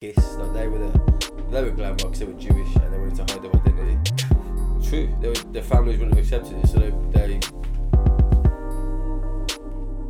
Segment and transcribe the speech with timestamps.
[0.00, 3.16] Kiss, like they were the they were glam rock they were Jewish and they wanted
[3.16, 3.98] to hide their identity.
[4.88, 6.88] True, they were, their families wouldn't have accepted it, so they,
[7.28, 7.36] they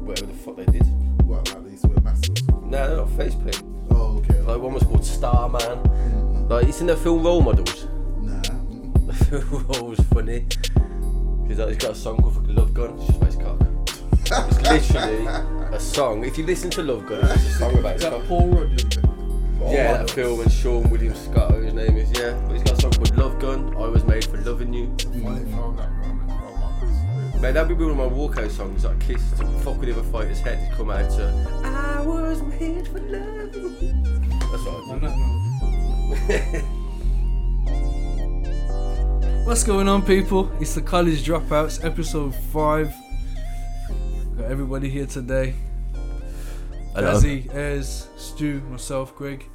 [0.06, 0.84] whatever the fuck they did.
[1.26, 2.46] What, like these were masters?
[2.66, 3.62] No, they're not face paint.
[3.90, 4.38] Oh, okay.
[4.42, 5.60] Like one was called Starman.
[5.60, 7.86] Mm, Like it's in the film Role Models.
[8.22, 8.40] nah.
[8.42, 10.46] The film Role was funny.
[11.48, 12.96] He's like, he's got a song called fucking Love Gun.
[12.96, 14.46] It's just about his cock.
[14.52, 15.26] It's literally
[15.74, 16.24] a song.
[16.24, 18.28] If you listen to Love Gun, it's a song about Is his that cock.
[18.28, 19.09] Paul Rudd?
[19.68, 22.32] Yeah, that film and Seann William Scott, his name is, yeah.
[22.46, 23.76] But he's got a song called Love Gun.
[23.76, 24.86] I was made for loving you.
[25.22, 27.42] Funny film that film is Role Models.
[27.42, 30.02] Man, that'd be one of my walkout songs, like Kiss, to fuck with the other
[30.04, 31.30] fighter's head, to come out to
[31.64, 33.92] I was made for loving you.
[34.50, 35.06] That's what I
[36.50, 36.62] do.
[39.44, 40.50] What's going on, people?
[40.60, 42.94] It's the College Dropouts, episode 5.
[44.38, 45.54] Got everybody here today.
[46.94, 49.48] Jazzy, Ez, Stu, myself, Greg.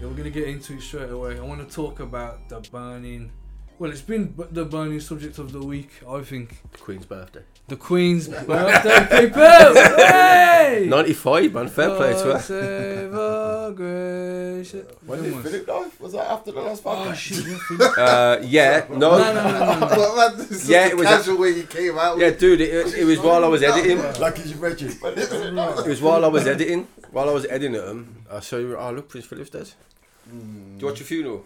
[0.00, 1.38] Yeah, we're gonna get into it straight away.
[1.38, 3.32] I want to talk about the burning.
[3.78, 5.90] Well, it's been the burning subject of the week.
[6.08, 7.42] I think Queen's birthday.
[7.68, 9.42] The Queen's birthday, people.
[9.42, 10.86] Hey!
[10.88, 12.40] 95, man, fair play to God her.
[12.40, 15.42] save our gracious- When did on.
[15.42, 15.86] Philip die?
[16.00, 17.44] Was that after the last Oh shit!
[17.78, 18.96] yeah, Uh, yeah, no.
[18.96, 20.16] No, no, no, no, no.
[20.16, 22.18] Man, this is Yeah, yeah, it was casual way you came out.
[22.18, 23.98] Yeah, dude, it, it was while I was editing.
[24.20, 24.98] Like you mentioned.
[25.02, 26.86] It was while I was editing.
[27.10, 28.76] While I was editing them, I saw you.
[28.76, 29.70] Oh, look, Prince Philip's dead.
[30.30, 30.36] Do
[30.80, 31.44] you watch your funeral?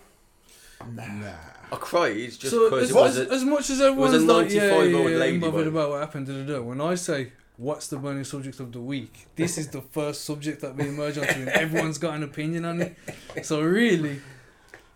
[0.94, 1.32] Nah.
[1.72, 3.84] I cried just So because as, it was as, a, as much as was a
[3.86, 6.60] everyone's like, yeah, 95 yeah, old yeah, lady, bothered about what happened, da, da, da.
[6.62, 10.62] when I say what's the burning subject of the week, this is the first subject
[10.62, 12.96] that we emerge onto, and everyone's got an opinion on it.
[13.44, 14.20] So really,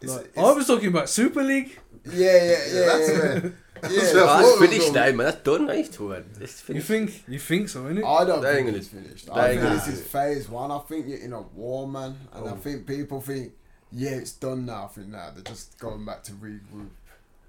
[0.00, 1.78] It's- like, it's- I was talking about Super League.
[2.10, 2.86] Yeah, yeah, yeah.
[2.86, 3.18] That's yeah.
[3.40, 3.52] fair.
[3.90, 5.16] Yeah, that's finished now, man.
[5.18, 5.92] That's done, mate.
[5.92, 6.26] To it.
[6.40, 7.22] It's You think?
[7.28, 8.02] You think so, innit?
[8.04, 9.26] I don't They ain't think gonna- it's finished.
[9.26, 10.70] they I think gonna this is phase one.
[10.70, 12.56] I think you're in a war, man, and I Oh.
[12.56, 13.52] think people think,
[13.94, 14.84] yeah, it's done now.
[14.84, 16.88] I think now they're just going back to regroup.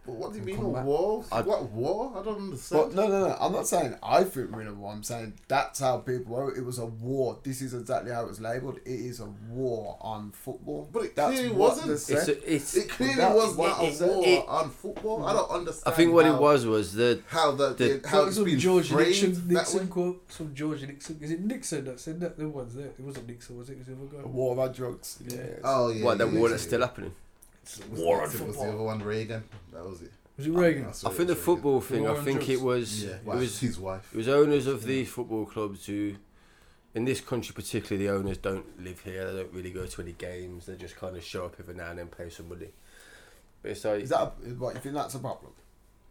[0.06, 0.86] But what do you mean a back.
[0.86, 1.24] war?
[1.32, 2.12] I- what war?
[2.16, 2.96] I don't But understand.
[2.96, 3.38] no, no, no.
[3.40, 4.92] I'm not saying I think we're in a war.
[4.94, 6.36] I'm saying that's how people.
[6.36, 7.40] Oh, it was a war.
[7.44, 8.78] This is exactly how it was labelled.
[8.86, 10.88] It is a war on football.
[10.92, 11.92] But it that's clearly wasn't.
[11.92, 12.76] It's, a, it's.
[12.78, 14.08] it clearly That's was not it a said.
[14.10, 15.26] war It- on football.
[15.26, 15.94] I don't understand.
[15.94, 18.36] I think what how, it was was the How the, the- the how Some, it's
[18.38, 19.86] some been George framed Nixon, that Nixon way.
[19.88, 20.32] quote.
[20.32, 21.18] Some George Nixon.
[21.22, 22.38] Is it Nixon that said that?
[22.38, 22.88] There one's there.
[22.88, 23.74] It wasn't Nixon, was it?
[23.74, 25.18] It was the other A war about drugs.
[25.28, 25.40] Yeah.
[25.64, 26.04] Oh yeah.
[26.06, 27.14] what that yeah, war yeah, that's still happening.
[27.92, 29.44] Was War it- on Was the other one Reagan?
[29.74, 30.12] That was it.
[30.38, 30.86] Was it Reagan?
[30.86, 32.04] I, I swear think it the was football thing.
[32.04, 32.50] War I think drugs.
[32.50, 33.04] it was.
[33.06, 33.20] Reagan.
[33.26, 33.60] Yeah, It was.
[33.60, 34.10] his wife.
[34.14, 36.16] It was owners of these football clubs who,
[36.94, 39.32] in this country particularly, the owners don't live here.
[39.32, 40.66] They don't really go to any games.
[40.66, 42.70] They just kind of show up every now and then, pay some money.
[43.62, 45.54] But it's like Is that a, what you think that's a problem?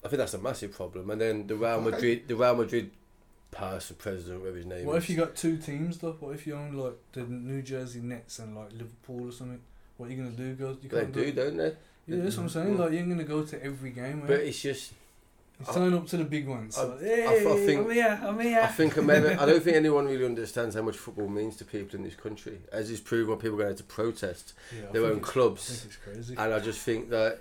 [0.04, 1.09] I think that's a massive problem.
[1.10, 1.91] And then the Real Okay.
[1.91, 2.91] Madrid, the Real Madrid
[3.50, 5.04] person, president, whatever his name What is.
[5.04, 6.12] if you got two teams though?
[6.19, 9.60] What if you own like the New Jersey Nets and like Liverpool or something?
[9.97, 10.55] What are you gonna do?
[10.55, 10.77] Go?
[10.82, 11.44] You they can't do, go.
[11.44, 11.72] don't they?
[12.06, 12.78] Yeah, that's what I'm saying.
[12.78, 14.22] Like you ain't gonna go to every game.
[14.27, 14.93] But it's just,
[15.72, 16.77] turn up to the big ones.
[16.77, 18.21] I- like, I- hey, I think- I'm here.
[18.22, 18.60] I'm here.
[18.60, 21.97] I think maybe I don't think anyone really understands how much football means to people
[21.97, 25.19] in this country, as is proven when people go out to protest Yeah, their own
[25.19, 25.87] I clubs.
[26.04, 26.34] crazy.
[26.37, 27.38] And I just think that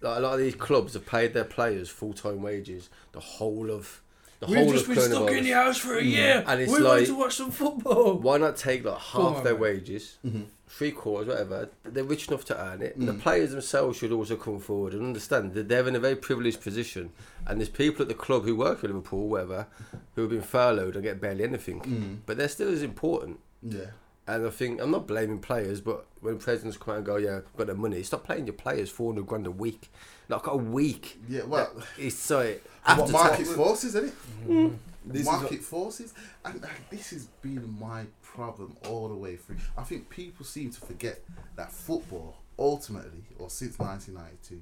[0.00, 3.70] like, a lot of these clubs have paid their players full time wages the whole
[3.70, 4.00] of
[4.42, 6.42] the We've whole just of been stuck in the house for a year.
[6.46, 8.18] And it's We're like- going to watch some football.
[8.18, 9.62] Why not take like half on, their man.
[9.62, 10.46] wages, Mhm.
[10.68, 11.68] three quarters, whatever?
[11.84, 12.96] They're rich enough to earn it.
[12.96, 13.20] And the Mm.
[13.20, 17.10] players themselves should also come forward and understand that they're in a very privileged position.
[17.46, 19.68] And there's people at the club who work for Liverpool, whatever,
[20.16, 21.80] who have been furloughed and get barely anything.
[21.80, 22.16] Mm.
[22.26, 23.38] But they're still as important.
[23.62, 23.90] Yeah.
[24.26, 27.38] And I think I'm not blaming players, but when presidents come out and go, "Yeah,
[27.38, 29.90] I've got the money," stop playing your players four hundred grand a week.
[30.28, 31.18] Like a week.
[31.28, 31.42] Yeah.
[31.44, 32.54] Well, It's so
[32.84, 34.14] what market forces, isn't it?
[34.48, 34.74] Mm-hmm.
[35.04, 39.56] This is market forces, and uh, this has been my problem all the way through.
[39.76, 41.20] I think people seem to forget
[41.56, 44.60] that football, ultimately, or since 1992,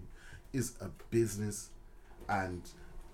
[0.52, 1.70] is a business,
[2.28, 2.62] and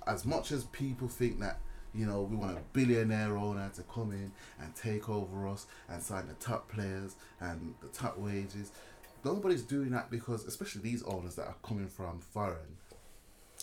[0.06, 1.59] as much as people think that
[1.93, 4.31] you know we want a billionaire owner to come in
[4.61, 8.71] and take over us and sign the top players and the top wages,
[9.25, 12.76] nobody's doing that because, especially these owners that are coming from foreign.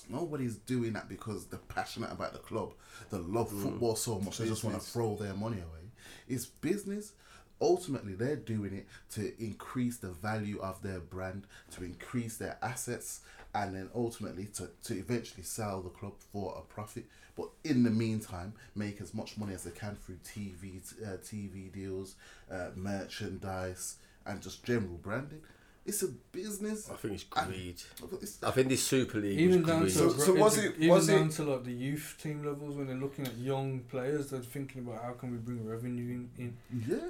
[0.10, 2.74] Nobody's doing that because they're passionate about the club.
[3.12, 5.92] They love football so much they just want to throw their money away.
[6.28, 7.14] It's business.
[7.62, 13.22] Ultimately, they're doing it to increase the value of their brand, to increase their assets,
[13.56, 17.06] and then ultimately to, to eventually sell the club for a profit.
[17.36, 21.72] But in the meantime, make as much money as they can through TV, uh, TV
[21.72, 22.16] deals,
[22.52, 25.42] uh, merchandise, and just general branding.
[25.86, 26.90] It's a business.
[26.90, 27.82] I think it's greed.
[28.22, 29.94] It's, I think this Super League Even was down to greed.
[29.94, 32.76] So- so was even- it- even was down it- to like the youth team levels
[32.78, 36.30] when they're looking at young players, they're thinking about how can we bring revenue in.
[36.38, 36.58] in.
[36.88, 37.10] Yeah,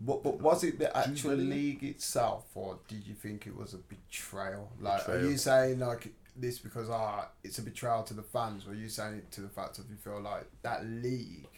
[0.00, 1.44] But, but was it the actual Jubilee?
[1.50, 4.70] league itself, or did you think it was a betrayal?
[4.80, 8.70] Like, are you saying like this because ah, it's a betrayal to the fans, or
[8.72, 11.48] are you saying it to the fact that you feel like that league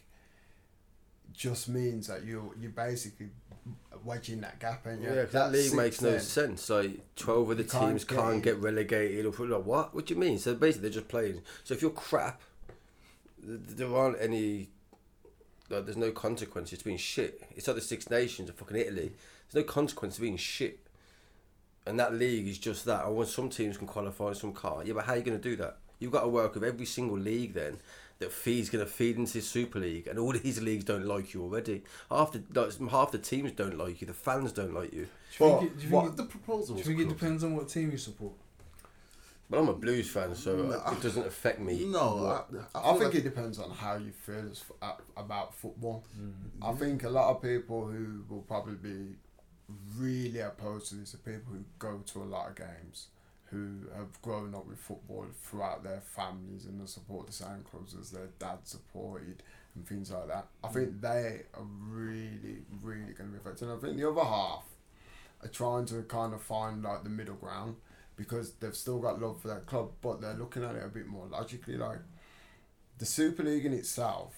[1.38, 3.28] just means that you you basically
[4.04, 6.68] wedging that gap, and yeah, that league makes no sense.
[6.68, 9.24] Like twelve of the You can't teams get can't get relegated.
[9.24, 9.94] Or like what?
[9.94, 10.38] What do you mean?
[10.38, 11.42] So basically, they're just playing.
[11.64, 12.42] So if you're crap,
[13.42, 14.68] there aren't any.
[15.70, 17.42] Like, there's no consequences to being shit.
[17.54, 19.12] It's like the Six Nations of fucking Italy.
[19.50, 20.80] There's no consequence to being shit.
[21.84, 23.04] And that league is just that.
[23.04, 24.86] I want some teams can qualify, some can't.
[24.86, 25.76] Yeah, but how are you going to do that?
[25.98, 27.76] You've got to work with every single league then
[28.18, 31.34] that feeds going to feed into this Super League, and all these leagues don't like
[31.34, 31.82] you already.
[32.10, 34.06] Half the like, half the teams don't like you.
[34.06, 35.06] The fans don't like you.
[35.38, 37.00] Do you But think, it, do you what- think, The proposal it, do you think
[37.00, 37.18] it close.
[37.20, 38.32] depends on what team you support?
[39.50, 41.86] But I'm a Blues fan, so No, uh, it doesn't affect me.
[41.86, 42.26] No,
[42.74, 45.54] I, I, feel think like- it depends on how you feel as f- a- about
[45.54, 46.04] football.
[46.20, 46.32] Mm.
[46.60, 49.14] I think a lot of people who will probably be
[49.96, 53.06] really opposed to this are people who go to a lot of games,
[53.50, 57.94] who have grown up with football throughout their families and they support the same clubs
[57.98, 59.42] as their dad supported
[59.74, 60.46] and things like that.
[60.62, 61.00] I think mm.
[61.00, 63.68] they are really, really going to be affected.
[63.68, 64.64] And I think the other half
[65.42, 67.76] are trying to kind of find like the middle ground
[68.16, 71.06] because they've still got love for their club, but they're looking at it a bit
[71.06, 71.76] more logically.
[71.76, 72.00] Like
[72.98, 74.34] the Super League in itself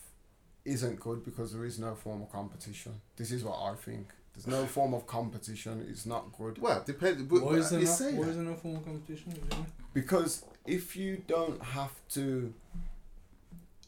[0.64, 3.00] isn't good because there is no formal competition.
[3.16, 4.08] This is what I think.
[4.34, 5.86] There's no form of competition.
[5.90, 7.22] It's not good Well, depends.
[7.22, 7.94] But, Why is but there you not?
[7.94, 9.32] say Why is there no competition?
[9.32, 9.66] Do you mean?
[9.92, 12.52] because if you don't have to.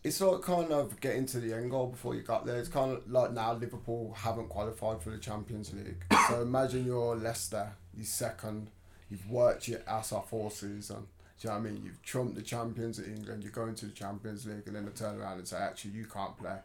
[0.05, 2.57] It's like kind of getting to the end goal before you got there.
[2.57, 6.05] It's kind of like now Liverpool haven't qualified for the Champions League.
[6.29, 8.71] So imagine you're Leicester, you're second,
[9.11, 11.07] you've worked your ass off all season.
[11.41, 11.83] Do you know what I mean?
[11.85, 14.93] You've trumped the champions of England, you're going to the Champions League, and then they
[14.93, 16.57] turn around and say, actually, you can't play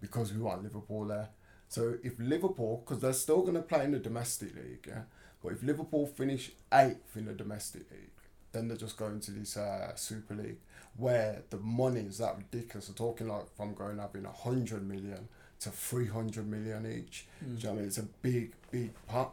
[0.00, 1.28] because we want Liverpool there.
[1.68, 5.02] So if Liverpool, because they're still going to play in the domestic league, yeah,
[5.42, 8.10] but if Liverpool finish eighth in the domestic league,
[8.52, 10.58] then they're just going to this uh, Super League
[10.96, 12.88] where the money is that ridiculous.
[12.88, 15.28] We're talking like from going up in a hundred million
[15.60, 17.26] to three hundred million each.
[17.40, 17.86] Do you know what I mean?
[17.86, 19.32] It's a big, big pot.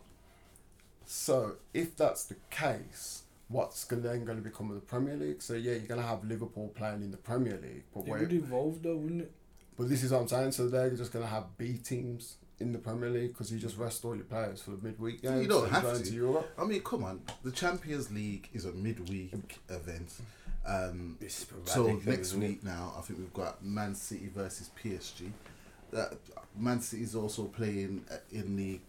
[1.06, 5.42] So if that's the case, what's then going to become of the Premier League?
[5.42, 8.20] So yeah, you're going to have Liverpool playing in the Premier League, but It where,
[8.20, 9.32] would evolve though, wouldn't it?
[9.78, 10.52] But this is what I'm saying.
[10.52, 13.78] So they're just going to have B teams in the Premier League because you just
[13.78, 15.44] rest all your players for the midweek games.
[15.44, 16.14] You don't have going to.
[16.14, 16.54] Europe.
[16.58, 17.22] I mean, come on.
[17.44, 20.14] The Champions League is a midweek event.
[20.66, 21.18] Um,
[21.66, 25.32] so next week now, I think we've got Man City versus PSG.
[25.96, 26.06] Uh,
[26.58, 28.80] Man City is also playing in the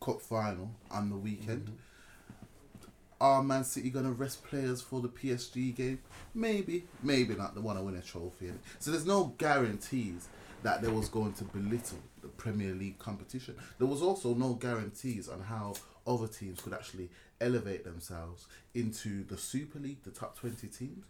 [0.00, 1.70] cup final on the weekend.
[3.24, 5.98] Are Man City gonna rest players for the PSG game?
[6.34, 7.54] Maybe, maybe not.
[7.54, 8.52] They want to win a trophy.
[8.78, 10.28] So there's no guarantees
[10.62, 13.54] that there was going to belittle the Premier League competition.
[13.78, 15.72] There was also no guarantees on how
[16.06, 17.08] other teams could actually
[17.40, 21.04] elevate themselves into the Super League, the top twenty teams.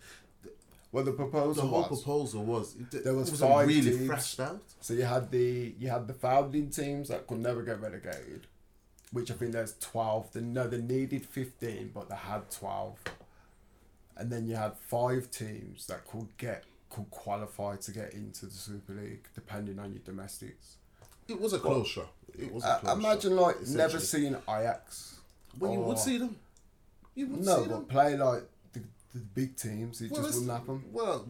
[0.93, 1.55] Well, the proposal.
[1.65, 4.39] The whole was proposal was it, There was it five really teams.
[4.39, 4.63] out.
[4.81, 8.47] So you had the you had the founding teams that could never get relegated,
[9.15, 10.31] which I think there's twelve.
[10.35, 12.99] They no, they needed fifteen, but they had twelve.
[14.17, 18.53] And then you had five teams that could get could qualify to get into the
[18.53, 20.77] Super League, depending on your domestics.
[21.27, 22.13] It was a close shot.
[22.39, 24.31] It was a Uh, imagine like never essentially.
[24.31, 25.17] seen Ajax.
[25.59, 26.37] Well, you would see them.
[27.17, 27.85] You would No, see but them.
[27.87, 28.43] play like
[28.73, 28.81] the,
[29.15, 30.01] the big teams.
[30.01, 30.85] It Well, just wouldn't happen.
[30.93, 31.27] Well,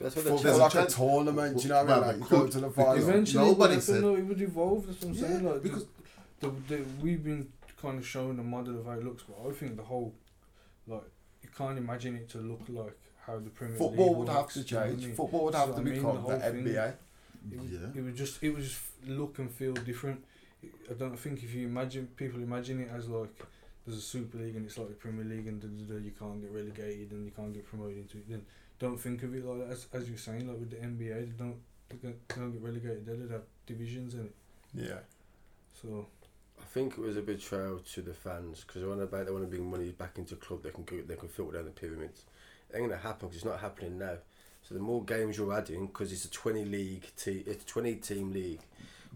[0.00, 2.06] That's what there's like a a tournament, do you know what I mean?
[2.06, 3.08] Like but you go could- to the because final.
[3.08, 4.86] Eventually, nobody but said- it would evolve.
[4.86, 5.44] That's what I'm saying.
[5.44, 5.84] Like because
[6.40, 7.48] the, the, we've been
[7.80, 10.14] kind of showing the model of how it looks, but I think the whole,
[10.86, 11.02] like,
[11.42, 14.62] you can't imagine it to look like how the Premier Football League would have to
[14.62, 15.14] do you know what change.
[15.16, 16.94] Football would So have I to mean, become the the, thing- NBA.
[17.52, 17.78] It would, Yeah.
[17.94, 20.22] it would just it would just look and feel different.
[20.90, 23.34] I don't think if you imagine people imagine it as like
[23.86, 26.10] there's a Super League and it's like the Premier League and da, da, da, you
[26.10, 28.28] can't get relegated and you can't get promoted into it.
[28.28, 28.44] Then
[28.78, 29.72] don't think of it like that.
[29.72, 31.56] As, as you're saying, like with the NBA, they don't
[31.88, 31.96] they
[32.28, 33.06] don't get relegated.
[33.06, 34.34] They don't have divisions in it.
[34.74, 34.98] Yeah.
[35.80, 36.06] So
[36.72, 39.50] think it was a betrayal to the fans because they want to they want to
[39.50, 40.62] bring money back into the club.
[40.62, 42.24] They can go, they can filter down the pyramids.
[42.70, 44.16] It ain't gonna happen because it's not happening now.
[44.62, 47.96] So the more games you're adding, because it's a twenty league te- it's a twenty
[47.96, 48.60] team league,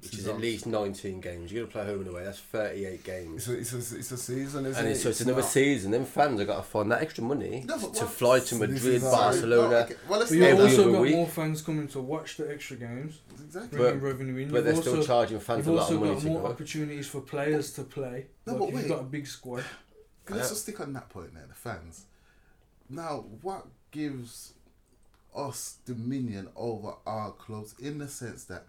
[0.05, 1.51] which is at least nineteen games.
[1.53, 2.25] You're gonna play home and away.
[2.25, 3.49] That's thirty eight games.
[3.49, 4.93] It's a, it's a, it's a season, isn't and it?
[4.93, 5.91] it's, so it's another not- season.
[5.91, 8.55] Then fans have got to find that extra money No, but to what- fly to
[8.57, 9.69] Madrid, Barcelona.
[9.71, 11.15] No, okay, well, let's but you've also got week.
[11.15, 13.79] more fans coming to watch the extra games, exactly.
[13.79, 14.49] bringing But- revenue in.
[14.51, 16.43] But You've they're also, still charging fans a lot of money You've also got more
[16.43, 16.49] go.
[16.49, 18.27] opportunities for players to play.
[18.47, 18.89] No, like but if you've wait.
[18.89, 19.65] got a big squad.
[20.29, 22.05] Let's just stick on that point there, the fans.
[22.89, 24.53] Now, what gives
[25.37, 28.65] us dominion over our clubs in the sense that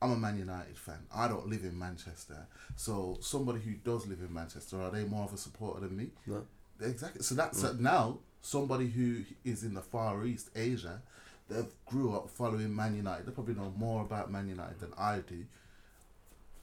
[0.00, 0.98] I'm a Man United fan.
[1.14, 2.46] I don't live in Manchester.
[2.76, 6.08] So somebody who does live in Manchester, are they more of a supporter than me?
[6.26, 6.44] No.
[6.80, 7.22] Exactly.
[7.22, 11.02] So that's uh, now somebody who is in the Far East, Asia,
[11.48, 13.26] they've grew up following Man United.
[13.26, 15.44] They probably know more about Man United than I do.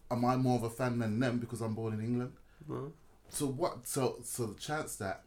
[0.09, 2.33] Am I more of a fan than them because I'm born in England?
[2.69, 2.93] No.
[3.29, 3.87] So what?
[3.87, 5.23] So so the chance that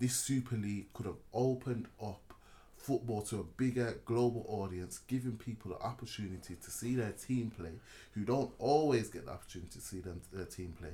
[0.00, 2.23] this Super League could have opened up
[2.84, 7.70] football to a bigger global audience, giving people the opportunity to see their team play,
[8.12, 10.90] who don't always get the opportunity to see them their team play.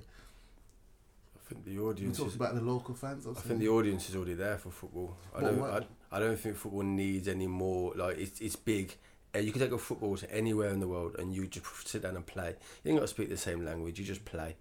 [1.36, 2.16] I think the audience.
[2.18, 3.26] talk Is, about the local fans.
[3.26, 5.16] I'm I think the audience is already there for football.
[5.34, 5.60] I But don't.
[5.60, 7.92] what- I, I don't think football needs any more.
[7.96, 8.94] Like it's it's big.
[9.34, 12.02] Uh, you can take a football to anywhere in the world and you just sit
[12.02, 12.54] down and play.
[12.84, 13.98] You ain't got to speak the same language.
[13.98, 14.56] You just play.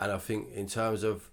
[0.00, 1.30] And I think in terms of,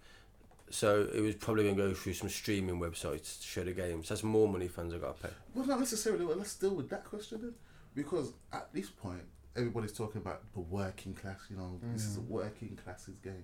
[0.69, 4.09] so it was probably going to go through some streaming websites to show the games.
[4.09, 5.33] That's more money fans have got to pay.
[5.53, 6.25] Well, not necessarily.
[6.25, 7.53] Well, let's deal with that question then,
[7.95, 9.23] because at this point,
[9.55, 11.39] everybody's talking about the working class.
[11.49, 12.27] You know, this is a mm.
[12.27, 13.43] working classes game.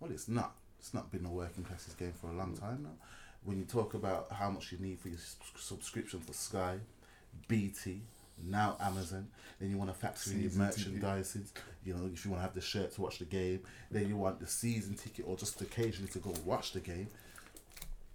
[0.00, 0.52] Well, it's not.
[0.78, 2.60] It's not been a working classes game for a long mm.
[2.60, 3.06] time now.
[3.44, 5.18] When you talk about how much you need for your
[5.56, 6.78] subscription for Sky,
[7.46, 8.02] BT,
[8.44, 9.28] now Amazon,
[9.60, 11.52] then you want to factor in your merchandises.
[11.84, 14.16] You know, if you want to have the shirt to watch the game, then you
[14.16, 17.08] want the season ticket or just occasionally to go watch the game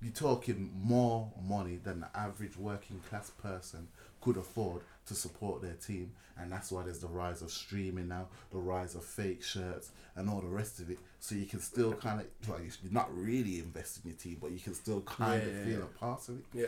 [0.01, 3.88] you're talking more money than the average working class person
[4.22, 8.27] could afford to support their team and that's why there's the rise of streaming now
[8.51, 11.94] the rise of fake shirts and all the rest of it so you can still
[11.94, 15.42] kind of like you're not really investing in your team but you can still kind
[15.42, 15.86] Yeah, of yeah, feel yeah.
[15.86, 16.65] a part of it Yeah.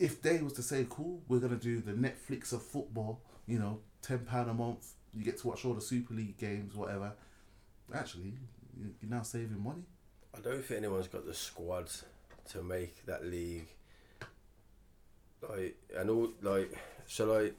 [0.00, 3.78] If they was to say cool we're to do the netflix of football you know
[4.02, 7.12] 10 pound a month you get to watch all the super league games whatever
[7.94, 8.32] actually
[8.76, 9.84] you- you're now saving money
[10.36, 11.90] I don't think anyone's got the squad
[12.50, 13.66] to make that league.
[15.48, 16.72] Like and all like
[17.06, 17.54] so like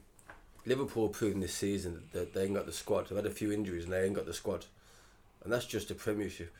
[0.64, 3.08] Liverpool proving this season that they ain't got the squad.
[3.08, 4.64] They've had a few injuries and they ain't got the squad,
[5.44, 6.52] and that's just a Premiership.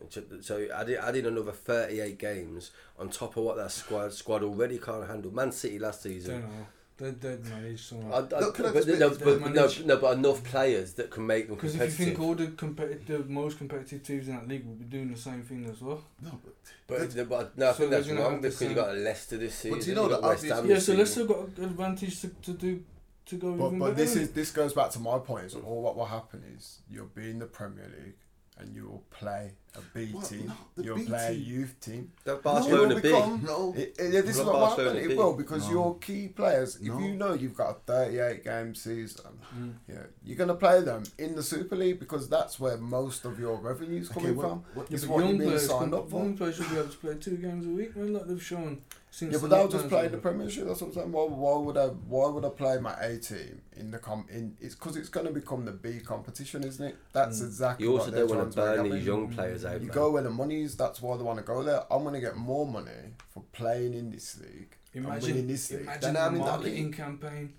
[0.00, 4.12] And so- So adding adding another thirty eight games on top of what that squad
[4.12, 5.32] squad already can't handle.
[5.32, 6.40] Man City last season.
[6.42, 6.66] know.
[6.96, 8.14] They're dead I.
[8.14, 11.56] I, Look, but, no, but, no, manage- no, but enough players that can make them
[11.56, 14.74] Because if you think all the competi- the most competitive teams in that league will
[14.74, 16.04] be doing the same thing as well.
[16.22, 16.38] no
[16.86, 18.98] but but, but no, I So think that's wrong have the because you same- got
[18.98, 19.78] Leicester this season.
[19.78, 20.92] But you know got the West Ham Yeah, so.
[20.92, 22.84] Leicester got an advantage to, to do
[23.26, 23.94] to go But, even but better.
[23.96, 25.46] this is this goes back to my point.
[25.46, 28.12] Is all what will happen is you'll be in the Premier League
[28.58, 30.26] and you will play a B What?
[30.26, 30.52] team.
[30.76, 32.12] No, you'll B play a youth team.
[32.24, 33.02] That It Barcelona will big.
[33.04, 34.98] become- no It, it- yeah, this is What what will Barcelona.
[35.00, 35.72] It will because No.
[35.72, 36.76] your key players.
[36.76, 36.98] If No.
[36.98, 39.74] you know you've got a 38 game season, Mm.
[39.88, 43.56] yeah, you're gonna play them in the Super League because that's where most of your
[43.58, 44.64] revenue's Okay, coming what- from.
[44.74, 46.18] what- Yeah, It's what you're young players, signed up for.
[46.22, 48.82] young players should be able to play two games a week, man, like they've shown
[49.10, 50.18] since Yeah, but they'll just lockdowns play and the.
[50.18, 50.66] Premiership.
[50.66, 51.12] That's what I'm saying.
[51.12, 51.86] Why, why would I?
[51.86, 54.26] Why would I play my A team in the com?
[54.30, 56.96] In it's because it's going to become the B competition, isn't it?
[57.12, 57.46] That's Mm.
[57.46, 57.86] exactly.
[57.86, 59.80] You also what don't want to burn these young players out.
[59.80, 59.94] You man.
[59.94, 60.76] go where the money is.
[60.76, 61.82] That's why they want to go there.
[61.92, 64.76] I'm going to get more money for playing in this league.
[64.94, 65.80] and Imagine, winning this league.
[65.82, 66.96] imagine Then the I'm that marketing league.
[66.96, 67.52] campaign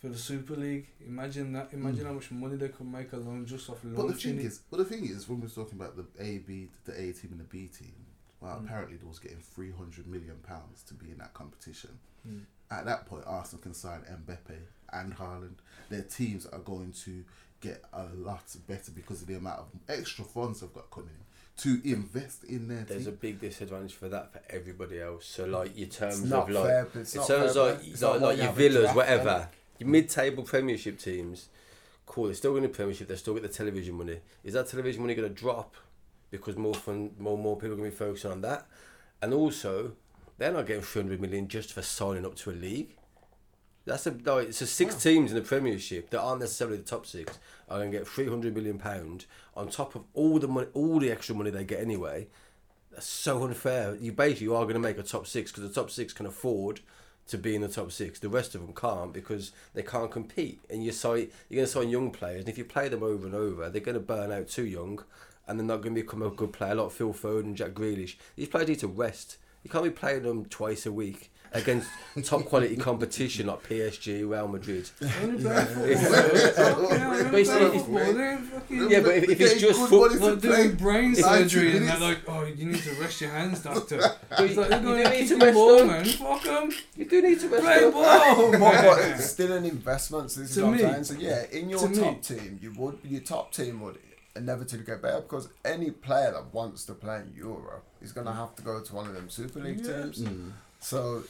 [0.00, 0.86] for the Super League.
[1.06, 1.72] Imagine that.
[1.72, 4.48] Imagine how much money they could make alone just off But the launching thing it.
[4.48, 7.32] is, but the thing is, when we're talking about the A, B, the A team
[7.32, 7.94] and the B team,
[8.40, 8.64] well, Mm.
[8.64, 11.98] apparently they was getting three hundred million pounds to be in that competition.
[12.26, 12.42] Mm.
[12.70, 14.56] At that point, Arsenal can sign Mbappe
[14.92, 15.56] and Haaland.
[15.88, 17.24] Their teams are going to
[17.60, 21.24] get a lot better because of the amount of extra funds they've got coming in
[21.62, 25.26] to invest in their There's a big disadvantage for that for everybody else.
[25.26, 26.84] So like your terms It's not of like fair.
[26.92, 29.24] but It's in not terms fair, like but it's like, not like your villas, whatever.
[29.24, 29.48] then.
[29.80, 31.48] Your mid-table Premiership teams,
[32.06, 32.26] cool.
[32.26, 33.08] They're still going to Premiership.
[33.08, 34.20] They still get the television money.
[34.44, 35.74] Is that television money going to drop
[36.30, 38.66] because more fun, more more people are going to be focusing on that?
[39.20, 39.92] And also,
[40.38, 42.96] they're not getting 300 million just for signing up to a league.
[43.84, 47.38] That's a like, so six teams in the Premiership that aren't necessarily the top six
[47.68, 49.24] are going to get 300 million pound
[49.56, 52.28] on top of all the money, all the extra money they get anyway.
[52.92, 53.96] That's so unfair.
[53.96, 56.26] You basically you are going to make a top six because the top six can
[56.26, 56.80] afford
[57.28, 58.18] to be in the top six.
[58.18, 60.60] The rest of them can't because they can't compete.
[60.68, 63.26] And you sign, you're going to sign young players, and if you play them over
[63.26, 65.02] and over, they're going to burn out too young,
[65.48, 68.16] and they're not going to become a good player like Phil Foden, Jack Grealish.
[68.36, 69.38] These players need to rest.
[69.64, 71.88] You can't be playing them twice a week against
[72.24, 74.88] top quality competition like PSG, Real Madrid.
[75.22, 79.58] Only yeah, But it's- playing football, they ain't fucking- Yeah, but if, if it's Getting
[79.58, 83.20] just good foot, money doing brain surgery and they're like, oh, you need to rest
[83.20, 83.98] your hands, doctor.
[84.28, 85.86] But It's like, they're you going do to need to rest ball, them.
[85.88, 86.04] man.
[86.04, 86.70] Fuck them.
[86.96, 87.92] you do need to rest Play them.
[87.92, 90.30] ball, but, but it's still an investment.
[90.30, 91.20] So this To is what me- I'm saying.
[91.20, 93.96] So yeah, in your to me- top team, you would your top team would
[94.38, 98.54] inevitably get better because any player that wants to play in Europe is gonna have
[98.56, 100.02] to go to one of them Super League Yeah.
[100.02, 100.18] teams.
[100.22, 100.52] Mm.
[100.80, 101.24] So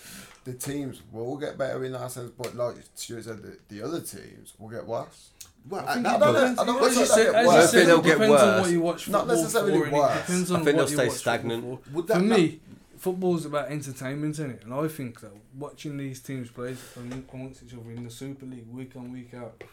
[0.45, 4.01] the teams will get better in that sense, but like Stuart said, the, the other
[4.01, 5.31] teams will get worse.
[5.69, 6.41] Well, I at think that it don't know.
[6.41, 7.57] point, depends- I don't as think said- they'll get worse.
[7.57, 8.61] I think they'll get depends on worse.
[8.63, 10.11] what you watch Not necessarily worse.
[10.13, 11.65] I think they'll stay stagnant.
[11.65, 11.81] for.
[11.93, 12.61] would that For me,
[12.99, 14.63] football's about entertainment, isn't it?
[14.65, 18.45] And I think that watching these teams play am- amongst each other in the Super
[18.47, 19.65] League week on week out, be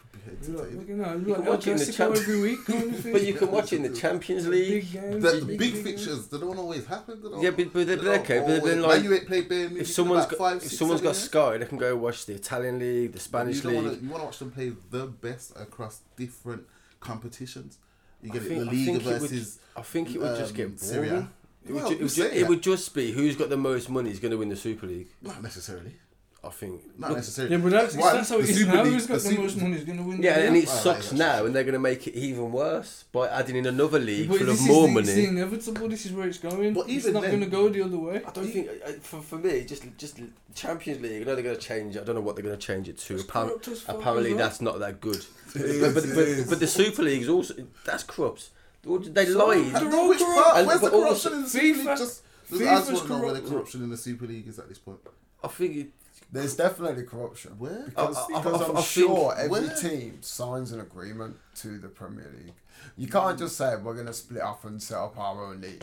[0.52, 0.88] look, entertained.
[0.88, 3.02] you know, You look, can watch in the Clasico champ- every week, kind of.
[3.12, 4.82] But you can watch in the Champions League.
[4.84, 7.20] Big games, The, the big- big big fixtures, they don't always happen.
[7.20, 8.38] Don't, Yeah, but, but they they're don't okay.
[8.40, 10.38] But then always- like, Man U ain't played Bayern Munich if in someone's about got
[10.38, 13.18] five, if six, someone's got seven Sky, they can go watch the Italian league, the.
[13.20, 14.02] Spanish you don't wanna- league.
[14.02, 16.62] you want to watch them play the best across different
[17.00, 17.78] competitions.
[18.22, 20.20] You I get it, think- the I Liga think it would- versus I think it
[20.20, 21.28] would just um, get Serie A.
[21.68, 21.92] boring.
[21.92, 24.10] It would, ju- it, would ju- it would just be who's got the most money
[24.10, 25.08] is going to win the Super League.
[25.22, 25.96] Not necessarily.
[26.44, 26.82] I think.
[26.96, 27.56] Not Look, necessarily.
[27.56, 28.82] Yeah, but that's, Why- that's how it is Super now.
[28.84, 30.22] League- Who's got the the Super- most money is going to win.
[30.22, 32.52] Yeah, the and it Well, sucks like, now, and they're going to make it even
[32.52, 35.06] worse by adding in another league But full of more the, money.
[35.08, 35.88] It's the inevitable.
[35.88, 36.72] This is where it's going.
[36.74, 38.22] But it's not going to go the other way.
[38.24, 40.20] I don't think uh, for, for me just just
[40.54, 41.22] Champions League.
[41.22, 41.96] I know they're going to change.
[41.96, 43.14] I don't know what they're going to change it to.
[43.14, 45.24] It's Appar- corrupt as fuck apparently, that's not that good.
[45.52, 46.48] but, but, it but, is.
[46.48, 47.54] but the Super League is also
[47.84, 48.50] that's corrupt.
[48.86, 49.72] They So- lied.
[49.74, 50.42] They're No, all which corrupt.
[50.44, 50.56] part?
[50.58, 51.86] And- Where's the but also corruption in the Super League?
[51.86, 54.46] Just, just FIFA's I just want to know where the corruption in the Super League
[54.48, 54.98] is at this point.
[55.42, 55.88] I think it,
[56.32, 57.52] There's definitely corruption.
[57.58, 57.84] Where?
[57.86, 59.76] Because, I- I- because I- I'm I think- sure every Where?
[59.76, 62.54] team signs an agreement to the Premier League.
[62.98, 65.82] You can't just say we're going to split up and set up our own league.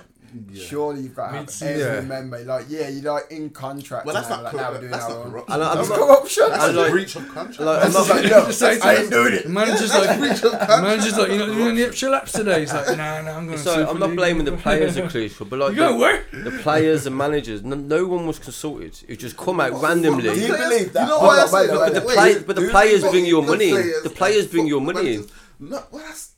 [0.52, 0.64] Yeah.
[0.66, 2.02] Surely you've got to have every Yeah.
[2.02, 2.40] member.
[2.44, 4.08] Like, yeah, you're like in contract.
[4.08, 4.82] Well, that's now, not like, now we're corrupt.
[4.82, 5.32] doing That's not own.
[5.32, 5.54] corruption.
[5.54, 6.44] And I- That's not- corruption.
[6.50, 7.60] That's I a like- breach of contract.
[7.60, 9.44] like, I'm not, like, no, just say I ain't doing it.
[9.44, 10.82] The manager's like, breach of contract.
[10.84, 12.62] manager's like, you're not doing the extra laps today.
[12.62, 15.60] He's like, nah, nah, I'm going so I'm not blaming the players are crucial, but
[15.60, 16.24] like You going the, where?
[16.46, 18.98] the players and managers, no, no one was consulted.
[19.08, 20.24] It just come out randomly.
[20.24, 21.04] Do you believe that?
[21.04, 22.06] You know Hold why I say wait, that?
[22.08, 25.20] wait, But the but the players bring your money The players bring your money in.
[25.20, 26.32] managers- No, well, that's,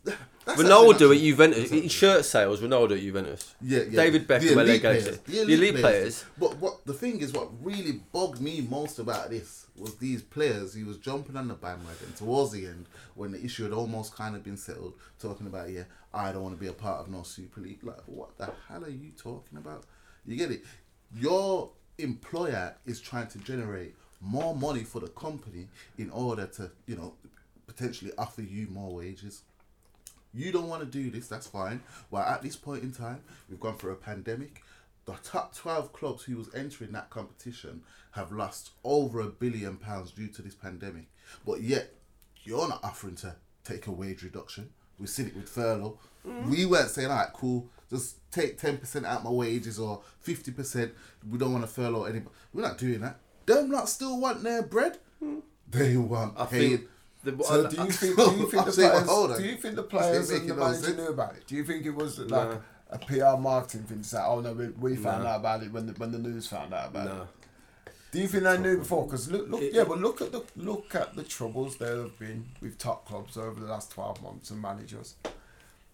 [0.46, 2.62] that's Ronaldo at Juventus, in shirt sales.
[2.62, 3.56] Ronaldo at Juventus.
[3.62, 4.04] Yeah, yeah.
[4.04, 5.18] David Beckham, The elite players.
[5.20, 6.26] The elite players.
[6.38, 10.74] But what the thing is, what really bugged me most about this was these players.
[10.74, 12.86] He was jumping on the bandwagon towards the end
[13.16, 15.84] when the issue had almost kind of been settled, talking about, yeah,
[16.14, 17.84] I don't want to be a part of no Super League.
[17.84, 19.84] Like, what the hell are you talking about?
[20.26, 20.64] You get it?
[21.16, 26.96] Your employer is trying to generate more money for the company in order to, you
[26.96, 27.14] know,
[27.68, 29.44] potentially offer you more wages.
[30.36, 31.82] You don't want to do this, that's fine.
[32.12, 34.62] Well, at this point in time, we've gone through a pandemic.
[35.06, 40.12] The top 12 clubs who was entering that competition have lost over a billion pounds
[40.12, 41.06] due to this pandemic.
[41.46, 41.94] But yet,
[42.44, 44.70] you're not offering to take a wage reduction.
[45.00, 46.00] We've seen it with furlough.
[46.28, 46.50] Mm.
[46.50, 50.92] We weren't saying, all right, cool, just take 10% out my wages or 50%.
[51.30, 52.34] We don't want to furlough anybody.
[52.54, 53.20] We're not doing that.
[53.46, 54.98] Them lot still want their bread.
[55.24, 55.42] Mm.
[55.70, 56.80] They want I paid.
[56.80, 56.90] think.
[57.26, 58.16] The, So do you think?
[58.16, 59.38] Do you think the saying, players?
[59.40, 60.98] Do you think the players and the no manager sense.
[60.98, 61.48] knew about it?
[61.48, 62.62] Do you think it was like No.
[62.92, 65.30] a PR marketing thing to say, "Oh no, we, we found No.
[65.32, 67.28] out about it when the when the news found out about it"?
[68.12, 69.06] Do you think they knew before?
[69.06, 72.18] Because look, look, It- yeah, but look at the look at the troubles there have
[72.18, 75.16] been with top clubs over the last twelve months and managers.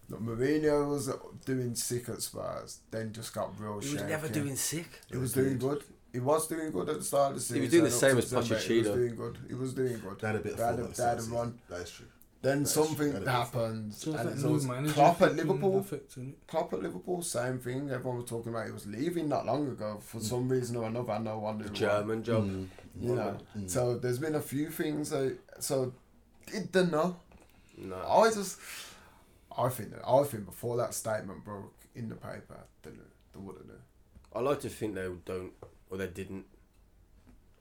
[0.08, 1.08] Look, Mourinho was
[1.46, 3.80] doing sick at Spurs, then just got real.
[3.80, 5.00] He was never doing sick.
[5.10, 5.82] He was doing good.
[6.12, 7.56] He was doing good at the start of the season.
[7.56, 9.38] He was doing the same as December, He was doing good.
[9.48, 10.20] He was doing good.
[10.20, 11.18] They had a bit of They had fun a- at the they had start a
[11.22, 11.60] of the run.
[11.70, 12.06] That is true.
[12.42, 15.36] Then That's something That is- happens, So and that it's always manager Klopp at fucking
[15.36, 15.78] Liverpool.
[15.78, 16.34] affecting.
[16.48, 17.88] Klopp at Liverpool, same thing.
[17.90, 21.18] Everyone was talking about he was leaving not long ago for some reason or another.
[21.20, 21.64] No one knew.
[21.64, 21.76] The why.
[21.78, 22.44] German job.
[22.44, 22.68] Mm.
[23.00, 23.38] you know.
[23.56, 23.70] Mm.
[23.70, 25.10] So there's been a few things.
[25.10, 25.94] That, so
[26.46, 27.16] didn't know?
[27.78, 27.96] No.
[27.96, 28.58] I just,
[29.56, 32.98] I think I think before that statement broke in the paper, they knew.
[33.32, 33.72] They would have knew.
[34.34, 35.52] I like to think they don't
[35.92, 36.46] or they didn't.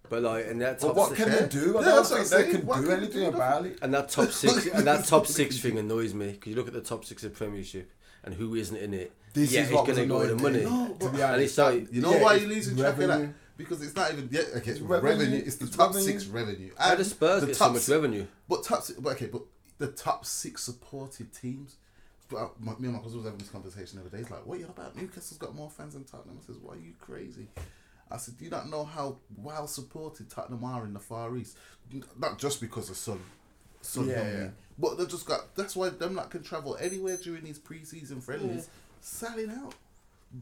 [0.10, 1.78] But like, and that But top what six, can they do?
[1.78, 3.28] I Yeah, don't that's what think they can What do can anything do?
[3.28, 3.78] about it.
[3.82, 6.74] and that top six and that top six thing annoys me because you look at
[6.74, 7.91] the top six of Premiership
[8.24, 9.12] and who isn't in it.
[9.34, 10.63] This yeah, is it's what gonna go the money.
[10.63, 12.78] No, To but- be And honest, it's like, You know Yeah, why it's you're losing
[12.78, 13.34] track of that?
[13.58, 15.12] Because it's not even yeah, okay, it's revenue.
[15.20, 15.44] revenue.
[15.46, 16.06] It's the It's top revenue.
[16.06, 16.72] six revenue.
[16.78, 18.26] how And does Spurs the get so top much si- revenue?
[18.50, 19.44] But top si- but okay, but
[19.78, 21.76] the top six supported teams.
[22.28, 24.24] But uh, my, me and my cousin was having this conversation the other day.
[24.24, 24.96] He's like, "What you about?
[24.96, 27.48] Newcastle's got more fans than Tottenham." I says, "Why are you crazy?"
[28.12, 31.58] I said, "Do you not know how well supported Tottenham are in the Far East?
[32.17, 33.19] Not just because of Son,
[33.82, 34.50] Son Yeah, yeah.
[34.78, 35.56] but they just got.
[35.56, 38.69] That's why them not can travel anywhere during these preseason friendlies,
[39.00, 39.76] selling out,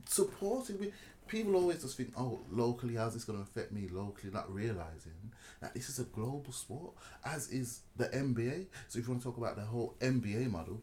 [0.06, 0.92] supporting.
[1.28, 4.34] People always just think, oh, locally, how's this going to affect me locally?
[4.34, 8.66] Not realizing that this is a global sport, as is the NBA.
[8.88, 10.82] So if you want to talk about the whole NBA model,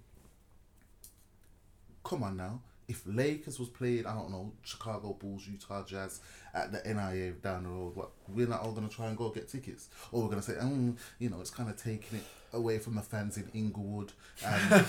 [2.04, 2.60] come on now.
[2.88, 6.20] If Lakers was playing, I don't know, Chicago Bulls, Utah Jazz
[6.54, 9.48] at the NIA down the road, what we're not all gonna try and go get
[9.48, 12.94] tickets, or we're gonna say, mm, you know, it's kind of taking it away from
[12.94, 14.12] the fans in Inglewood
[14.44, 14.70] and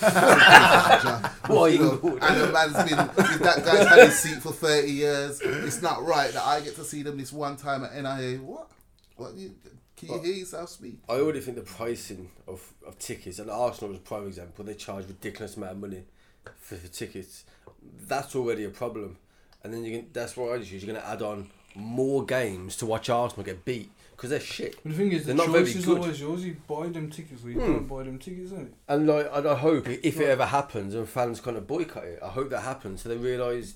[1.48, 5.42] Why you know, and the man's been that guy's had his seat for thirty years.
[5.42, 8.38] It's not right that I get to see them this one time at NIA.
[8.40, 8.70] What?
[9.16, 9.34] What?
[9.36, 9.56] You,
[9.96, 11.00] Can you hear yourself speak?
[11.10, 14.76] I already think the pricing of, of tickets, and Arsenal was a prime example, they
[14.76, 16.04] charge ridiculous amount of money
[16.60, 17.46] for, for tickets.
[18.08, 19.18] That's already a problem.
[19.64, 20.84] And then you can, that's what I just use.
[20.84, 24.78] You're going to add on more games to watch Arsenal get beat because they're shit.
[24.84, 25.98] But the thing is, the They're not very choice is good.
[26.00, 26.44] always yours.
[26.46, 27.74] You buy them tickets or you Hmm.
[27.74, 28.74] don't buy them tickets, isn't it?
[28.88, 32.20] And like, and I hope if it ever happens and fans kind of boycott it,
[32.24, 33.76] I hope that happens so they realise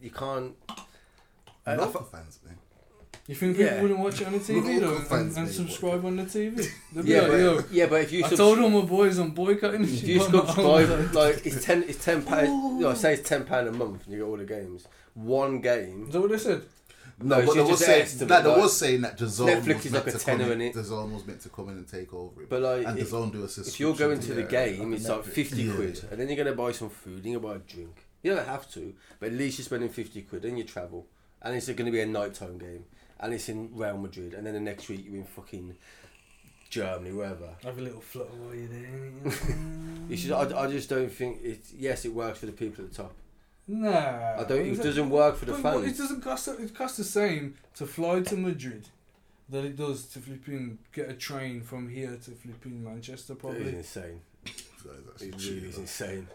[0.00, 0.54] you can't.
[0.68, 2.56] I- I Local f- fans, man.
[3.28, 3.82] You think people Yeah.
[3.82, 6.68] wouldn't watch it on the TV though, and, fans, and subscribe on the TV?
[7.04, 9.30] Yeah, like, but, yo, yeah, but if you I subs- told all my boys I'm
[9.30, 9.84] boycotting.
[9.84, 12.46] if you subscribe, like it's ten, it's ten pound.
[12.80, 14.86] You know, say it's ten pound a month, and you get all the games.
[15.14, 16.06] One game.
[16.08, 16.62] Is that what they said?
[17.20, 19.28] No, No, but they just was saying, estimate, no, they like- was saying that the
[19.28, 20.74] zone Netflix was is meant like a to come tenner in, in it.
[20.74, 22.48] The zone was meant to come in and take over it.
[22.48, 23.72] But like, and the if, zone do a subscription.
[23.72, 25.24] if you're going to the game, like it's like Netflix.
[25.26, 26.08] fifty Yeah, quid, yeah.
[26.10, 28.04] and then you're gonna buy some food, you're gonna buy a drink.
[28.24, 31.06] You don't have to, but at least you're spending fifty quid, and you travel,
[31.40, 32.84] and it's going to be a nighttime game,
[33.22, 35.76] and it's in Real Madrid, and then the next week you're in fucking
[36.68, 37.50] Germany, wherever.
[37.62, 39.12] Have a little flutter while you're there.
[40.10, 41.64] It's just, I, I just don't think it.
[41.76, 43.12] Yes, it works for the people at the top.
[43.68, 44.40] nah.
[44.40, 44.66] I don't.
[44.66, 46.48] It doesn't work for the But what, it doesn't cost.
[46.48, 48.88] It costs the same to fly to Madrid
[49.48, 53.60] that it does to flipping get a train from here to flipping Manchester, Probably.
[53.60, 54.20] It is insane.
[54.84, 55.80] That is actually It true, really is though.
[55.82, 56.28] insane.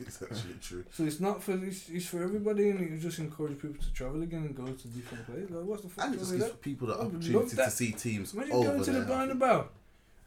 [0.00, 0.84] it's actually true.
[0.92, 4.22] So it's not for it's, it's for everybody, and it just encourage people to travel
[4.22, 5.50] again and go to different places.
[5.50, 6.62] Like, what's the fuck And it just with gives that?
[6.62, 9.16] people the I would love opportunity to see teams Imagine over going to the there.
[9.34, 9.66] Bernabeu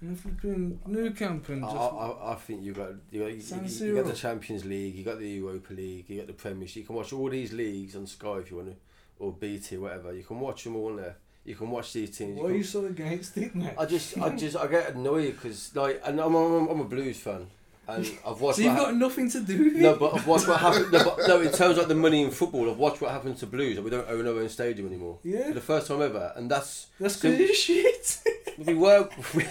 [0.01, 1.77] and flipping Nou Camp and I, just.
[1.93, 5.03] I, I think you got you got, you, you, you got the Champions League, you
[5.03, 6.77] got the Europa League, you got the Premiership.
[6.77, 8.75] You can watch all these leagues on Sky if you want to,
[9.19, 10.13] or BT, whatever.
[10.13, 11.17] You can watch them all there.
[11.45, 12.39] You can watch these teams.
[12.39, 13.73] why are you so against it, mate?
[13.77, 17.17] I just, I just, I get annoyed because like, and I'm, I'm, I'm a Blues
[17.17, 17.47] fan,
[17.87, 18.57] and I've watched.
[18.57, 20.91] So you've what got nothing to do with No, but I've watched what happened.
[20.91, 23.37] No, but, no, in terms of like the money in football, I've watched what happened
[23.37, 25.17] to Blues, and we don't own our own stadium anymore.
[25.23, 25.47] Yeah.
[25.47, 28.21] For the first time ever, and that's That's so- because you're shit.
[28.59, 29.45] we were, we,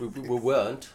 [0.00, 0.90] we, we weren't,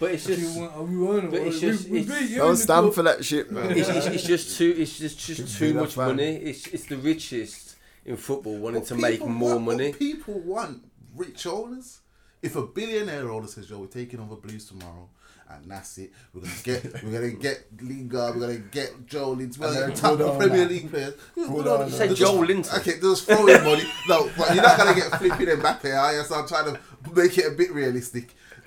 [0.00, 0.40] but it's just.
[0.54, 1.30] you want, oh, we weren't.
[1.30, 3.70] but it's we, just- we it's- beat you Don't stand for that shit, man.
[3.70, 4.74] It's, it's, it's just too.
[4.76, 6.08] It's just just Should too much fan.
[6.08, 6.36] money.
[6.36, 7.75] It's it's the richest
[8.06, 9.92] in football wanting But to make people more want- money.
[9.92, 10.82] People want
[11.14, 12.00] rich owners.
[12.42, 15.08] If a billionaire owner says, "Yo, we're taking over Blues tomorrow,"
[15.50, 19.66] and that's it, we're gonna get, we're gonna get Lingard, we're gonna get Joelinton, we're
[19.66, 20.68] And gonna then top good Premier owner.
[20.70, 21.14] League players.
[21.34, 21.82] Who's Good good owner?
[21.84, 21.90] owner.
[21.92, 22.74] Say They're Joe just- Linton.
[22.80, 23.82] Okay, they're just throwing money.
[24.08, 26.22] No, but you're not gonna get flipping Mbappe, are you?
[26.24, 26.80] So I'm trying to
[27.14, 28.34] make it a bit realistic.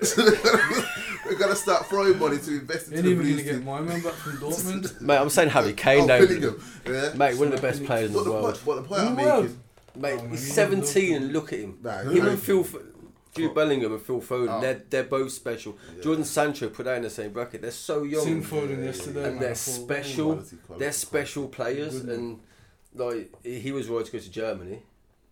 [1.30, 3.52] So we're gonna start throwing money to invest into ain't the even Blues gonna get
[3.58, 3.64] team.
[3.64, 5.00] my man back from Dortmund.
[5.00, 6.18] Mate, I'm saying Harry Oh, Kane now.
[6.18, 7.12] Bellingham, yeah.
[7.14, 8.44] Mate, one of the best players in But the the, world.
[8.54, 9.60] point, but the point I'm In making,
[9.96, 11.78] Mate, Oh, man, he's you 17 and look at him.
[11.82, 12.74] Nah, him who- and Phil, F-
[13.34, 13.54] Jude oh.
[13.54, 14.60] Bellingham and Phil Foden, Oh.
[14.60, 15.78] they're, they're both special.
[15.96, 16.02] Yeah.
[16.02, 17.62] Jordan Sancho put that in the same bracket.
[17.62, 18.24] They're so young.
[18.24, 19.22] Seen Foden yesterday.
[19.24, 20.32] and man, they're I thought, special.
[20.34, 22.40] Quality, quality, They're special players, and
[22.94, 24.82] like he was right to go to Germany.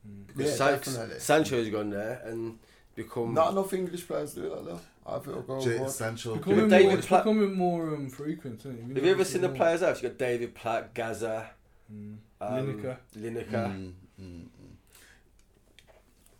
[0.08, 0.28] Mm.
[0.28, 1.18] Yeah, Because San- definitely.
[1.18, 2.58] Sancho's gone there and
[2.94, 3.34] become.
[3.34, 4.80] Not enough English players do that though.
[5.08, 5.90] I feel go Jadon abroad.
[5.90, 6.36] Sancho.
[6.36, 8.96] Becoming more, David it's Platt- becoming more um, frequent, isn't it?
[8.96, 9.56] Have you ever seen it the more?
[9.56, 10.02] players out?
[10.02, 11.50] You got David Platt, Gazza,
[11.92, 12.16] Mm.
[12.40, 12.96] um, Lineker.
[13.16, 13.50] Lineker.
[13.50, 14.46] Mm, mm, mm.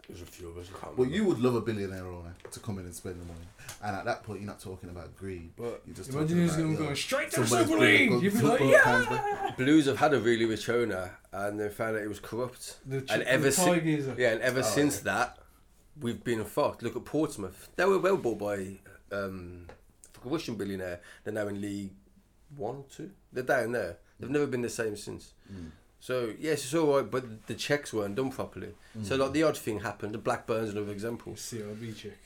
[0.09, 0.69] There's a few others.
[0.69, 1.17] I can't Well, remember.
[1.17, 3.45] you would love a billionaire owner to come in and spend the money,
[3.83, 5.51] and at that point, you're not talking about greed.
[5.55, 7.81] But You're just Imagine talking he's about, going, yo, going straight to the somebody's Super
[7.85, 8.09] League.
[8.11, 9.03] go You'd be like, football yeah.
[9.05, 9.57] fans.
[9.59, 12.77] Blues have had a really rich owner, and they found out it was corrupt.
[12.87, 14.15] The, ch- And the ever Thai since, geezer.
[14.17, 15.03] yeah, and ever Oh, since yeah.
[15.05, 15.39] that,
[16.01, 16.83] we've been fucked.
[16.83, 18.79] Look at Portsmouth; they were well bought by
[19.13, 19.67] um,
[20.25, 21.01] a Russian billionaire.
[21.25, 21.93] They're now in League
[22.57, 23.11] One, Two.
[23.33, 23.99] They're down there.
[24.19, 25.33] They've never been the same since.
[25.53, 25.71] Mm.
[26.01, 28.75] So yes, it's all right, but the checks weren't done properly.
[29.03, 29.21] So Mm.
[29.21, 30.15] like the odd thing happened.
[30.15, 31.35] The Blackburn's another example.
[31.35, 32.19] CRB check.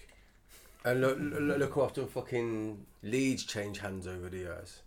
[0.85, 4.81] And look, look, look how often fucking Leeds change hands over the years.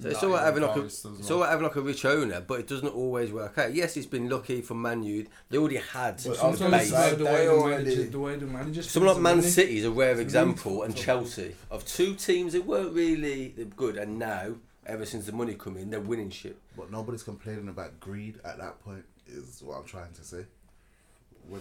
[0.00, 1.32] So it's Nah, all right having like a, Forest it's well.
[1.38, 3.74] all right having like a rich owner, but it doesn't always work out.
[3.74, 5.26] Yes, it's been lucky for Man U.
[5.50, 7.00] They already had But some I was gonna Sometimes it's base.
[7.00, 8.82] say- about the they way the already- manager, the way the manager.
[8.82, 9.50] Someone like Man the money.
[9.52, 10.96] City is a rare It's example, and.
[10.96, 14.54] Chelsea of two teams that weren't really good, and now
[14.86, 16.56] ever since the money come in, they're winning shit.
[16.76, 19.04] But nobody's complaining about greed at that point.
[19.26, 20.46] Is what I'm trying to say.
[21.48, 21.60] When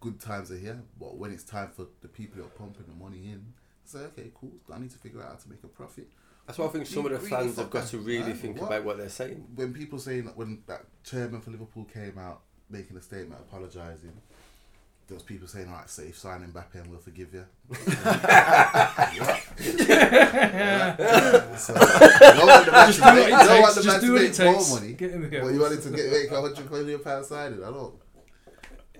[0.00, 3.02] good times are here, but when it's time for the people who are pumping the
[3.02, 4.52] money in, say, okay, cool.
[4.72, 6.08] I need to figure out how to make a profit.
[6.46, 8.36] That's why I think some of the Really fans have got to really man.
[8.36, 8.66] think What?
[8.68, 9.44] about what they're saying.
[9.56, 14.12] when people saying that when that chairman for Liverpool came out making a statement apologising,
[15.08, 17.44] there was people saying, "All right, safe, if sign Mbappe and we'll forgive you."
[21.56, 23.74] so, you don't want the man Just to do make- what you it don't want
[23.74, 23.74] takes.
[23.74, 24.68] the Just man do to what it make takes.
[24.70, 24.92] more money.
[24.94, 25.42] Get him here.
[25.42, 27.62] But you wanted to get make a hundred million pound signing.
[27.64, 27.94] I don't.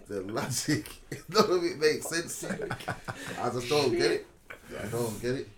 [0.09, 0.89] The logic,
[1.29, 2.45] none of it makes sense.
[2.45, 4.27] I just don't get it.
[4.81, 5.49] I don't get it.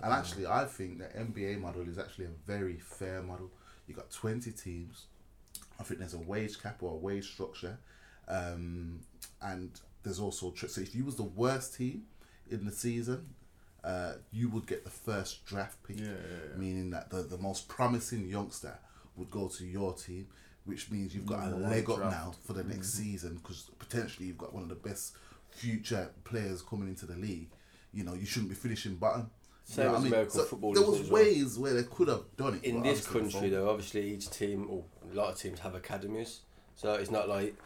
[0.00, 3.50] And actually, I think the NBA model is actually a very fair model.
[3.86, 5.06] You got twenty teams.
[5.80, 7.78] I think there's a wage cap or a wage structure,
[8.28, 9.00] um,
[9.42, 9.70] and
[10.02, 12.04] there's also tri- so if you was the worst team
[12.50, 13.26] in the season,
[13.84, 15.98] uh, you would get the first draft pick.
[15.98, 16.12] Yeah, yeah,
[16.50, 16.58] yeah.
[16.58, 18.78] Meaning that the, the most promising youngster
[19.16, 20.26] would go to your team,
[20.64, 22.12] which means you've got a leg up draft.
[22.12, 25.16] now for the next season because potentially you've got one of the best
[25.50, 27.48] future players coming into the league.
[27.92, 29.30] You know, you shouldn't be finishing bottom.
[29.68, 30.12] Same You know as I mean?
[30.12, 31.22] American So football, There was well?
[31.24, 32.64] ways where they could have done it.
[32.64, 36.40] in this country, though, obviously each team, or a lot of teams have academies,
[36.76, 37.56] so it's not like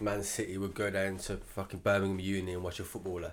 [0.00, 3.32] Man City would go down to fucking Birmingham Uni and watch a footballer.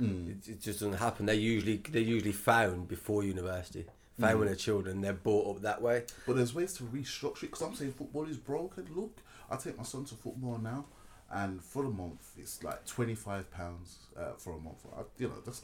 [0.00, 0.30] Mm.
[0.30, 1.26] It, it just doesn't happen.
[1.26, 3.84] They usually they're usually found before university,
[4.18, 4.38] found Mm.
[4.38, 5.00] when they're children.
[5.02, 6.04] They're brought up that way.
[6.26, 8.86] But there's ways to restructure it because I'm saying football is broken.
[8.96, 9.18] Look,
[9.50, 10.86] I take my son to football now,
[11.30, 14.86] and for the month it's like twenty five pounds uh, for a month.
[14.96, 15.62] I, you know, that's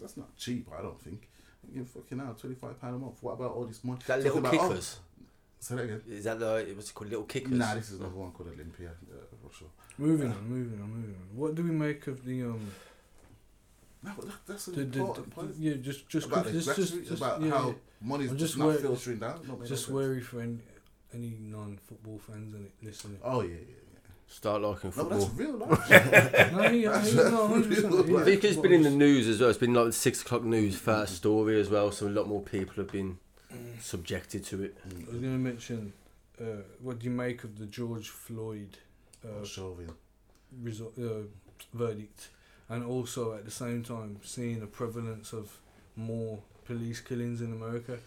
[0.00, 0.68] that's not cheap.
[0.76, 1.28] I don't think.
[1.72, 3.18] You fucking out twenty five pound a month.
[3.22, 3.98] What about all this money?
[4.00, 4.98] Is that Talking little about- oh, kickers?
[5.58, 6.02] say that again.
[6.08, 7.52] Is that the it was called little kickers?
[7.52, 8.90] Nah, this is another one called Olympia.
[9.10, 9.16] Uh,
[9.48, 9.68] for sure.
[9.98, 11.36] Moving on, moving on, moving on.
[11.36, 12.70] What do we make of the um?
[14.02, 15.54] No, that, that's an The, the, important the, point.
[15.58, 17.74] yeah, just just about quick, just just, just about yeah, how yeah.
[18.00, 19.40] money's I'm just, just not wor- filtering down.
[19.48, 20.58] Not just no worry for any
[21.12, 23.18] any non-football fans and listening.
[23.24, 23.75] Oh yeah, yeah,
[24.28, 25.02] Start liking yeah.
[25.02, 26.52] No, that's real life.
[26.52, 28.20] no, he, he, no, 100%.
[28.20, 29.50] I think it's been in the news as well.
[29.50, 31.90] It's been like the six o'clock news first story as well.
[31.92, 33.18] So a lot more people have been
[33.80, 34.76] subjected to it.
[34.84, 35.92] I was going to mention,
[36.40, 36.44] uh,
[36.82, 38.76] what do you make of the George Floyd
[39.24, 39.90] uh, Chauvin.
[40.62, 41.22] result, uh,
[41.72, 42.28] verdict,
[42.68, 45.56] and also at the same time seeing a prevalence of
[45.94, 47.98] more police killings in America?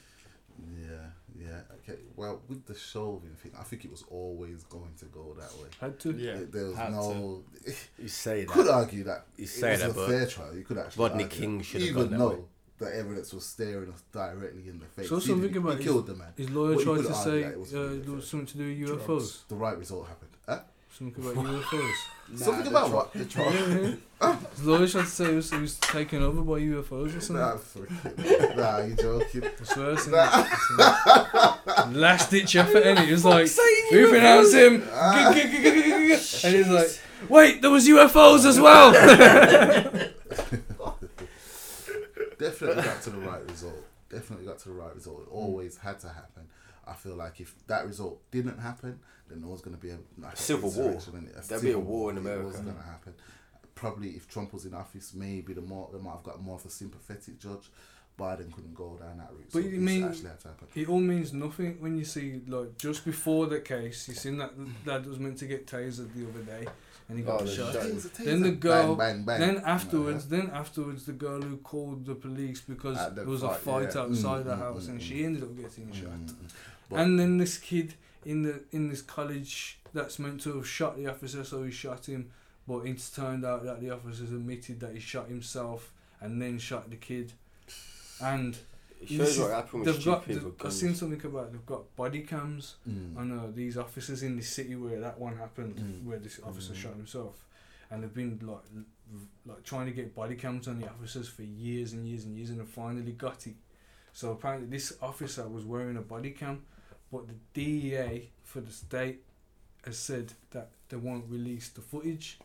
[0.79, 1.61] Yeah, yeah.
[1.77, 1.99] Okay.
[2.15, 5.67] Well, with the Chauvin thing, I think it was always going to go that way.
[5.81, 6.11] Had to.
[6.13, 7.43] Yeah, there was had no.
[7.99, 8.53] You say You that.
[8.53, 10.55] could argue that You it say was that, a but fair trial.
[10.55, 12.43] You could actually Rodney argue King should have even gone that way.
[12.79, 15.09] the evidence was staring us directly in the face.
[15.09, 16.33] So He something about he his- killed the man.
[16.37, 18.27] His lawyer Well, you tried could to argue say that it was uh, there was
[18.27, 19.03] something to do with Drugs.
[19.23, 19.47] UFOs.
[19.47, 20.29] The right result happened.
[20.99, 21.05] Huh?
[21.05, 21.95] Something about UFOs.
[22.35, 23.13] Something the about tro- what?
[23.13, 23.53] The yeah, trial.
[24.21, 24.35] yeah.
[24.51, 27.35] His lawyer tried to say he was, he was taken over by UFOs or something.
[27.37, 29.43] Nah, freaking- nah, you joking?
[29.45, 33.49] I swear, it's in- last ditch effort, and it was like,
[33.91, 35.31] we pronounce him, Ah.
[35.31, 35.39] and
[36.55, 38.91] he's like, wait, there was UFOs as well.
[42.37, 43.83] Definitely got to the right result.
[44.09, 45.21] Definitely got to the right result.
[45.27, 46.43] It always had to happen.
[46.89, 48.99] I feel like if that result didn't happen,
[49.29, 50.91] then there was going to be a, like, a Civil war.
[50.91, 51.47] insurrection, innit?
[51.47, 52.45] There'd be a war in It America.
[52.45, 53.13] wasn't going to happen.
[53.75, 56.65] Probably if Trump was in office, maybe the more they might have got more of
[56.65, 57.69] a sympathetic judge.
[58.19, 59.45] Biden couldn't go down that route.
[59.53, 60.67] But so you mean- actually had to happen.
[60.75, 64.51] it all means nothing when you see, like, just before the case, you seen that
[64.85, 66.67] lad was meant to get tasered the other day,
[67.07, 67.71] and he got Oh, the shot.
[67.73, 67.83] shot.
[67.83, 68.25] Taser, taser.
[68.25, 69.39] Then the girl- bang, bang, bang.
[69.55, 73.49] Then afterwards, then afterwards, the girl who called the police because the there was a
[73.51, 74.01] fight, fight yeah.
[74.01, 75.03] outside Mm, the mm, house, mm, and mm.
[75.07, 76.35] she ended up getting Mm, shot.
[76.89, 77.93] But- And then this kid
[78.25, 82.07] in the in this college that's meant to have shot the officer, so he shot
[82.07, 82.31] him,
[82.67, 86.89] but it's turned out that the officers admitted that he shot himself and then shot
[86.89, 87.33] the kid.
[88.21, 88.57] And
[89.01, 90.25] It shows is- what happened with they've got.
[90.25, 90.55] people.
[90.63, 93.17] I've seen something about they've got body cams Mm.
[93.17, 96.03] on uh, these officers in the city where that one happened, Mm.
[96.05, 96.77] where this officer Mm.
[96.77, 97.45] shot himself,
[97.89, 98.63] and they've been like
[99.47, 102.51] like trying to get body cams on the officers for years and years and years,
[102.51, 103.55] and they finally got it.
[104.13, 106.63] So apparently, this officer was wearing a body cam,
[107.11, 109.21] but the DEA for the state
[109.85, 112.39] has said that they won't release the footage.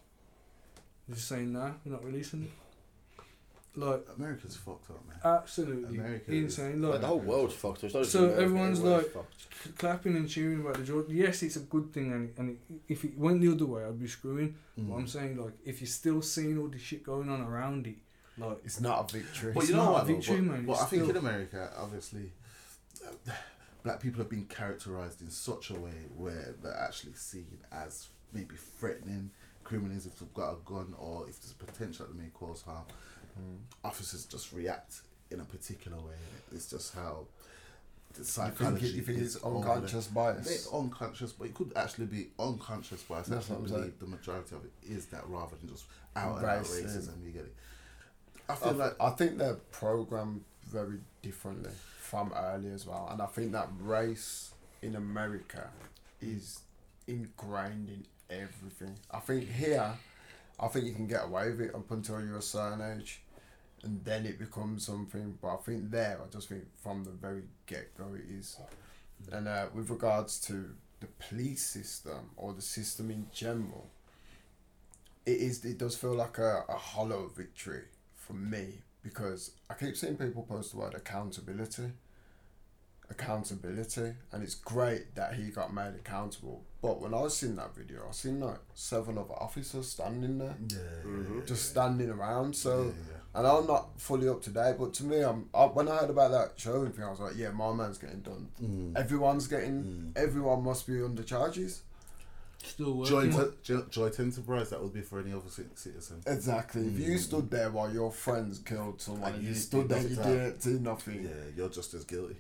[1.08, 2.50] They're just saying, nah, we're not releasing it.
[3.76, 5.16] Like America's fucked up, man.
[5.24, 6.80] absolutely America is- insane.
[6.80, 7.82] Like, Like the whole world's fucked.
[7.82, 7.92] up.
[7.92, 9.78] not So everyone's everyone's like- fucked.
[9.78, 11.16] clapping and cheering about the Jordan.
[11.16, 13.98] Yes, it's a good thing, and, and it, if it went the other way, I'd
[13.98, 14.54] be screwing.
[14.78, 14.88] Mm.
[14.90, 17.96] But I'm saying, like, if you're still seeing all the shit going on around it,
[18.38, 19.52] like, It's not a victory.
[19.52, 20.06] But It's you know not a what?
[20.06, 22.30] though, but, man, but I think in America, obviously,
[23.04, 23.32] uh,
[23.84, 28.56] black people have been characterized in such a way where they're actually seen as maybe
[28.56, 29.30] threatening
[29.62, 32.84] criminals if they've got a gun or if there's potential that may cause harm.
[33.38, 33.58] Mm.
[33.84, 36.14] Officers just react in a particular way.
[36.52, 37.26] It's just how
[38.14, 38.80] the You psychology.
[38.80, 40.50] think, it, you think it's unconscious bias?
[40.50, 43.26] It's unconscious, but it could actually be unconscious bias.
[43.26, 43.92] That's I what I'm believe saying.
[44.00, 45.84] the majority of it is that rather than just
[46.16, 47.24] out and out Racism.
[47.24, 47.54] You get it.
[48.48, 51.70] I I, feel th- like I think they're programmed very differently
[52.04, 55.70] from early as well, and I think that race in America
[56.20, 56.60] is
[57.06, 58.98] ingrained in everything.
[59.10, 59.90] I think here,
[60.60, 63.22] I think you can get away with it up until you're a certain age,
[63.82, 65.38] and then it becomes something.
[65.40, 68.58] But I think there, I just think from the very get go, it is.
[69.32, 73.88] And uh, with regards to the police system or the system in general,
[75.24, 75.64] it is.
[75.64, 80.42] It does feel like a, a hollow victory for me because I keep seeing people
[80.42, 81.92] post the word accountability,
[83.10, 86.62] accountability, and it's great that he got made accountable.
[86.80, 90.56] But when I was seen that video, I seen like seven other officers standing there,
[90.68, 91.46] Yeah, Mhm.
[91.46, 92.56] just standing around.
[92.56, 92.84] So.
[92.84, 93.18] yeah, yeah.
[93.36, 96.10] And I'm not fully up to date, but to me, I'm I, when I heard
[96.10, 98.48] about that Chauvin thing, I was like, yeah, my man's getting done.
[98.62, 98.96] Mm.
[98.96, 100.12] Everyone's getting, Mm.
[100.16, 101.82] everyone must be under charges.
[102.64, 103.30] Still working.
[103.30, 106.22] Joint, jo- joint enterprise that would be for any other citizen.
[106.26, 106.86] Exactly.
[106.86, 107.18] If you Mm.
[107.18, 110.16] stood there while your friends killed someone And and you you did stood there, you
[110.16, 110.32] nothing.
[110.32, 111.22] didn't do nothing.
[111.24, 112.36] Yeah, you're just as guilty.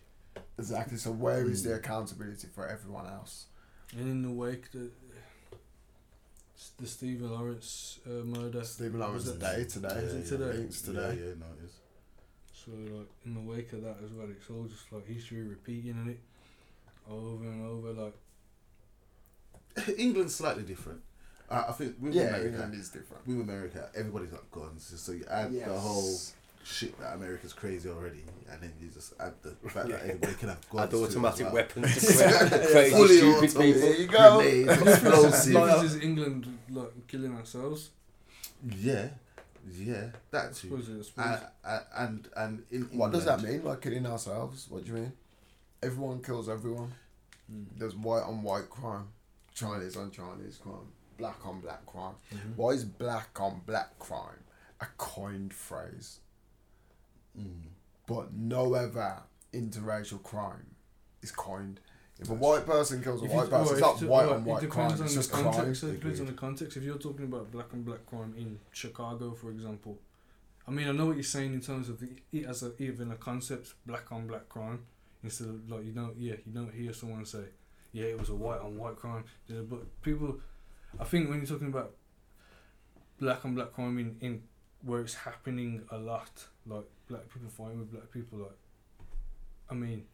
[0.58, 0.96] Exactly.
[0.98, 1.64] So where is Mm.
[1.66, 3.46] the accountability for everyone else?
[3.92, 4.90] And in the wake, the
[6.78, 8.64] the Stephen Lawrence uh, murder.
[8.64, 10.02] Stephen Lawrence Was it- day today.
[10.02, 10.58] Was it today?
[10.62, 11.14] It's today.
[11.20, 11.72] Yeah, yeah, no, it is.
[12.54, 15.90] So like in the wake of that as well, it's all just like history repeating
[15.90, 16.20] in it
[17.08, 17.92] over and over.
[17.92, 18.14] Like
[19.98, 21.00] England's slightly different.
[21.50, 23.26] Uh, I think with Yeah, America, England is different.
[23.26, 24.92] with America, everybody's got guns.
[24.96, 26.16] So you add the whole
[26.64, 30.48] shit that America's crazy already, and then you just add the fact that everybody can
[30.48, 30.84] have guns.
[30.84, 31.54] Add to automatic well.
[31.54, 33.80] weapons to crazy Fully stupid auto- people.
[33.82, 34.36] There you go.
[34.38, 35.82] Grenades, like, explosives.
[35.82, 37.90] this is England like killing ourselves.
[38.78, 39.08] yeah,
[39.78, 40.54] yeah, that I too.
[40.54, 41.40] suppose it- I suppose.
[41.64, 43.64] And, and and and in What does that England- mean?
[43.70, 44.66] Like killing ourselves?
[44.70, 45.12] What do you mean?
[45.82, 46.92] Everyone kills everyone.
[47.52, 47.66] Mm.
[47.76, 49.08] There's white on white crime,
[49.54, 52.14] Chinese on Chinese crime, black on black crime.
[52.32, 52.56] Mhm.
[52.56, 54.40] Why is black on black crime
[54.80, 56.18] a coined phrase,
[57.38, 57.68] Mm.
[58.06, 60.74] but no other interracial crime
[61.22, 61.80] is coined?
[62.18, 64.44] If a white person kills a If white person, well, it's not white well, on
[64.44, 64.88] white It crime.
[64.90, 65.44] depends on It's the just crime.
[65.52, 65.82] context.
[65.84, 66.76] It depends on the context.
[66.76, 69.98] If you're talking about black and black crime in Chicago, for example,
[70.66, 73.10] I mean, I know what you're saying in terms of the it as a, even
[73.10, 74.86] a concept, black on black crime,
[75.22, 77.44] instead of like you don't, yeah, you don't hear someone say,
[77.94, 79.24] yeah, it was a white on white crime.
[79.48, 80.38] But people,
[81.00, 81.92] I think when you're talking about
[83.18, 84.42] black on black crime in, in
[84.82, 88.58] where it's happening a lot, like black people fighting with black people, like,
[89.70, 90.04] I mean,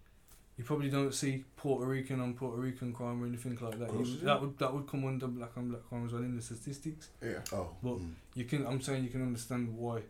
[0.57, 3.87] you probably don't see Puerto Rican on Puerto Rican crime or anything like that.
[3.87, 6.13] Of course You- you that would that would come under black on black crime as
[6.13, 7.09] well in the statistics.
[7.23, 7.41] Yeah.
[7.53, 8.13] Oh, But- mm.
[8.35, 10.03] You can, I'm saying, you can understand why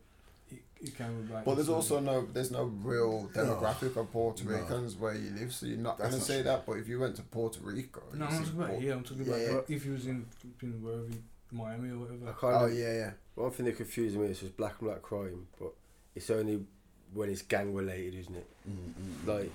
[0.52, 1.44] it, it came about.
[1.44, 4.50] But there's also certain- no there's no real demographic of Puerto No.
[4.52, 6.42] Ricans where you live, so you're not That's gonna not say true.
[6.44, 6.66] that.
[6.66, 8.92] But if you went to Puerto Rico, No, I'm talking about Puerto- here.
[8.94, 9.34] I'm talking Yeah.
[9.34, 10.26] about if you was in,
[10.62, 12.32] in wherever, he- Miami or I whatever.
[12.40, 13.10] kind Oh of, yeah, yeah.
[13.34, 15.72] One thing that confuses me is just black and black crime, but
[16.14, 16.64] it's only
[17.12, 18.46] when it's gang related, isn't it?
[18.68, 19.26] Mm, mm, mm.
[19.40, 19.52] Like,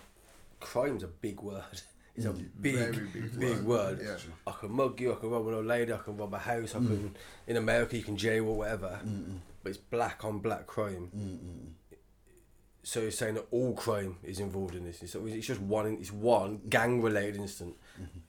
[0.59, 1.63] crime's a big word.
[2.17, 2.47] It's a Mm.
[2.61, 3.99] big, Very big, big word.
[4.01, 4.15] Yeah.
[4.47, 6.73] I can mug you, I can rob an old lady, I can rob a house,
[6.73, 6.87] I Mm.
[6.87, 7.15] can.
[7.47, 11.09] In America, you can jail or whatever, Mm, mm, but it's black on black crime.
[11.15, 11.71] mm, mm.
[12.83, 15.01] So you're saying that all crime is involved in this.
[15.01, 15.97] It's, it's just one.
[15.99, 17.75] It's one gang related incident.
[17.99, 18.21] Mhm.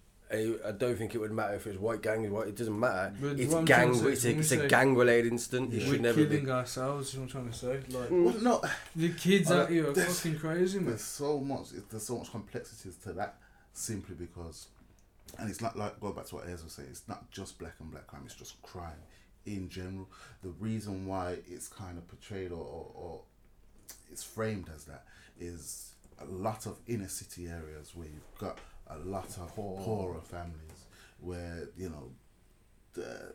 [0.66, 2.28] I don't think it would matter if it was white gang.
[2.32, 3.14] White, it doesn't matter.
[3.20, 3.94] But it's what gang.
[3.94, 5.72] say It's a, it's a gang related incident.
[5.74, 5.86] It Yeah.
[5.86, 6.50] We're should never killing be.
[6.50, 7.10] ourselves.
[7.10, 7.74] Is what I'm trying to say.
[7.90, 8.24] Like Mm.
[8.24, 8.62] Well, no,
[8.96, 10.88] the kids Uh, out here are fucking crazy, man.
[10.88, 11.66] there's so much.
[11.90, 13.38] There's so much complexities to that.
[13.74, 14.68] Simply because,
[15.38, 16.88] and it's not like going back to what Ez was saying.
[16.90, 18.22] It's not just black and black crime.
[18.24, 19.02] It's just crime
[19.46, 20.08] in general.
[20.42, 23.20] The reason why it's kind of portrayed or, or, or
[24.10, 25.04] it's framed as that
[25.38, 29.78] is a lot of inner city areas where you've got a lot of Poor.
[29.80, 30.84] poorer families
[31.20, 32.10] where you know
[32.94, 33.34] the,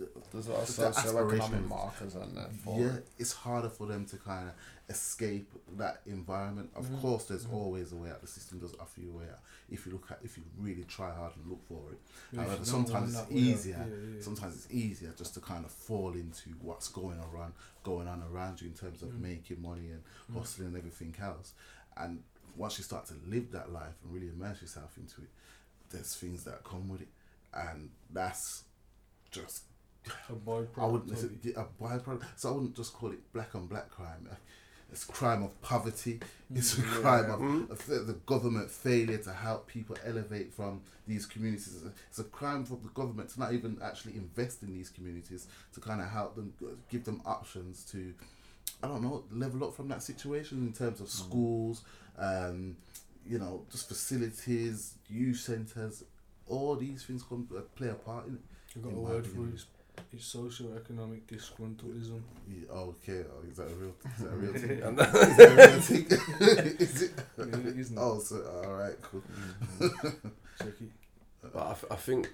[0.00, 2.50] the There's a lot of The socioeconomic markers on there.
[2.66, 4.54] Yeah, it's harder for them to kind of
[4.88, 6.70] escape that environment.
[6.74, 7.00] Of Mhm.
[7.00, 7.52] course, there's Mhm.
[7.52, 8.20] always a way out.
[8.20, 10.84] The system does offer you a way out if you look at if you really
[10.84, 12.00] try hard and look for it.
[12.32, 13.86] You however, sometimes it's easier.
[13.88, 14.22] yeah, yeah.
[14.22, 18.60] Sometimes it's easier just to kind of fall into what's going around, going on around
[18.60, 19.20] you in terms of Mm.
[19.20, 20.34] making money and Mm.
[20.34, 21.52] hustling and everything else.
[21.96, 22.22] And
[22.56, 25.30] once you start to live that life and really immerse yourself into it,
[25.90, 27.08] there's things that come with it,
[27.52, 28.64] and that's
[29.30, 29.64] just
[30.28, 31.56] A byproduct I wouldn't of it's it.
[31.56, 32.24] a, a byproduct.
[32.36, 34.28] So I wouldn't just call it black on black crime.
[34.92, 36.18] It's crime of poverty.
[36.52, 37.34] It's a Mm, crime yeah.
[37.34, 37.70] of, Mm.
[37.70, 41.84] of the, the government failure to help people elevate from these communities.
[42.08, 45.80] It's a, crime for the government to not even actually invest in these communities to
[45.80, 48.12] kind of help them, uh, give them options to,
[48.82, 51.10] I don't know, level up from that situation in terms of Mm.
[51.10, 51.84] schools,
[52.18, 52.76] um,
[53.24, 56.02] you know, just facilities, youth centres.
[56.48, 58.40] All these things come uh, play a part in it.
[58.74, 59.54] You've got in a word for opinion.
[59.54, 59.64] it.
[60.12, 62.20] It's, it's socio-economic disgruntledism.
[62.48, 63.94] Yeah, oh, okay, oh, is that a real?
[64.16, 64.70] Is that a real thing?
[64.98, 66.06] Is that a real thing?
[66.78, 67.12] is it?
[67.38, 67.98] Yeah, it isn't.
[67.98, 69.22] Oh, so all right, cool.
[69.80, 70.28] Mm-hmm.
[70.58, 70.74] Check.
[71.52, 72.28] But I, th- I think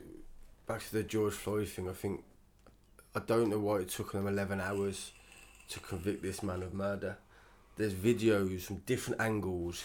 [0.66, 1.88] back to the George Floyd thing.
[1.88, 2.22] I think
[3.14, 5.12] I don't know why it took them eleven hours
[5.70, 7.16] to convict this man of murder.
[7.76, 9.84] There's videos from different angles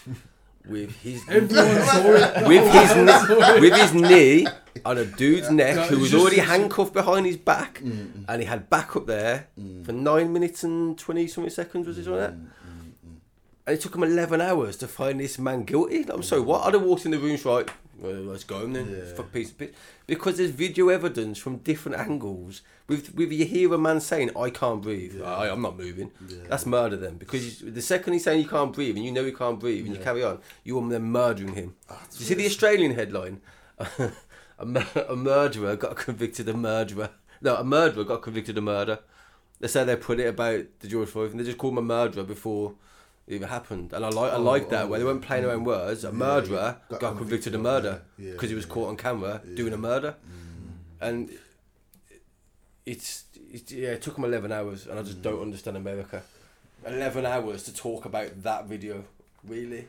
[0.67, 1.49] with his Everyone
[1.85, 2.47] saw it.
[2.47, 4.47] with his kn- with his knee
[4.85, 8.41] on a dude's neck No, who was just- already handcuffed behind his back, Mm, and
[8.41, 11.87] he had back up there mm, for nine minutes and twenty something seconds.
[11.87, 12.35] Was something like that?
[12.37, 12.47] mm, mm,
[13.07, 13.15] mm.
[13.67, 16.05] And it took him 11 hours to find this man guilty.
[16.09, 16.65] I'm sorry, what?
[16.65, 17.69] I'd have walked in the room, right?
[18.01, 18.89] Well, let's go then.
[18.91, 19.13] Yeah.
[19.15, 19.69] Fuck piece of piss.
[20.07, 22.61] Because there's video evidence from different angles.
[22.87, 25.21] With, with you hear a man saying, I can't breathe.
[25.21, 26.11] I, I'm not moving.
[26.27, 26.37] Yeah.
[26.49, 27.15] That's murder then.
[27.17, 29.85] Because you- the second he's saying you can't breathe and you know he can't breathe
[29.85, 31.75] and you carry on, you are then murdering him.
[31.89, 33.39] Ah, you see the Australian headline?
[34.59, 37.11] a, mur- a murderer got convicted of murderer.
[37.41, 38.99] No, a murderer got convicted of murder.
[39.59, 41.37] That's how they put it about the George Floyd thing.
[41.37, 42.73] They just called him a murderer before
[43.27, 43.93] even happened.
[43.93, 46.03] And I like I Oh, like that oh, where they weren't playing their own words.
[46.03, 48.01] A Yeah, murderer got got, convicted of murder murder.
[48.17, 48.73] Yeah, because he was yeah.
[48.73, 49.55] caught on camera Yeah.
[49.55, 50.15] doing a murder.
[50.25, 51.07] Mm.
[51.07, 51.29] And
[52.85, 55.23] it's, it's yeah, it took them eleven hours, and I just Mm.
[55.23, 56.23] don't understand America.
[56.85, 59.03] Eleven hours to talk about that video,
[59.47, 59.87] really.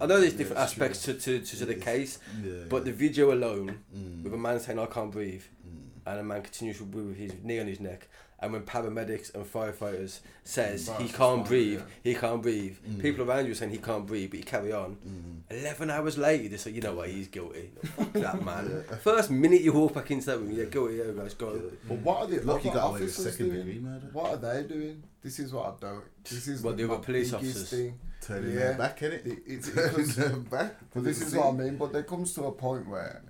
[0.00, 2.64] I know there's different it's aspects to, to, to, the It case, Yeah.
[2.68, 4.22] but the video alone, Mm.
[4.22, 5.88] with a man saying I can't breathe, Mm.
[6.06, 8.06] and a man continues with his knee on his neck,
[8.40, 11.84] and when paramedics and firefighters says he can't breathe, yeah.
[12.02, 13.00] he can't breathe, Mm.
[13.02, 14.96] people around you are saying he can't breathe, but you carry on.
[15.06, 15.58] Mm.
[15.60, 17.70] Eleven hours later, they say, you know what, he's guilty.
[17.96, 18.84] Fuck that man.
[18.90, 18.96] Yeah.
[18.98, 21.48] First minute you walk back into that room, yeah, guilty, yeah, guys, go.
[21.48, 21.76] on.
[21.88, 23.82] But what are the Lucky other got away with officers doing?
[23.82, 24.08] murder.
[24.12, 25.02] What are they doing?
[25.22, 26.04] This is what I don't.
[26.24, 27.68] This is What, the other my police officers?
[27.70, 27.98] Thing.
[28.20, 28.58] Turning Yeah.
[28.58, 29.26] their back in it.
[29.26, 30.74] It- it's- Turning because- their back.
[30.94, 31.76] But this is what I mean.
[31.76, 33.22] But there comes to a point where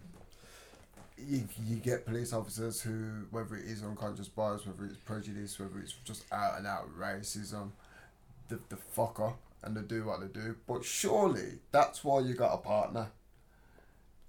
[1.26, 5.78] you, you get police officers who, whether it is unconscious bias, whether it's prejudice, whether
[5.80, 7.70] it's just out and out racism,
[8.48, 10.56] the, the fuck up and they do what they do.
[10.66, 13.08] But surely that's why you got a partner.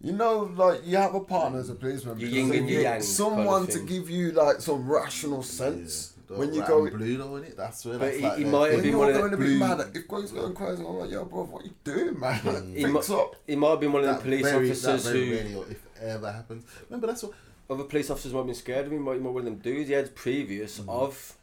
[0.02, 2.16] You know, like you have a partner as a policeman.
[2.18, 6.14] Because yin they and yang kind of Someone to give you like some rational sense
[6.30, 6.38] Yeah.
[6.38, 6.86] when you go.
[6.86, 7.58] and blue though, innit?
[7.58, 8.82] That's where But that's he- like he their might have thing.
[8.82, 10.84] When been you're one of going the a bit blue- mad, if Greg's going crazy,
[10.86, 12.40] I'm like, oh, yo, bro, what you doing, man?
[12.46, 13.36] Like, He fix mu- up.
[13.46, 15.36] He might have been one of the police very- officers that very who.
[15.36, 16.66] rarely, or if ever happens.
[16.90, 17.34] Remember, that's what.
[17.70, 19.90] Other police officers might have been scared of him, might be one of them dudes.
[19.90, 21.36] He had previous of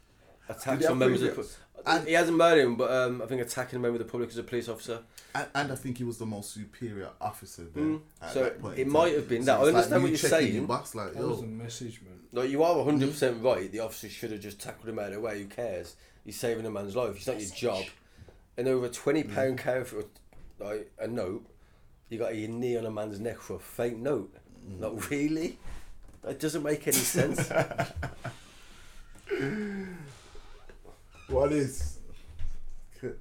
[0.49, 1.57] attacks on members of the previous?
[1.85, 4.29] pu- he hasn't murdered him, but um, I think attacking a member of the public
[4.29, 4.99] as a police officer.
[5.33, 7.83] And, and I think he was the most superior officer there.
[7.83, 8.01] Mm.
[8.21, 9.53] at So that point it might have been So that.
[9.53, 10.55] I it's like understand what you you're checking saying.
[10.55, 12.19] your box, like, That was a message, man.
[12.33, 13.71] Like you are 100 percent right.
[13.71, 15.39] The officer should have just tackled him out of the way.
[15.41, 15.95] Who cares?
[16.25, 17.15] He's saving a man's life.
[17.15, 17.85] It's not your job.
[18.57, 20.03] And over a 20 pound count for
[20.59, 21.45] like a note,
[22.09, 24.33] you got your knee on a man's neck for a fake note.
[24.67, 25.57] Not really.
[26.23, 27.49] That doesn't make any sense.
[31.27, 31.97] What is?
[33.01, 33.17] look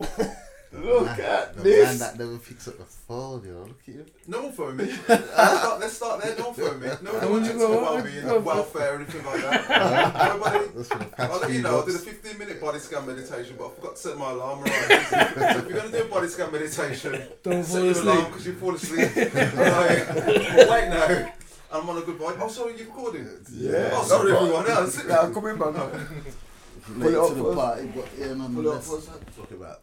[0.72, 0.84] at.
[0.84, 1.88] Look man, at the this.
[1.88, 3.60] man that never picks up the phone, yo.
[3.62, 4.06] Look at you.
[4.26, 4.84] No one phone me.
[5.08, 6.36] let's, start, let's start there.
[6.36, 6.86] No one phone me.
[7.02, 7.78] No one How would you wants go?
[7.78, 9.68] about being Go- welfare or anything like that.
[10.34, 10.66] Nobody.
[10.76, 12.78] That's for the past I'll let you few know, I did a 15 minute body
[12.78, 14.72] scan meditation, but I forgot to set my alarm right.
[15.08, 18.04] so if you're going to do a body scan meditation, Don't set your asleep.
[18.14, 19.16] alarm because you fall asleep.
[19.16, 20.06] Alright.
[20.08, 21.32] but wait now,
[21.72, 22.36] I'm on a good bike.
[22.40, 23.22] Oh, sorry, you're recording?
[23.26, 23.40] It.
[23.52, 23.90] Yeah.
[23.92, 24.64] Oh, sorry, everyone.
[24.66, 25.34] Yeah, sit Yeah, down.
[25.34, 25.74] come in, man.
[25.74, 28.88] Late Pull it up to the party, but yeah, no, Pull no, it up let's
[29.06, 29.76] talk about the good-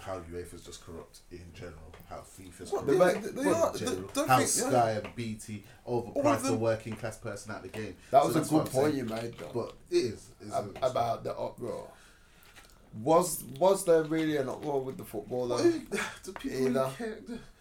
[0.00, 1.74] how UEFA's just corrupt in general,
[2.08, 4.98] how FIFA's What, corrupt They they, they, in are, general, don't how think, Sky yeah.
[4.98, 7.96] and BT All overpriced of the working class person out of the game.
[8.10, 8.96] That So was a good point saying.
[8.96, 9.50] you made, though.
[9.54, 10.28] But it is.
[10.40, 11.88] It's ab- a- about the uproar.
[13.02, 15.58] Was was there really an uproar with the football though?
[15.58, 17.18] the people care-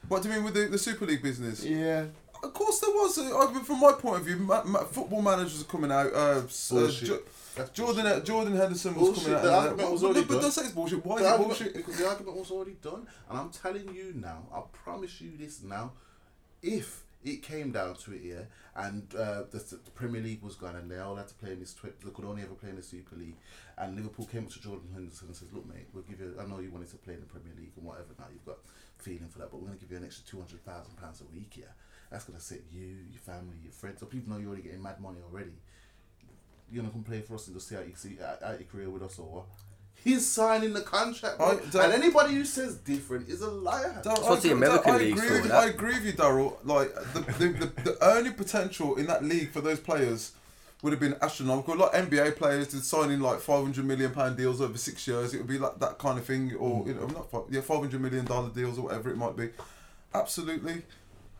[0.07, 1.63] What do you mean with the, the Super League business?
[1.65, 2.05] Yeah.
[2.41, 3.18] Of course there was.
[3.18, 6.13] Uh, I- from my point of view, ma- ma- football managers are coming out.
[6.13, 7.28] Uh, uh, Bullshit.
[7.58, 8.26] That's Jordan bullshit.
[8.26, 9.24] Jordan Henderson was Bullshit.
[9.24, 9.43] coming out.
[9.43, 10.41] The argument was but- already but, but done.
[10.43, 11.05] don't say it's bullshit.
[11.05, 11.74] Why The is it argument- bullshit?
[11.76, 14.47] Because the argument was already done, and I'm telling you now.
[14.53, 15.91] I promise you this now.
[16.62, 18.41] If it came down to it, yeah,
[18.76, 21.60] and uh, the, the Premier League was gone, and they all had to play in
[21.60, 23.36] this, tw- they could only ever play in the Super League,
[23.78, 26.36] and Liverpool came up to Jordan Henderson and says, "Look, mate, we'll give you.
[26.39, 28.08] I know you wanted to play in the Premier League and whatever.
[28.18, 28.58] Now you've got
[28.97, 31.22] feeling for that, but we're going to give you an extra two hundred thousand pounds
[31.22, 31.58] a week.
[31.58, 31.66] Yeah,
[32.12, 33.99] that's going to set you, your family, your friends.
[33.99, 35.53] So people know you're already getting mad money already.
[36.72, 38.68] You're gonna come play for us and just see how you see out, out your
[38.68, 39.45] career with us or what?
[40.03, 41.59] He's signing the contract, bro.
[41.76, 43.99] I and anybody who says different is a liar.
[44.03, 45.63] Dar- That's what the I- American I league's agree for, with you, that.
[45.63, 46.57] I agree with you, Daryl.
[46.63, 50.34] Like the, the, the, the earning potential in that league for those players
[50.84, 51.74] would have been astronomical.
[51.74, 55.34] A Like NBA players did signing like five hundred million pound deals over six years.
[55.34, 57.80] It would be like that kind of thing, or you know, not five, yeah, five
[57.80, 59.49] hundred million dollar deals or whatever it might be.
[60.13, 60.84] Absolutely.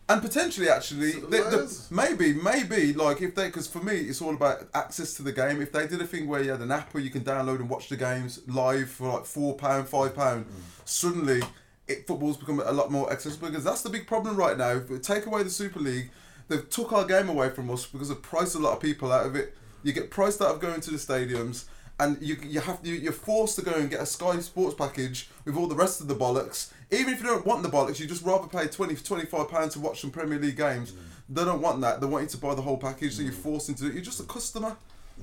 [0.10, 4.22] And potentially, actually, So the the, maybe, maybe, like if they, because for me, it's
[4.22, 5.62] all about access to the game.
[5.62, 7.70] If they did a thing where you had an app where you can download and
[7.70, 10.51] watch the games live for like four pound, five pound, mm.
[10.86, 11.41] suddenly
[11.88, 14.72] it football's become a lot more accessible because that's the big problem right now.
[14.72, 16.10] If we take away the Super League,
[16.47, 19.26] they've took our game away from us because they've priced a lot of people out
[19.26, 19.55] of it.
[19.84, 21.66] You get priced out of going to the stadiums,
[21.99, 25.29] and you you have you, you're forced to go and get a Sky Sports package
[25.45, 26.71] with all the rest of the bollocks.
[26.91, 29.79] Even if you don't want the bollocks, you just rather pay 20 25 pounds to
[29.79, 30.91] watch some Premier League games.
[30.91, 30.97] Mm.
[31.29, 31.99] They don't want that.
[31.99, 33.35] They want you to buy the whole package, so you're mm.
[33.35, 33.93] forced into it.
[33.93, 34.77] You're just a customer.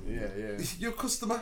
[0.07, 0.65] Yeah, yeah.
[0.79, 1.41] You're a customer.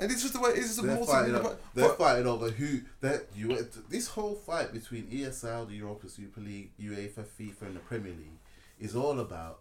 [0.00, 0.76] And it's just the way it is.
[0.76, 3.56] They're fighting, over, they're but- fighting over who that you
[3.88, 8.40] this whole fight between ESL, the Europa Super League, UEFA, FIFA, and the Premier League
[8.80, 9.60] is all about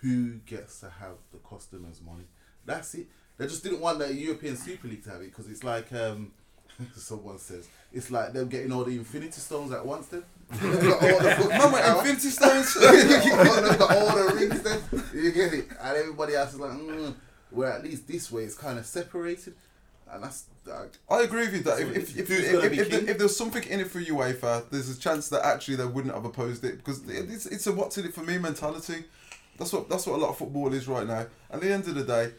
[0.00, 2.24] who gets to have the customers' money.
[2.64, 3.08] That's it.
[3.42, 6.30] They just didn't want the European Super League to have it because it's like um,
[6.96, 10.06] someone says it's like them getting all the Infinity Stones at once.
[10.06, 11.98] Then They've got all the fucking Man, went power.
[11.98, 12.74] Infinity Stones.
[12.80, 14.62] They've got all the rings.
[14.62, 14.80] Then
[15.14, 17.14] you get it, and everybody else is like, mm.
[17.50, 19.54] where at least this way it's kind of separated,
[20.10, 20.46] and that's.
[21.10, 23.08] I agree with you that So if if, if, if, gonna if, if, king?
[23.08, 26.24] if there's something in it for UEFA, there's a chance that actually they wouldn't have
[26.24, 29.02] opposed it because it's it's a what's in it for me mentality.
[29.58, 31.26] That's what that's what a lot of football is right now.
[31.50, 32.30] At the end of the day,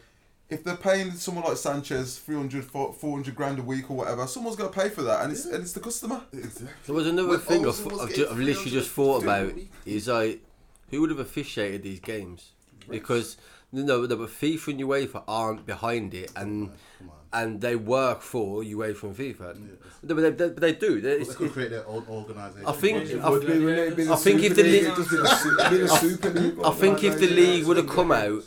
[0.50, 4.72] if they're paying someone like Sanchez 300, 400 grand a week or whatever, someone's got
[4.72, 6.20] to pay for that, and it's and it's the customer.
[6.32, 6.68] exactly.
[6.86, 9.70] There was another When thing I've, I've, ju- I've literally just thought about week.
[9.86, 10.42] is like
[10.90, 12.52] who would have officiated these games
[12.88, 13.36] because
[13.72, 16.68] no, no, but FIFA and UEFA aren't behind it and
[16.98, 17.16] Come on.
[17.42, 19.56] and they work for UEFA and FIFA.
[20.02, 21.00] No, but they, they, but they do.
[21.00, 22.66] They, But they could create their own organisation.
[22.66, 24.92] I think- I- would be when it'd been I a think if the League, league-
[24.92, 27.78] it'd just been a su- been a Super League I think if the league would
[27.78, 28.44] have come out,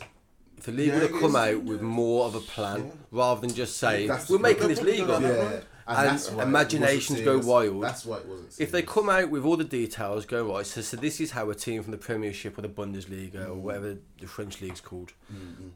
[0.62, 1.34] the league Yeah, would have come is.
[1.36, 5.08] out with more of a plan rather than just saying That's- we're making this league
[5.08, 5.22] up.
[5.22, 7.82] Yeah, And that's why it imaginations go wild.
[7.82, 8.54] That's why it wasn't.
[8.58, 10.66] If they come out with all the details, go right.
[10.66, 13.60] So, so this is how a team from the Premiership or the Bundesliga or Mm.
[13.62, 15.12] whatever the French league's called.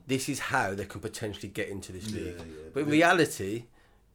[0.06, 2.36] This is how they can potentially get into this league.
[2.38, 2.44] yeah.
[2.74, 3.64] But in reality,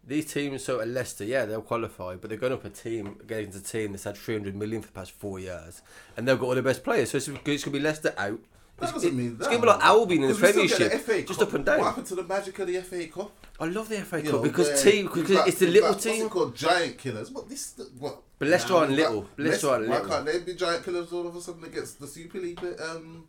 [0.06, 3.58] these teams, so at Leicester, yeah, they'll qualify, but they're going up a team against
[3.58, 5.82] a team that's had 300 million for the past four years,
[6.16, 7.10] and they've got all the best players.
[7.10, 8.40] So it's, it's going to be Leicester out.
[8.78, 9.46] That It's, doesn't it- mean it's that.
[9.46, 11.80] going to be like Albion in the Premiership, just up and down.
[11.80, 13.32] What happened to the magic of the FA Cup?
[13.60, 16.30] I love the FA You Cup know, because team because it's the little team.
[16.30, 16.56] called?
[16.56, 17.32] Giant killers.
[17.32, 17.74] What this?
[17.98, 18.22] What?
[18.38, 19.28] But Leicester we've got- little.
[19.38, 22.38] Leicester aren't Why can't they be giant killers all of a sudden against the Super
[22.38, 23.28] League um,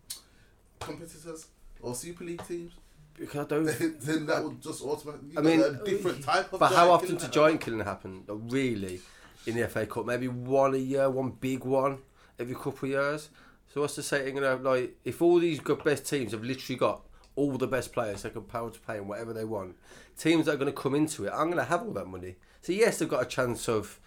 [0.80, 1.46] competitors
[1.80, 2.72] or Super League teams?
[3.18, 3.64] Because I don't.
[4.01, 5.30] then that would just automatically.
[5.36, 6.61] I mean, a different type of.
[6.61, 8.24] But how often does giant killing happen?
[8.28, 9.01] Really,
[9.46, 11.99] in the FA Cup, maybe one a year, one big one
[12.38, 13.28] every couple of years.
[13.72, 14.36] So what's the saying?
[14.36, 17.02] You know, like if all these good best teams have literally got
[17.36, 19.76] all the best players, they can power to play and whatever they want.
[20.18, 22.36] Teams that are going to come into it, I'm going to have all that money.
[22.62, 24.00] So yes, they've got a chance of,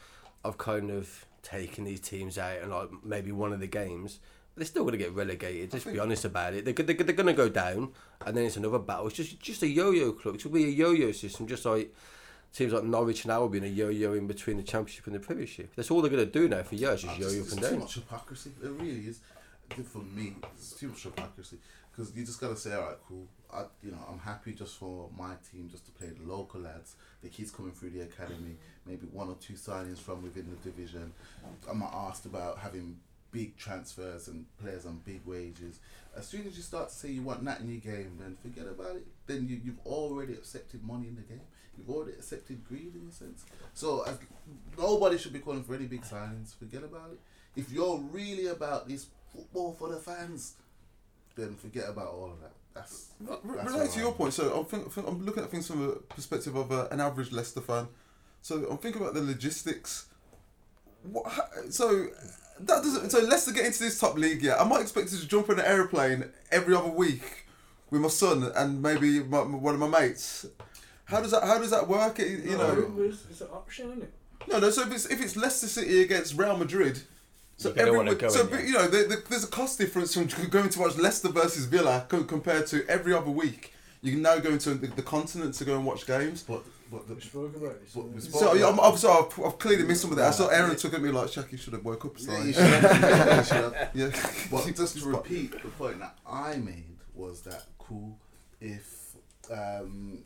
[0.44, 4.20] of kind of taking these teams out and like maybe one of the games.
[4.54, 5.72] But they're still going to get relegated.
[5.72, 6.66] Just be honest about it.
[6.66, 7.94] They're, they're, they're going to go down,
[8.26, 9.08] and then it's another battle.
[9.08, 10.36] It's just just a yo-yo club.
[10.36, 11.94] It will be a yo-yo system, just like
[12.54, 15.74] teams like Norwich and Albion are yo-yo in between the Championship and the Premiership.
[15.76, 17.80] That's all they're going to do now for years, just yo-yo up and there's too
[17.80, 18.52] much hypocrisy.
[18.62, 19.20] It really is.
[19.76, 21.58] Think For me, it's too much of hypocrisy
[21.92, 23.28] because you just gotta say, all right, cool.
[23.54, 26.96] I, you know, I'm happy just for my team just to play the local lads,
[27.22, 28.56] the kids coming through the academy,
[28.86, 31.14] maybe one or two signings from within the division.
[31.70, 32.98] I'm not asked about having
[33.32, 35.80] big transfers and players on big wages.
[36.16, 38.70] As soon as you start to say you want that in your game, then forget
[38.70, 39.08] about it.
[39.28, 41.42] Then you, you've already accepted money in the game.
[41.78, 43.46] You've already accepted greed in a sense.
[43.74, 44.18] So as,
[44.78, 46.54] nobody should be calling for any big signings.
[46.56, 47.20] Forget about it.
[47.56, 50.56] If you're really about this football for the fans,
[51.36, 52.52] then forget about all of that.
[52.74, 55.68] That's, that's Related to your I'm- point, so I'm, think, think, I'm looking at things
[55.68, 57.88] from a perspective of uh, an average Leicester fan.
[58.42, 60.06] So I'm thinking about the logistics.
[61.04, 61.28] What?
[61.32, 62.08] ha- So
[62.60, 63.10] that doesn't.
[63.12, 64.42] So Leicester get into this top league.
[64.42, 67.46] Yeah, I might expect to jump on an aeroplane every other week
[67.90, 70.46] with my son and maybe my, one of my mates.
[71.06, 71.44] How does that?
[71.44, 72.20] How does that work?
[72.20, 72.94] It- you know.
[73.00, 74.14] it's, it's an option, isn't it?
[74.48, 74.70] No, no.
[74.70, 77.02] So if it's if it's Leicester City against Real Madrid,
[77.62, 79.78] so You're gonna every wanna go so in, you know the, the, there's a cost
[79.78, 83.74] difference from going to watch Leicester versus Villa co- compared to every other week.
[84.02, 86.42] You can now go into the, the continent to go and watch games.
[86.42, 87.94] But, but the, We spoke about this.
[87.94, 88.30] but we didn't we?
[88.30, 90.30] spoke So yeah, I'm, I'm sorry, I've, I've clearly missed some of that.
[90.30, 90.58] I saw Yeah.
[90.58, 92.14] Aaron took at me like, Shaq, you should have woke up.
[92.18, 93.38] Yeah, you should have.
[93.38, 93.90] you should have.
[93.94, 94.10] Yeah.
[94.50, 98.18] But just to repeat, the point that I made was that cool
[98.60, 99.16] if
[99.52, 100.24] um,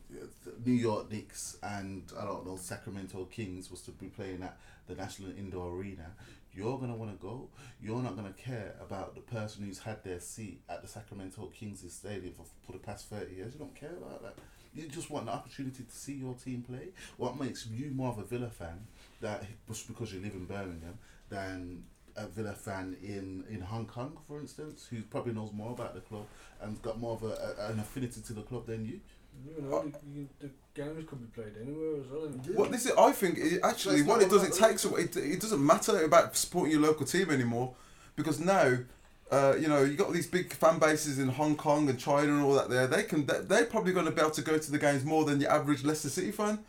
[0.65, 4.57] New York Knicks and I don't know Sacramento Kings was to be playing at
[4.87, 6.11] the National Indoor Arena,
[6.55, 7.49] you're gonna want to go.
[7.81, 11.83] You're not gonna care about the person who's had their seat at the Sacramento Kings
[11.91, 13.53] stadium for, for the past thirty years.
[13.53, 14.35] You don't care about that.
[14.73, 16.89] You just want the opportunity to see your team play.
[17.17, 18.87] What makes you more of a Villa fan
[19.21, 20.97] that just because you live in Birmingham
[21.29, 21.83] than
[22.15, 26.01] a Villa fan in, in Hong Kong, for instance, who probably knows more about the
[26.01, 26.25] club
[26.61, 28.99] and got more of a, a, an affinity to the club than you.
[29.57, 32.21] You know, the, you, the games could be played anywhere as well.
[32.21, 32.55] innit?
[32.55, 35.01] What this is, I think, it, actually, That's what it does, it about- takes away.
[35.01, 37.73] It, it doesn't matter about supporting your local team anymore,
[38.15, 38.77] because now,
[39.29, 42.43] uh, you know, you got these big fan bases in Hong Kong and China and
[42.43, 42.69] all that.
[42.69, 43.25] There, they can.
[43.25, 45.51] They, they're probably going to be able to go to the games more than your
[45.51, 46.59] average Leicester City fan,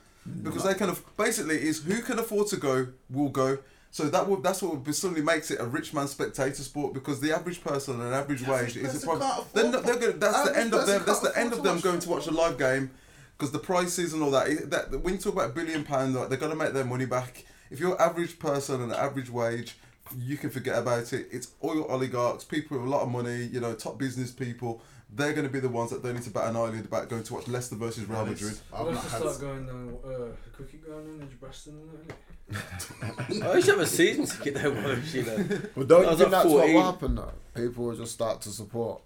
[0.43, 3.59] because they kind of basically is who can afford to go will go.
[3.91, 7.33] So that will that's what suddenly makes it a rich man spectator sport because the
[7.35, 9.45] average person on an average The average wage is a problem.
[9.55, 11.03] They're not, they're gonna, that's the end of them.
[11.07, 12.91] That's the end of them going to watch a live game.
[13.37, 16.29] because the prices and all that, that when you talk about a billion pound, like,
[16.29, 17.45] they're gonna make their money back.
[17.71, 19.77] If you're average person and average wage,
[20.19, 21.29] you can forget about it.
[21.33, 24.81] It's oil oligarchs, people with a lot of money, you know, top business people.
[25.09, 27.23] They're going to be the ones that don't need to bat an eyelid about going
[27.23, 28.59] to watch Leicester versus Real Madrid.
[28.73, 29.23] I've Let's not just had.
[29.23, 32.13] start going down uh, cricket ground in Edgbaston and
[32.51, 33.47] that.
[33.47, 35.45] I used to have a season ticket there once, you know.
[35.77, 36.75] But don't I you was think at that's what 14.
[36.75, 37.33] will happen though?
[37.55, 39.03] People will just start to support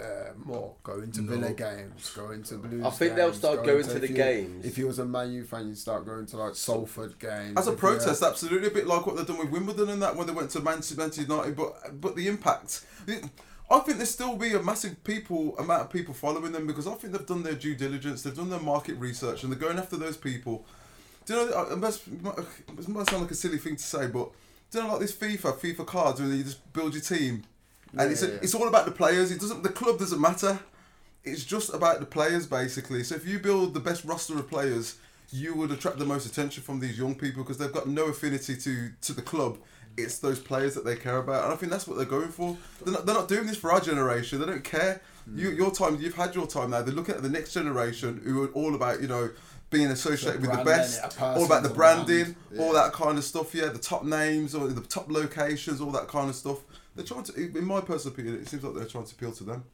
[0.00, 1.36] uh, more, going to No.
[1.36, 2.84] Villa games, going to Blues.
[2.84, 4.64] I think they'll games, start going to if the you- games.
[4.64, 7.58] If you was a Man U fan, you'd start going to like Salford games.
[7.58, 10.00] As a If you- protest, absolutely, a bit like what they've done with Wimbledon and
[10.00, 11.56] that when they went to Manchester, Manchester United.
[11.56, 12.86] But but the impact,
[13.70, 16.94] I think there still be a massive people amount of people following them because I
[16.94, 19.96] think they've done their due diligence, they've done their market research, and they're going after
[19.96, 20.64] those people.
[21.26, 21.52] Do you know?
[21.56, 24.30] uh, It must, it might sound like a silly thing to say, but
[24.70, 27.44] do you know like this FIFA, FIFA cards, where you just build your team,
[27.96, 28.38] and it's Yeah, a, yeah.
[28.42, 29.30] it's all about the players.
[29.30, 29.62] It doesn't.
[29.62, 30.58] The club doesn't matter.
[31.24, 33.04] It's just about the players basically.
[33.04, 34.96] So if you build the best roster of players,
[35.30, 38.56] you would attract the most attention from these young people because they've got no affinity
[38.56, 39.58] to to the club.
[40.02, 42.56] It's those players that they care about, and I think that's what they're going for.
[42.84, 44.40] They're not, they're not doing this for our generation.
[44.40, 45.00] They don't care.
[45.34, 45.56] You, mm.
[45.56, 46.82] your time, you've had your time now.
[46.82, 49.30] They're looking at the next generation who are all about you know
[49.70, 52.60] being associated with the best, all about the branding, brand.
[52.60, 53.54] all that kind of stuff.
[53.54, 56.58] Yeah, the top names or the top locations, all that kind of stuff.
[56.96, 59.44] They're trying to, in my personal opinion, it seems like they're trying to appeal to
[59.44, 59.64] them.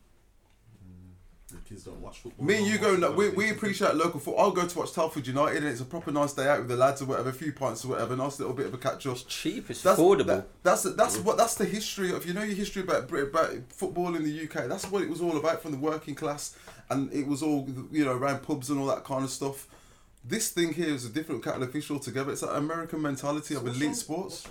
[1.48, 2.44] The kids don't watch football.
[2.44, 2.90] Me and you watch go.
[2.96, 4.44] football, We, we appreciate local football.
[4.46, 6.76] I'll go to watch Telford United, and it's a proper nice day out with the
[6.76, 7.30] lads or whatever.
[7.30, 8.16] A few pints or whatever.
[8.16, 9.12] Nice little bit of a catch up.
[9.12, 10.26] It's cheap, it's That's affordable.
[10.26, 12.26] that- that's that's what that's the history of.
[12.26, 14.66] You know your history about Brit- about football in the UK.
[14.68, 16.56] That's what it was all about from the working class,
[16.90, 19.68] and it was all you know around pubs and all that kind of stuff.
[20.28, 22.32] This thing here is a different kettle of fish altogether.
[22.32, 24.48] It's that American mentality of elite sports.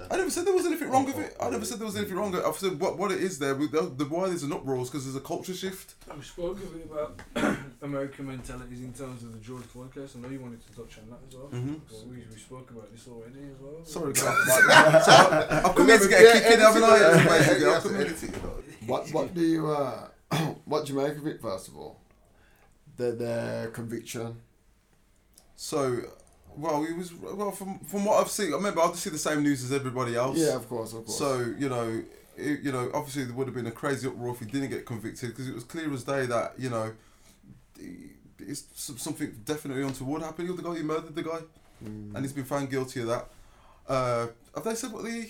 [0.00, 1.36] What- I never said there was anything wrong with it.
[1.40, 2.30] I never said there was anything wrong.
[2.32, 2.46] with it.
[2.46, 3.54] I've said what what it is there.
[3.54, 5.94] with The, the why there's an uproar is because there's a culture shift.
[6.16, 7.20] We spoke a bit about
[7.82, 10.14] American mentalities in terms of the George Floyd case.
[10.16, 11.48] I know you wanted to touch on that as well.
[11.52, 11.80] Mhm.
[11.88, 13.84] But we, we spoke about this already as well.
[13.84, 15.04] Sorry, guys.
[15.04, 16.98] so I, I've come here to get a kick in, haven't I?
[16.98, 20.08] That's basically- I've come here- What what do you uh,
[20.64, 22.00] what do you make of it first of all?
[22.96, 24.36] The the conviction.
[25.56, 26.02] So,
[26.56, 28.52] well, it was well from from what I've seen.
[28.52, 30.38] I remember I just see the same news as everybody else.
[30.38, 31.18] Yeah, of course, of course.
[31.18, 32.02] So you know,
[32.36, 34.84] it, you know, obviously there would have been a crazy uproar if he didn't get
[34.86, 36.92] convicted because it was clear as day that you know,
[38.38, 38.64] it's
[38.96, 40.48] something definitely untoward happened.
[40.48, 41.40] You're the guy who murdered the guy,
[41.84, 42.14] Mm.
[42.14, 43.26] and he's been found guilty of that.
[43.88, 45.26] Uh, have they said what the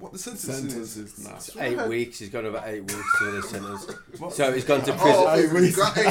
[0.00, 0.56] what the sentence is?
[0.92, 1.36] sentences now.
[1.36, 2.18] It's eight weeks.
[2.18, 3.86] He's gone over eight weeks to the sentence.
[4.18, 4.32] What?
[4.32, 5.24] So he's gone to prison.
[5.26, 5.76] Oh, Eight weeks.
[5.76, 6.06] got eight-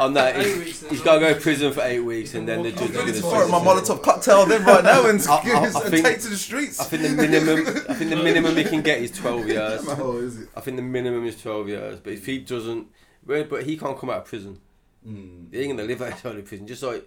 [0.00, 2.62] On that, he's, weeks, he's got to go to prison for eight weeks, and then
[2.62, 3.96] the judge is I'm going ready to to fire my sentence him.
[3.96, 6.80] Molotov cocktail then right now and, I- I- I and think- take to the streets.
[6.80, 7.66] I think the minimum.
[7.88, 9.82] I think the minimum he can get is twelve years.
[9.88, 10.48] Oh, is it?
[10.56, 11.98] I think the minimum is twelve years.
[12.00, 12.86] But if he doesn't,
[13.26, 14.60] but he can't come out of prison.
[15.06, 15.52] Mm.
[15.52, 16.66] He ain't gonna live outside of prison.
[16.66, 17.04] Just like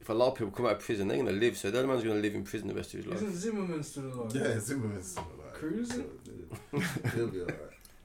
[0.00, 1.56] if a lot of people come out of prison, they're gonna live.
[1.56, 3.16] So the other man's gonna live in prison the rest of his life.
[3.16, 4.34] Isn't Zimmerman still alive?
[4.34, 5.52] Yeah, Zimmerman's still alive.
[5.52, 6.06] Cruising?
[7.14, 7.56] He'll be alright.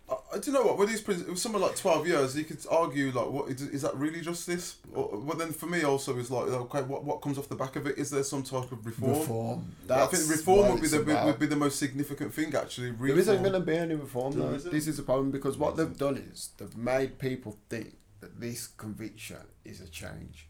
[0.08, 0.78] Uh, do you know what?
[0.78, 2.38] With these prisons, it was something like twelve years.
[2.38, 4.76] You could argue like, what is, is that really justice?
[4.94, 7.76] Or, but then for me also is like, okay, what what comes off the back
[7.76, 7.98] of it?
[7.98, 9.12] Is there some type of reform?
[9.12, 9.72] Reform.
[9.90, 11.26] I think reform would be the would, about.
[11.26, 12.92] would be the most significant thing actually.
[12.92, 13.08] Reform.
[13.08, 14.54] There isn't going to be any reform though.
[14.54, 14.72] isn't?
[14.72, 18.68] This is a problem because what they've done is they've made people think that this
[18.68, 20.48] conviction is a change.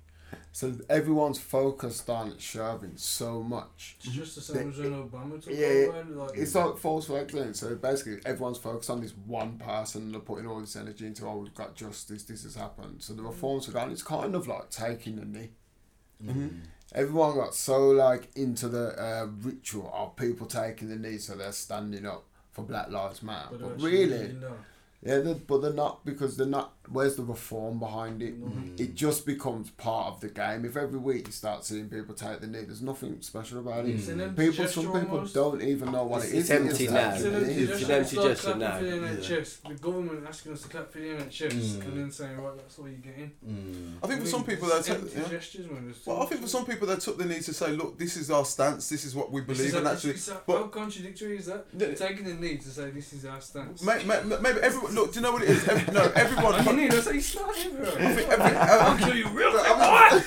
[0.52, 3.98] So everyone's focused on Chauvin so much.
[4.00, 6.06] It's just the same as when Obama took Yeah, over.
[6.16, 7.54] Like, It's like false flag thing.
[7.54, 11.28] So basically, everyone's focused on this one person and they're putting all this energy into,
[11.28, 13.02] oh, we've got justice, this has happened.
[13.02, 13.92] So the reforms are gone.
[13.92, 15.50] It's kind of like taking a knee.
[16.24, 16.48] Mm-hmm.
[16.94, 21.52] Everyone got so like into the uh, ritual of people taking the knee, so they're
[21.52, 23.50] standing up for Black Lives Matter.
[23.52, 24.38] but But, really,
[25.02, 26.75] yeah, they're, but they're not because they're not.
[26.90, 28.40] Where's the reform behind it?
[28.44, 28.80] Mhm.
[28.80, 30.66] It just becomes part of the game.
[30.66, 33.96] If every week you start seeing people take the knee, there's nothing special about it.
[33.96, 35.34] It's an empty People, some people almost.
[35.34, 37.14] don't even know what It's- it it's empty now.
[37.16, 37.86] It's an empty It's gesture.
[37.86, 38.78] an empty gesture clapping now.
[38.78, 38.90] for the
[39.36, 39.70] Yeah.
[39.70, 41.82] The government asking us to clap for the NHS Mm.
[41.86, 43.32] and then saying, right, that's all you're getting.
[43.48, 43.98] Mm.
[44.04, 45.28] I think for some people it's that's empty yeah.
[45.30, 45.88] gestures, man.
[45.90, 48.18] It's Well, I think for some people they took the knee to say, look, this
[48.18, 48.90] is our stance.
[48.90, 50.16] This is what we believe, and actually,
[50.46, 51.66] but- how contradictory is that?
[51.98, 53.82] Taking the knee to say this is our stance.
[53.82, 54.94] May, may, maybe everyone.
[54.94, 55.66] Look, do you know what it is?
[55.92, 56.56] No, I everyone.
[56.76, 57.86] mean, that's how you started, bro.
[57.88, 59.64] I think every, kill you real quick.
[59.78, 60.26] What?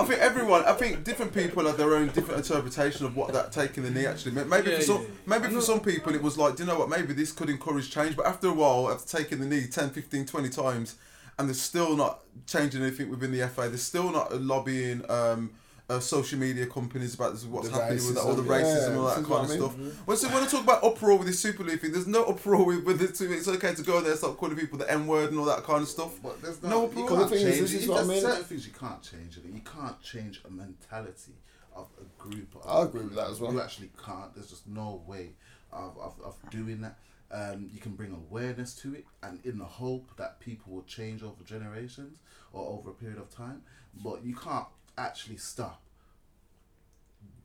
[0.00, 0.64] I think everyone.
[0.64, 4.06] I think different people have their own different interpretation of what that taking the knee
[4.06, 4.48] actually meant.
[4.48, 5.08] Maybe Yeah, for some, yeah.
[5.26, 6.88] maybe for some people it was like, do you know what?
[6.88, 8.16] Maybe this could encourage change.
[8.16, 10.96] But after a while, after taking the knee 10, 15, 20 times,
[11.38, 13.68] and they're still not changing anything within the FA.
[13.68, 15.50] They're still not lobbying um,
[15.90, 18.80] uh, social media companies about this, what's The happening with that, all the racism, racism
[18.80, 19.76] yeah, and all that kind of I stuff.
[19.78, 19.92] mean.
[20.06, 22.64] Well, so when I talk about uproar with this Super League thing, there's no uproar
[22.64, 23.20] with, with it.
[23.20, 25.64] It's okay to go there and start calling people the N word and all that
[25.64, 26.12] kind of stuff.
[26.22, 27.82] But there's No, no, but you the can't thing is, change this it.
[27.82, 28.20] is what I mean.
[28.20, 29.36] certain things you can't change.
[29.36, 29.44] It.
[29.52, 31.34] You can't change a mentality
[31.74, 32.54] of a group.
[32.54, 33.52] Of I agree with that as well.
[33.52, 34.32] You actually can't.
[34.34, 35.30] There's just no way
[35.72, 36.98] of, of, of doing that.
[37.32, 41.22] Um, you can bring awareness to it, and in the hope that people will change
[41.22, 42.18] over generations
[42.52, 43.62] or over a period of time.
[44.04, 44.66] But you can't
[44.96, 45.82] actually stop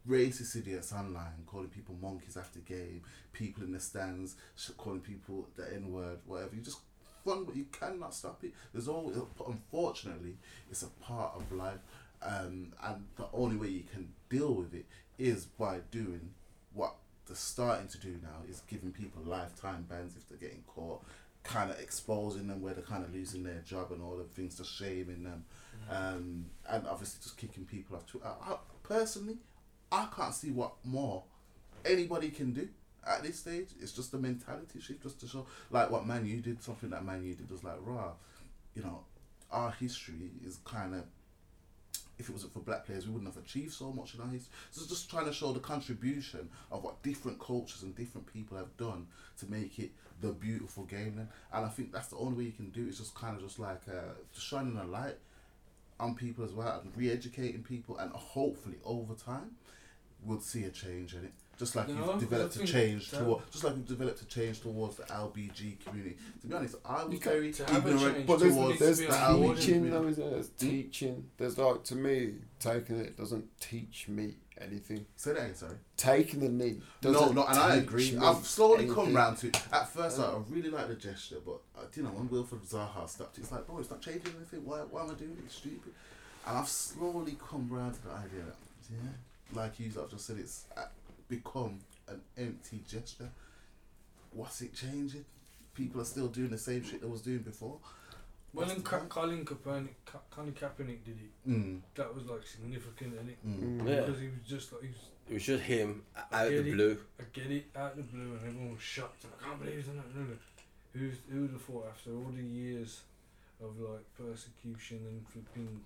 [0.08, 3.02] racist idiots online calling people monkeys after game,
[3.34, 4.36] people in the stands
[4.78, 6.56] calling people the N word, whatever.
[6.56, 6.80] You just
[7.24, 8.54] fun, but you cannot stop it.
[8.72, 9.18] There's always,
[9.48, 10.36] unfortunately,
[10.70, 11.80] it's a part of life,
[12.22, 14.86] um, and the only way you can deal with it
[15.18, 16.32] is by doing
[16.74, 21.04] what they're starting to do now is giving people lifetime bans if they're getting caught.
[21.44, 24.58] Kind of exposing them where they're kind of losing their job and all the things,
[24.58, 25.46] just shaming them,
[25.90, 28.06] um, and obviously just kicking people off.
[28.06, 28.28] Twitter.
[28.28, 29.38] I, personally,
[29.92, 31.24] I can't see what more
[31.86, 32.68] anybody can do
[33.06, 33.70] at this stage.
[33.80, 36.62] It's just a mentality shift, just to show like what Man U did.
[36.64, 38.12] Something that Man U did was like, raw.
[38.74, 39.02] You know,
[39.52, 41.04] our history is kind of.
[42.18, 44.50] If it wasn't for black players, we wouldn't have achieved so much in our history.
[44.72, 48.78] So just trying to show the contribution of what different cultures and different people have
[48.78, 49.08] done
[49.40, 51.28] to make it the beautiful game.
[51.52, 52.86] And I think that's the only way you can do.
[52.86, 55.18] it, Is just kind of just like uh, shining a light
[56.00, 59.52] on people as well and re-educating people and hopefully over time
[60.24, 63.12] we'll see a change in it just like You you've developed I a think change
[63.12, 66.76] that- toward, just like you've developed a change towards the LBG community to be honest
[66.86, 69.12] I was You very to have a ignorant change But there's, towards there's be the
[69.14, 69.90] LBG teaching community.
[70.04, 70.34] though, isn't there?
[70.34, 71.30] There's teaching.
[71.38, 75.06] There's like to me, taking it doesn't teach me anything.
[75.18, 76.82] say that again sorry Taking the knee.
[77.04, 78.96] no doesn't no and I agree I've slowly anything.
[78.96, 82.04] come round to it at first like, I really like the gesture but uh, you
[82.04, 85.12] know when Wilfried Zaha stopped it's like bro it's not changing anything why, why am
[85.12, 85.92] I doing it it's stupid
[86.48, 88.56] and I've slowly come round to the idea that
[88.92, 90.84] yeah like you I've just said it's uh,
[91.28, 93.30] become an empty gesture
[94.32, 95.26] what's it changing
[95.74, 97.78] people are still doing the same shit they was doing before
[98.54, 99.10] Well, What's when the Ka- point?
[99.10, 101.80] Colin Kaepernick, Ka- Colin Kaepernick did it, mm.
[101.96, 103.82] that was like significant, and it Mm.
[103.82, 103.90] Mm.
[103.90, 104.02] Yeah.
[104.06, 104.98] because he was just like he was.
[105.30, 106.74] It was just him out Get of the it.
[106.76, 106.98] blue.
[107.20, 109.24] I get it out of the blue, and everyone was shocked.
[109.26, 110.16] And I can't believe he's done that.
[110.16, 110.38] No, no.
[110.94, 113.02] Who's who would have thought after all the years
[113.62, 115.82] of like persecution and flipping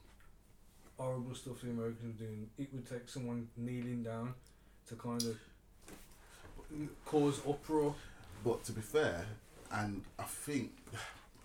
[0.97, 4.33] horrible stuff the Americans were doing, it would take someone kneeling down
[4.89, 5.37] to kind of
[7.05, 7.95] cause uproar.
[8.43, 9.25] But to be fair,
[9.71, 10.71] and I think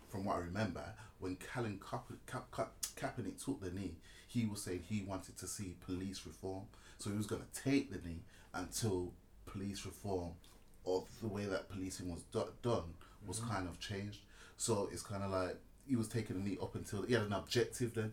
[0.09, 0.85] from what I remember,
[1.21, 3.95] when Colin Kaep- Ka- Ka- Kaepernick took the knee,
[4.29, 6.65] he was saying he wanted to see police reform.
[6.99, 8.23] So he was going to take the knee
[8.53, 9.13] until
[9.47, 10.33] police reform
[10.87, 12.95] of the way that policing was do- done
[13.27, 13.51] was mm-hmm.
[13.51, 14.21] kind of changed.
[14.57, 15.57] So it's kind of like
[15.89, 18.13] he was taking the knee up until he had an objective then.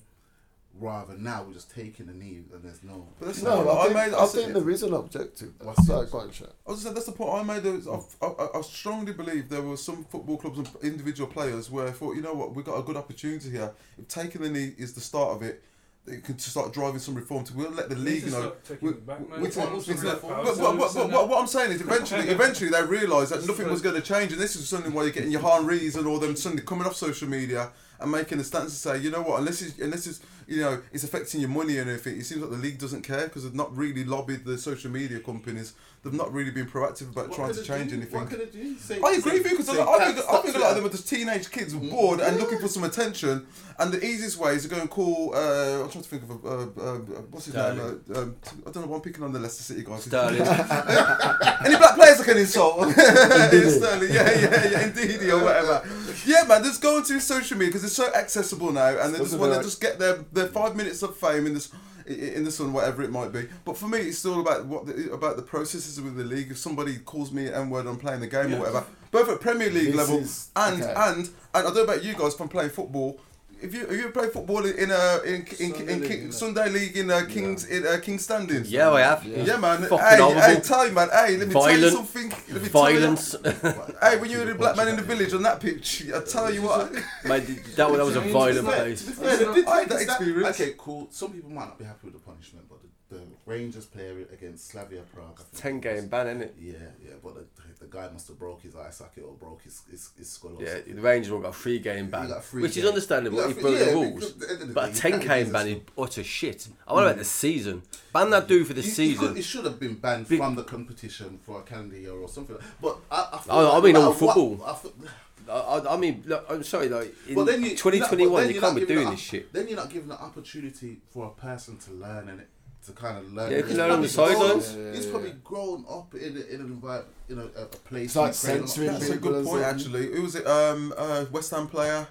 [0.80, 3.08] Rather now we're just taking the knee and there's no.
[3.20, 4.14] But that's No, not, I, think, made.
[4.14, 5.54] I think there is an objective.
[5.62, 6.50] What's Sorry, go on, Shat.
[6.66, 7.64] I was just saying, that's the point I made.
[7.64, 8.04] There was, mm.
[8.22, 11.92] I, I, I strongly believe there were some football clubs and individual players where I
[11.92, 13.72] thought, you know what, we've got a good opportunity here.
[14.00, 15.62] If taking the knee is the start of it,
[16.08, 17.54] it can start driving some reform to.
[17.56, 18.54] We'll let the league Need to know.
[18.68, 19.42] taking we- back, man.
[19.42, 19.76] Which one?
[19.76, 22.84] It's of not- that But, but, but, but, what, I'm saying is, eventually, eventually they
[22.84, 25.42] realised that nothing was going to change, and this is something why you're getting your
[25.42, 27.70] Henrys and all them suddenly coming off social media
[28.00, 30.82] and making a stance to say, you know what, unless it's, unless it's, you know,
[30.92, 33.54] it's affecting your money and everything, it seems like the league doesn't care because they've
[33.54, 35.74] not really lobbied the social media companies.
[36.04, 37.98] They've not really been proactive about What trying to change do?
[37.98, 38.20] anything.
[38.22, 38.76] What could it do?
[38.80, 40.76] Say- I agree say- with you because I, I think I think a lot of
[40.78, 43.46] them are just teenage kids bored and looking for some attention.
[43.78, 45.34] And the easiest way is to go and call.
[45.36, 46.98] Uh, I'm trying to think of a, uh, uh,
[47.30, 47.76] what's his name.
[47.76, 48.02] Sterling.
[48.16, 48.36] Uh, um,
[48.66, 48.88] I don't know.
[48.88, 50.04] why I'm picking on the Leicester City guys.
[50.04, 50.42] Sterling.
[51.66, 52.92] Any black players I can insult?
[52.92, 55.88] Sterling, yeah, yeah, yeah, indeed, or whatever.
[56.26, 59.38] Yeah, man, just go onto social media because it's so accessible now, and they just
[59.38, 61.72] want to just get their their five minutes of fame in this.
[62.08, 65.14] In the sun, whatever it might be, but for me, it's still about what the,
[65.14, 66.50] about the processes with the league.
[66.50, 68.86] If somebody calls me N word, I'm playing the game or whatever.
[69.12, 70.94] Both at Premier League This level is- and okay.
[70.98, 73.20] and and I don't know about you guys from playing football.
[73.62, 76.32] If you if you play football in a in in, Sunday in, League, King.
[76.32, 78.72] Sunday League in uh, Kings in uh, King's standings.
[78.72, 79.24] Yeah, I have.
[79.24, 79.44] Yeah.
[79.44, 79.84] Yeah, man.
[79.84, 80.42] Fucking hey, horrible.
[80.42, 81.10] hey, tell you, man.
[81.10, 82.30] Hey, let me tell you something.
[82.30, 83.36] Let me tell you- Violence.
[84.02, 86.52] Hey, when you were the black man in the village on that pitch, I tell
[86.52, 86.92] you what.
[87.26, 89.06] Mate, that, that was a violent place.
[89.06, 90.60] To be fair, they did I had that experience.
[90.60, 91.08] Okay, cool.
[91.12, 92.81] Some people might not be happy with the punishment, but
[93.12, 95.40] the, Rangers player against Slavia Prague.
[95.56, 96.52] Ten it game ban, innit?
[96.60, 97.46] Yeah, yeah, but the,
[97.80, 100.58] the guy must have broke his eye socket or broke his his, his skull.
[100.60, 100.96] Yeah, something.
[100.96, 103.46] the Rangers one got a free game ban, He got a free which is understandable.
[103.48, 104.34] He broke free- the rules.
[104.36, 105.78] the end of the But a 10 game ban it.
[105.78, 106.68] is utter shit.
[106.88, 107.28] I want about the mm.
[107.28, 107.82] season.
[108.14, 109.38] Ban that dude for the He- he season.
[109.38, 112.56] It should have been banned Big- from the competition for a calendar year or something.
[112.56, 114.64] Like But I, I, Oh, I like mean no all what- football.
[114.66, 114.94] I feel-
[115.50, 118.54] I, I, I mean, look, I'm sorry, like, in But then you, 2021, but then
[118.56, 119.52] you can't be doing this shit.
[119.52, 122.48] Then you're not giving the opportunity for a person to learn it.
[122.86, 123.52] To kind of learn.
[123.52, 124.76] Yeah, you can He's learn on the probably grown- sidelines.
[124.76, 128.06] Yeah, He's probably grown up in, a, in an environment, you know, a, a place.
[128.06, 128.68] It's like he's grown up.
[128.68, 130.08] censoring That's a good point, actually.
[130.16, 130.48] Who was it?
[130.48, 132.08] Um, uh, West Ham player,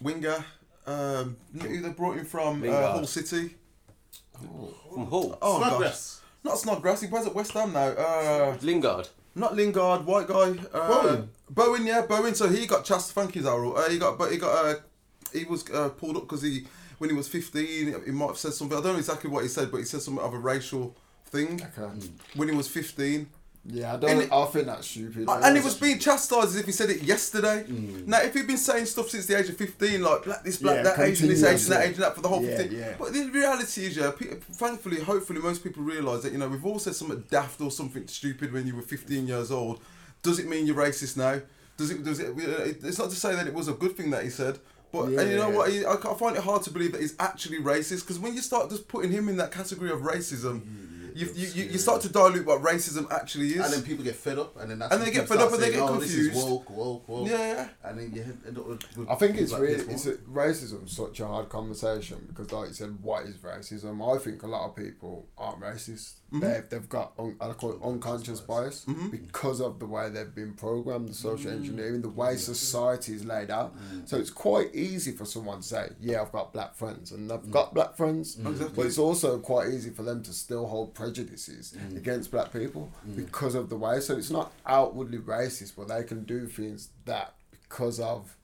[0.00, 0.44] winger.
[0.86, 3.56] Um, who they brought him from uh, Hull City?
[4.32, 5.36] From Hull.
[5.42, 6.20] Oh gosh, Snodgrass.
[6.44, 7.00] not Snodgrass.
[7.02, 7.88] He plays at West Ham now.
[7.88, 9.08] Uh, Lingard.
[9.34, 10.54] not Lingard, white guy.
[10.72, 11.28] Uh, Bowen.
[11.50, 12.34] Bowen, yeah, Bowen.
[12.34, 13.12] So he got chast.
[13.12, 13.76] Thank you, Zarrell.
[13.76, 14.64] Uh, he got, but he got.
[14.64, 14.74] Uh,
[15.32, 16.66] he was uh, pulled up because he,
[16.98, 18.76] when he was fifteen, he might have said something.
[18.76, 20.94] I don't know exactly what he said, but he said something of a racial
[21.26, 22.06] thing Okay.
[22.34, 23.28] when he was fifteen.
[23.70, 24.10] Yeah, I don't.
[24.10, 25.28] And it- I think that's stupid.
[25.28, 27.64] And he was being chastised as if he said it yesterday.
[27.68, 28.06] Mm.
[28.06, 30.76] Now, if he'd been saying stuff since the age of 15, like black this, black
[30.76, 31.84] Yeah, that, Asian this, Asian that.
[31.86, 32.78] Asian that, for the whole Yeah, 15.
[32.78, 32.94] yeah.
[32.98, 36.64] But the reality is, yeah, pe- thankfully, hopefully, most people realise that, you know, we've
[36.64, 39.80] all said something daft or something stupid when you were 15 years old.
[40.22, 41.38] Does it mean you're racist now?
[41.76, 44.24] Does it, does it, it's not to say that it was a good thing that
[44.24, 44.58] he said.
[44.92, 45.70] But and you know what?
[45.70, 48.40] He, I I find it hard to believe that he's actually racist because when you
[48.40, 52.00] start just putting him in that category of racism, mm, you, you, you, you start
[52.02, 53.64] to dilute what racism actually is.
[53.64, 55.62] And then people get fed up, and then that's And they get fed up and
[55.62, 56.48] they get oh, This is confused.
[56.48, 57.28] woke, woke, woke.
[57.28, 57.68] yeah.
[57.82, 58.96] And then you end up with.
[58.96, 62.68] with I think it's like really it's a, racism such a hard conversation because, like
[62.68, 64.16] you said, what is racism?
[64.16, 66.14] I think a lot of people aren't racist.
[66.30, 66.40] Mm-hmm.
[66.40, 70.52] They've, they've got un, I call it unconscious bias because of the way they've been
[70.52, 71.60] programmed, the social Mm-hmm.
[71.60, 73.74] engineering, the way society is laid out.
[74.04, 77.50] So it's quite easy for someone to say, "Yeah, I've got black friends," and I've
[77.50, 78.50] got black friends, Mm.
[78.50, 78.74] Exactly.
[78.76, 83.54] but it's also quite easy for them to still hold prejudices against black people because
[83.54, 84.00] of the way.
[84.00, 88.36] So it's not outwardly racist, but they can do things that because of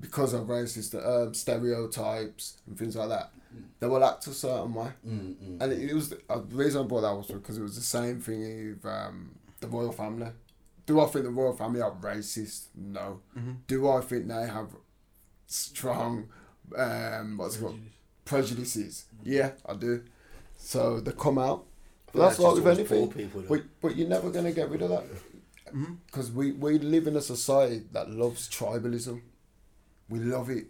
[0.00, 3.32] because of racist um, stereotypes and things like that,
[3.80, 4.90] they will act a certain way.
[5.06, 5.62] Mm, mm.
[5.62, 8.20] And it, was uh, the reason I brought that was because it was the same
[8.20, 8.40] thing
[8.82, 9.30] with um,
[9.60, 10.28] the royal family.
[10.86, 12.66] Do I think the royal family are racist?
[12.74, 13.20] No.
[13.66, 14.68] Do I think they have
[15.46, 16.28] strong
[16.76, 17.80] um, what's it called
[18.24, 19.04] prejudices?
[19.22, 20.02] Yeah, I do.
[20.56, 21.66] So they come out.
[22.12, 23.10] But that's like with anything.
[23.10, 23.44] People.
[23.48, 25.04] But, but you're never going to get rid of that.
[26.06, 29.20] Because we, we live in a society that loves tribalism.
[30.08, 30.66] We love it.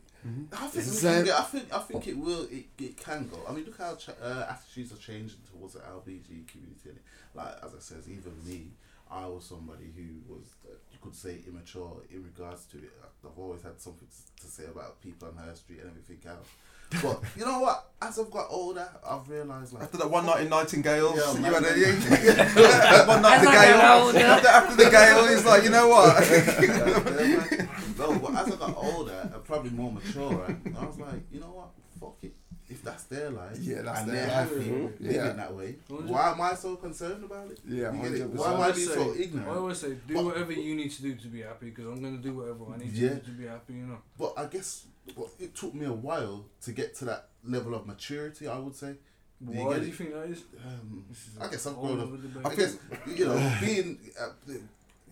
[0.53, 3.39] I think, we can get, I think I think it will it, it can go.
[3.49, 6.91] I mean, look how ch- uh, attitudes are changing towards the LBG community.
[6.91, 7.05] innit?
[7.35, 8.67] Like as I says, even me,
[9.11, 12.91] I was somebody who was uh, you could say immature in regards to it.
[13.25, 16.49] I've always had something to, to say about people on High Street and everything else.
[16.91, 17.85] But you know what?
[18.01, 21.55] As I've got older, I've realised like After that one night in Nightingale, Yeah, you
[21.55, 24.23] had a yeah, one night As the I Gale.
[24.31, 26.15] After, after the Gale, he's like, you know what?
[27.99, 31.47] no, but as I got older and probably more mature, I was like, you know
[31.47, 31.69] what?
[32.01, 32.35] Fuck it.
[32.71, 34.51] If that's their life, Yeah, that's and their they're life.
[34.51, 35.01] happy Mhm.
[35.01, 35.33] living Yeah.
[35.33, 37.59] that way, Hundred- why am I so concerned about it?
[37.67, 37.95] Yeah, it?
[37.95, 38.35] 100%.
[38.35, 39.49] Why am I always being say- so I ignorant?
[39.49, 42.17] always say, do But- whatever you need to do to be happy because I'm going
[42.21, 43.99] to do whatever I need to do to be happy, you know.
[44.19, 44.85] But I guess
[45.17, 48.47] well, it took me a while to get to that level of maturity.
[48.47, 48.97] I would say.
[49.41, 50.43] Do Why get do you think that is?
[50.67, 52.47] Um, is I a guess I've whole grown up.
[52.53, 53.99] I guess you know being.
[54.21, 54.31] Uh,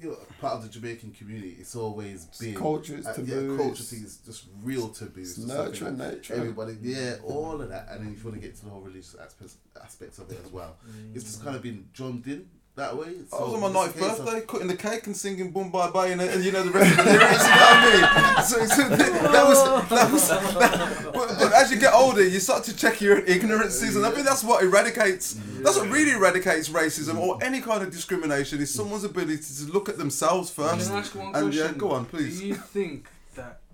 [0.01, 3.57] you know, part of the Jamaican community, it's always been culture, it's uh, taboo, Yeah,
[3.57, 5.21] culture it's- is just real taboo.
[5.21, 6.35] It's just something nurture, that nature.
[6.35, 8.81] Everybody, yeah, all of that, and then if you want to get to the whole
[8.83, 10.77] religious aspects aspects of it as well,
[11.15, 13.07] it's just kind of been drummed in that way.
[13.33, 15.91] I was on my ninth case of- birthday, cutting the cake and singing "Boom Bye
[15.91, 17.43] Bye" and, and you know the rest of the lyrics.
[17.43, 18.45] You know what I mean?
[18.45, 20.29] So, so that was that was.
[21.13, 24.27] but, but as you get older, you start to check your ignorances, and I think
[24.27, 25.37] that's what eradicates.
[25.61, 29.89] That's what really eradicates racism or any kind of discrimination is someone's ability to look
[29.89, 30.87] at themselves first.
[30.89, 31.53] Can I ask one And question?
[31.67, 32.41] yeah, go on, please.
[32.41, 33.11] Do you think that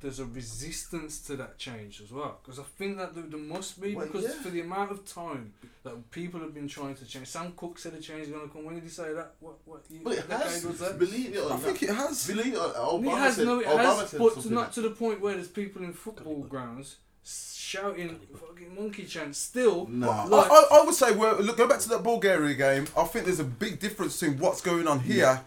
[0.02, 2.38] there's a resistance to that change as well?
[2.42, 4.42] Because I think that there, there must be, Well, because yeah.
[4.42, 5.52] for the amount of time
[5.84, 7.26] that people have been trying to change.
[7.28, 8.64] Sam Cooke said a change is going to come.
[8.64, 9.32] When did he say that?
[9.40, 10.64] What, what But it has,
[10.98, 11.60] believe it or I not.
[11.60, 12.26] think it has.
[12.26, 14.80] Believe it or Obama it has said, no, it Obama has, but not like- to
[14.82, 19.38] the point where there's people in football grounds shouting fucking monkey chants.
[19.38, 19.88] Still.
[20.02, 22.86] I, like, I, I would say, well, look, go back to that Bulgaria game.
[22.96, 25.40] I think there's a big difference between what's going on here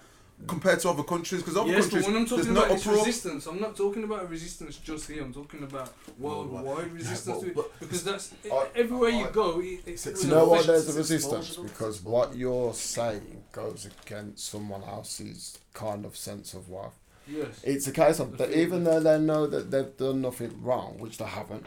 [0.48, 1.42] compared to other countries.
[1.42, 3.76] Because other yes, but countries, when I'm there's talking no about its resistance, I'm not
[3.76, 5.24] talking about a resistance just here.
[5.24, 7.80] I'm talking about worldwide resistance to it.
[7.80, 9.60] Because that's I- everywhere you go.
[9.62, 11.56] It, it's It's You will know why there's a resistance?
[11.58, 16.94] Because what you're saying goes against someone else's kind of sense of worth.
[17.28, 17.62] Yes.
[17.64, 21.18] It's a case of that even though they know that they've done nothing wrong, which
[21.18, 21.66] they haven't,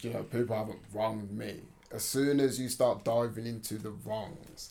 [0.00, 1.62] you know, people haven't wronged me.
[1.92, 4.70] As soon as you start diving into the wrongs,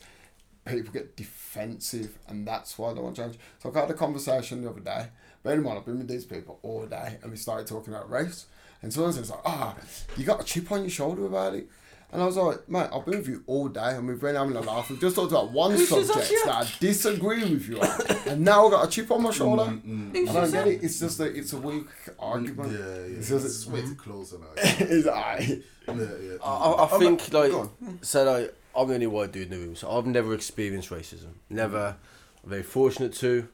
[0.66, 3.38] people get defensive, and that's why they want to change.
[3.59, 5.07] So I had a conversation the other day.
[5.43, 8.09] Bear in mind, I've been with these people all day, and we started talking about
[8.09, 8.47] race.
[8.82, 9.76] And someone says like, "Ah,
[10.18, 11.68] you got a chip on your shoulder about it,"
[12.11, 14.55] And I was like, mate, I've been with you all day and we've been having
[14.55, 14.89] a laugh.
[14.89, 17.89] We've just talked about one subject that I disagree with you on.
[18.28, 19.63] And now I've got a chip on my shoulder.
[19.63, 20.30] Mm, mm, mm.
[20.30, 20.84] I don't get it.
[20.84, 21.88] It's just that it's a weak
[22.18, 22.72] argument.
[22.72, 23.18] Yeah, yeah.
[23.18, 24.82] It's It's, just- way too close on that.
[24.82, 25.41] it's alright.
[25.88, 26.38] Yeah, yeah.
[26.43, 27.70] I, I, oh, I think like go
[28.01, 31.30] so like I'm the only white dude in the room, so I've never experienced racism.
[31.49, 31.95] Never.
[32.43, 33.47] I'm very fortunate to.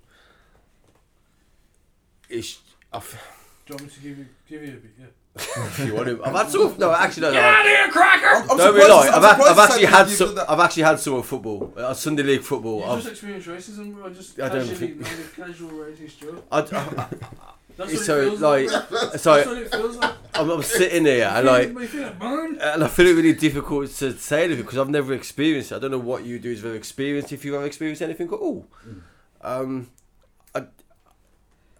[2.30, 2.60] It's
[2.94, 3.10] I've,
[3.66, 4.92] Do you want me to give you give you a bit?
[5.00, 5.06] Yeah.
[5.36, 6.76] if you want to, I've had some.
[6.78, 7.32] No, actually, no.
[7.34, 7.64] no.
[7.64, 8.28] here, cracker!
[8.44, 9.14] I'm, I'm Don't be surprised- lying.
[9.14, 10.36] I'm I've, had, surprised I've actually had some.
[10.36, 10.50] that.
[10.52, 12.80] I've actually had some football, uh, Sunday league football.
[12.80, 14.08] You I've, just experienced racism, bro.
[14.08, 16.46] I just I don't think- made a casual racist joke.
[16.52, 17.08] I, I,
[17.78, 20.16] That's it's what it so feels like, That's so what it feels like.
[20.34, 22.58] I'm, I'm sitting here and like, You feel like, man.
[22.62, 25.76] and I feel it really difficult to say anything because I've never experienced it.
[25.76, 27.32] I don't know what you do is very experienced.
[27.34, 28.68] If you have experienced anything at all,
[29.42, 29.90] um,
[30.56, 30.64] I,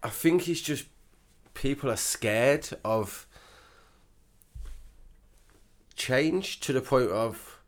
[0.04, 0.86] I think it's just
[1.54, 3.28] people are scared of
[5.96, 7.60] change to the point of,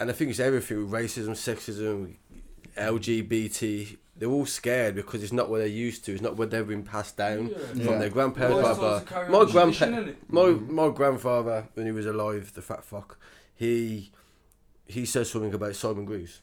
[0.00, 2.14] and I think it's everything: racism, sexism,
[2.76, 3.96] LGBT.
[4.16, 6.12] They're all scared because it's not what they're used to.
[6.12, 7.58] It's not what they've been passed down Yeah.
[7.58, 7.98] from Yeah.
[7.98, 8.54] their grandparents.
[8.62, 8.98] Always Blah, told blah.
[9.00, 10.74] to carry My on the tradition, grandpa, my mm-hmm.
[10.74, 13.18] my grandfather, when he was alive, the fat fuck,
[13.54, 14.12] he
[14.86, 16.40] he says something about Simon Greaves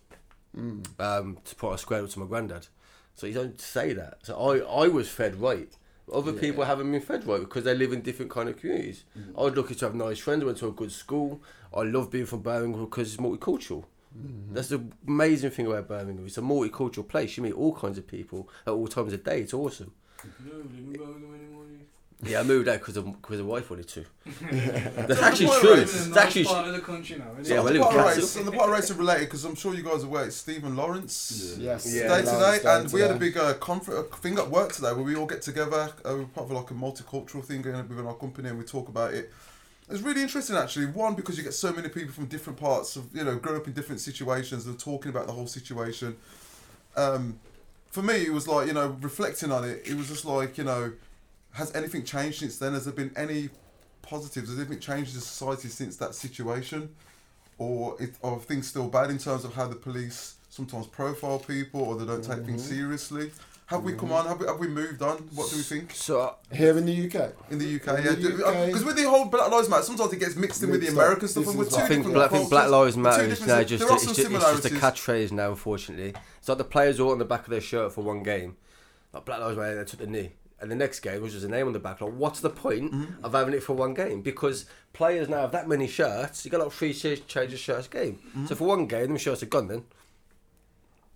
[0.57, 0.84] mm.
[0.99, 2.67] um, to put a square up to my granddad.
[3.15, 4.17] So you don't say that.
[4.24, 5.72] So I, I was fed right.
[6.11, 9.05] Other people haven't been fed right because they live in different kind of communities.
[9.38, 10.43] I was lucky to have nice friends.
[10.43, 11.41] I went to a good school.
[11.74, 13.86] I love being from Birmingham because it's multicultural.
[14.51, 16.26] That's the amazing thing about Birmingham.
[16.26, 17.38] It's a multicultural place.
[17.38, 19.41] You meet all kinds of people at all times of day.
[19.41, 19.93] It's awesome.
[20.45, 21.88] No, Birmingham
[22.24, 24.05] Yeah, I moved out because because the wife wanted to.
[24.51, 25.74] That's So actually true.
[25.74, 27.26] of It's a nice actually part of the country now.
[27.39, 27.47] innit?
[27.49, 28.22] Yeah, on well, the it was part of Castle.
[28.22, 30.26] race, on the part of race and related, because I'm sure you guys are aware,
[30.26, 31.55] it's Stephen Lawrence.
[31.57, 31.91] Yes.
[31.95, 32.07] Yeah.
[32.09, 34.91] Day today, Day and we had a big uh, confer- uh, thing at work today
[34.93, 35.89] where we all get together.
[36.05, 38.66] Uh, we're part of like a multicultural thing going on within our company, and we
[38.66, 39.32] talk about it.
[39.91, 40.87] It's really interesting, actually.
[40.87, 43.67] One because you get so many people from different parts of you know, grown up
[43.67, 46.15] in different situations and talking about the whole situation.
[46.95, 47.39] Um,
[47.91, 49.81] for me, it was like you know, reflecting on it.
[49.85, 50.93] It was just like you know,
[51.53, 52.73] has anything changed since then?
[52.73, 53.49] Has there been any
[54.01, 54.49] positives?
[54.49, 56.89] Has anything changed in society since that situation?
[57.61, 61.37] or it, or are things still bad in terms of how the police sometimes profile
[61.37, 63.31] people or they don't take things seriously?
[63.72, 64.28] Have we come on?
[64.28, 65.17] Have we, have we moved on?
[65.34, 66.36] What do we think so.
[66.53, 67.34] Here in the UK.
[67.49, 67.99] in the UK?
[67.99, 68.65] In yeah, the UK.
[68.67, 70.97] because with the whole Black Lives Matter, sometimes it gets mixed in with the Mixed
[70.97, 71.03] up.
[71.05, 72.69] American stuff, and we're two I think, different Black, I think Black.
[72.69, 74.72] Lives Matter is now just, there it's, just it's just a similarities.
[74.74, 76.13] catchphrase now, unfortunately.
[76.39, 78.57] It's like the players all on the back of their shirt for one game.
[79.13, 80.32] Like Black Lives Matter, they took the knee.
[80.59, 82.01] And the next game was just a name on the back.
[82.01, 83.26] Like, what's the point Mm-hmm.
[83.26, 84.22] of having it for one game?
[84.22, 86.45] Because players now have that many shirts.
[86.45, 88.19] You got like three sh- changes shirts a game.
[88.30, 88.45] Mm-hmm.
[88.45, 89.86] So for one game, them shirts are gone then.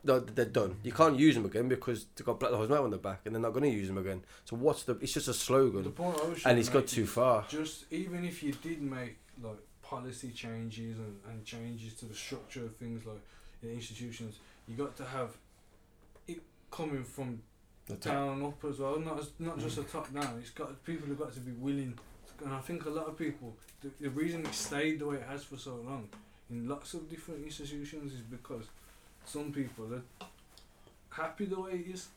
[0.06, 0.78] No, they're done.
[0.84, 3.34] You can't use them again because they've got Black Lives Matter on the back, and
[3.34, 4.24] they're not going to use them again.
[4.45, 4.93] So what's the?
[5.01, 7.45] It's just a The slogan, point I was and it's got too far.
[7.49, 12.66] Just even if you did make like policy changes and, and changes to the structure
[12.66, 13.22] of things like
[13.64, 14.36] in institutions,
[14.68, 15.32] you got to have
[16.28, 17.41] it coming from
[17.88, 19.82] the down up as well, not as, not just mm.
[19.82, 20.38] a top down.
[20.39, 21.97] It's got people have got to be willing,
[22.38, 23.58] to, and I think a lot of people.
[23.82, 26.10] The, the reason it stayed the way it has for so long
[26.49, 28.66] in lots of different institutions is because
[29.26, 30.01] some people are
[31.09, 32.07] happy the way it is.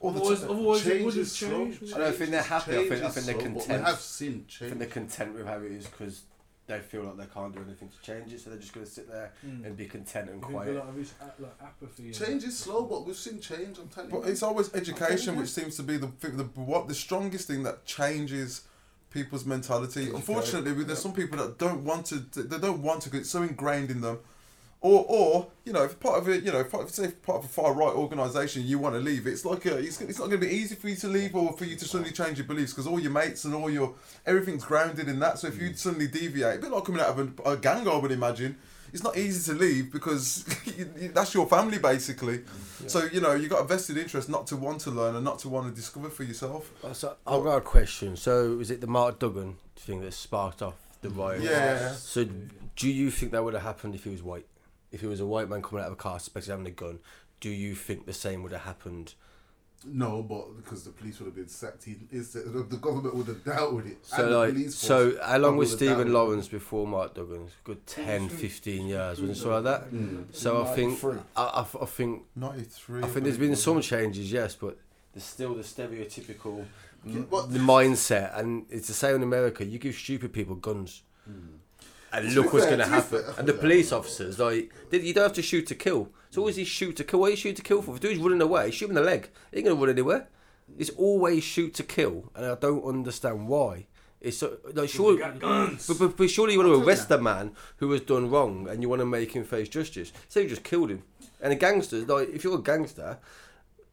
[0.00, 0.50] All the Otherwise, time.
[0.50, 1.48] otherwise it wouldn't is slow.
[1.50, 1.92] change.
[1.92, 2.76] I don't think they're happy.
[2.78, 3.68] I think- I think they're content.
[3.68, 4.68] We have seen I change.
[4.70, 6.22] think they're content with how it is because
[6.68, 8.92] they feel like they can't do anything to change it, so they're just going to
[8.92, 9.64] sit there Mm.
[9.64, 10.74] and be content and I a quiet.
[10.76, 12.12] lot of it's like apathy.
[12.12, 13.78] Change is slow, but we've seen change.
[13.78, 14.32] I'm telling But you.
[14.32, 18.62] it's always education, which seems to be the, the what the strongest thing that changes
[19.10, 20.10] people's mentality.
[20.14, 22.18] Unfortunately, there's some people that don't want to.
[22.20, 23.10] They don't want to.
[23.10, 24.18] 'cause It's so ingrained in them.
[24.80, 27.48] Or, or you know, if part of it, you know, if say part of a
[27.48, 29.26] far right organisation, you want to leave.
[29.26, 31.52] It's like a, it's, it's not going to be easy for you to leave or
[31.52, 34.64] for you to suddenly change your beliefs because all your mates and all your everything's
[34.64, 35.40] grounded in that.
[35.40, 35.76] So if you mm.
[35.76, 38.56] suddenly deviate, a bit like coming out of a, a gang, I would imagine.
[38.92, 40.46] It's not easy to leave because
[40.78, 42.38] you, you, that's your family basically.
[42.38, 42.88] Mm.
[42.88, 45.40] So you know you got a vested interest not to want to learn and not
[45.40, 46.72] to want to discover for yourself.
[46.84, 48.16] Uh, So I've got a question.
[48.16, 51.18] So is it the Mark Duggan thing that sparked off the mm.
[51.18, 51.42] riot?
[51.42, 51.92] Yeah.
[51.94, 52.26] So
[52.76, 54.46] do you think that would have happened if he was white?
[54.90, 56.98] If it was a white man coming out of a car, especially having a gun,
[57.40, 59.14] do you think the same would have happened?
[59.84, 63.28] No, but because the police would have been sacked, he, is the, the government would
[63.28, 64.04] have dealt with it.
[64.04, 66.12] So and the like, so force how long was would Stephen.
[66.12, 67.46] Lawrence before Mark Duggan?
[67.62, 69.32] Good 10, 15 years, wasn't it?
[69.32, 69.36] Mm.
[69.36, 69.92] Something like that.
[69.92, 70.34] Mm.
[70.34, 71.04] So I think,
[71.36, 73.02] I, I, I think, Ninety three.
[73.02, 74.78] I think there's been some changes, yes, but
[75.12, 76.64] there's still the stereotypical
[77.04, 79.64] Yeah, but- the mindset, and it's the same in America.
[79.64, 81.58] You give stupid people guns, mm.
[82.12, 83.22] And To look what's going to to happen.
[83.22, 86.10] fair- And the police officers, like, they- you don't have to shoot to kill.
[86.28, 87.20] It's always these shoot to kill.
[87.20, 87.94] What do you shoot to kill for?
[87.94, 89.28] If the dude's running away, shoot him in the leg.
[89.50, 90.28] He ain't going to run anywhere.
[90.78, 93.86] It's always shoot to kill, and I don't understand why.
[94.20, 95.86] It's so, like We sure, got guns.
[95.86, 98.82] but, but, but surely you want to arrest a man who has done wrong and
[98.82, 100.12] you want to make him face justice.
[100.28, 101.04] So you just killed him.
[101.40, 103.18] And the gangsters, like if you're a gangster,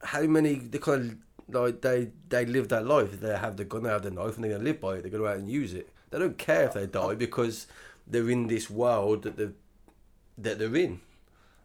[0.03, 1.11] how many they kind
[1.47, 3.19] of like they they live their life.
[3.19, 5.01] They have the gun, they have the knife, and they're gonna live by it.
[5.03, 5.89] They're gonna go out and use it.
[6.09, 7.15] They don't care if they die oh.
[7.15, 7.67] because
[8.07, 9.49] they're in this world that they
[10.37, 11.01] that they're in.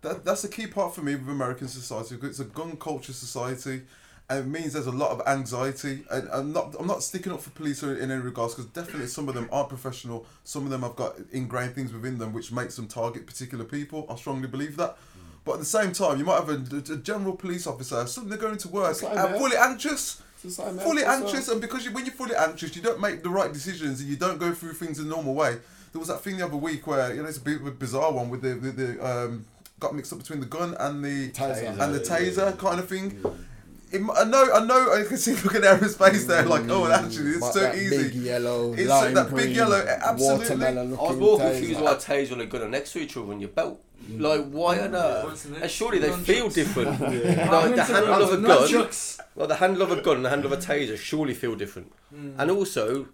[0.03, 2.15] That, that's the key part for me with American society.
[2.15, 3.83] because It's a gun culture society,
[4.31, 6.05] and it means there's a lot of anxiety.
[6.11, 9.29] And I'm not I'm not sticking up for police in any regards because definitely some
[9.29, 10.27] of them aren't professional.
[10.45, 14.07] Some of them have got ingrained things within them which makes them target particular people.
[14.09, 14.97] I strongly believe that.
[15.45, 18.59] But at the same time, you might have a, a general police officer suddenly going
[18.59, 20.23] to work It's like and uh, fully anxious.
[20.45, 21.23] It's fully as well.
[21.23, 24.09] anxious, and because you, when you're fully anxious, you don't make the right decisions and
[24.09, 25.59] you don't go through things in the normal way.
[25.93, 27.71] There was that thing the other week where you know it's a bit of a
[27.73, 29.45] bizarre one with the with the um,
[29.81, 31.79] got mixed up between the gun and the Taser.
[31.81, 33.19] and the taser kind of thing.
[33.93, 34.93] It, I know, I know.
[34.93, 36.93] I can see look at Aaron's face there, like, oh, mm.
[36.97, 38.05] actually, it's Like so that easy.
[38.05, 40.39] Big yellow, It's lime that big green, yellow, absolutely.
[40.39, 41.51] Watermelon I was looking more taser.
[41.51, 43.83] confused why a taser and a gun are next to each other on your belt.
[44.09, 44.21] Mm.
[44.21, 45.45] Like why on earth?
[45.61, 47.01] And surely they feel different.
[47.01, 47.01] I'm
[47.51, 49.19] Like the handle of a gun, nunchucks.
[49.35, 51.93] like the handle of a gun and the handle of a taser surely feel different.
[52.39, 53.09] And also,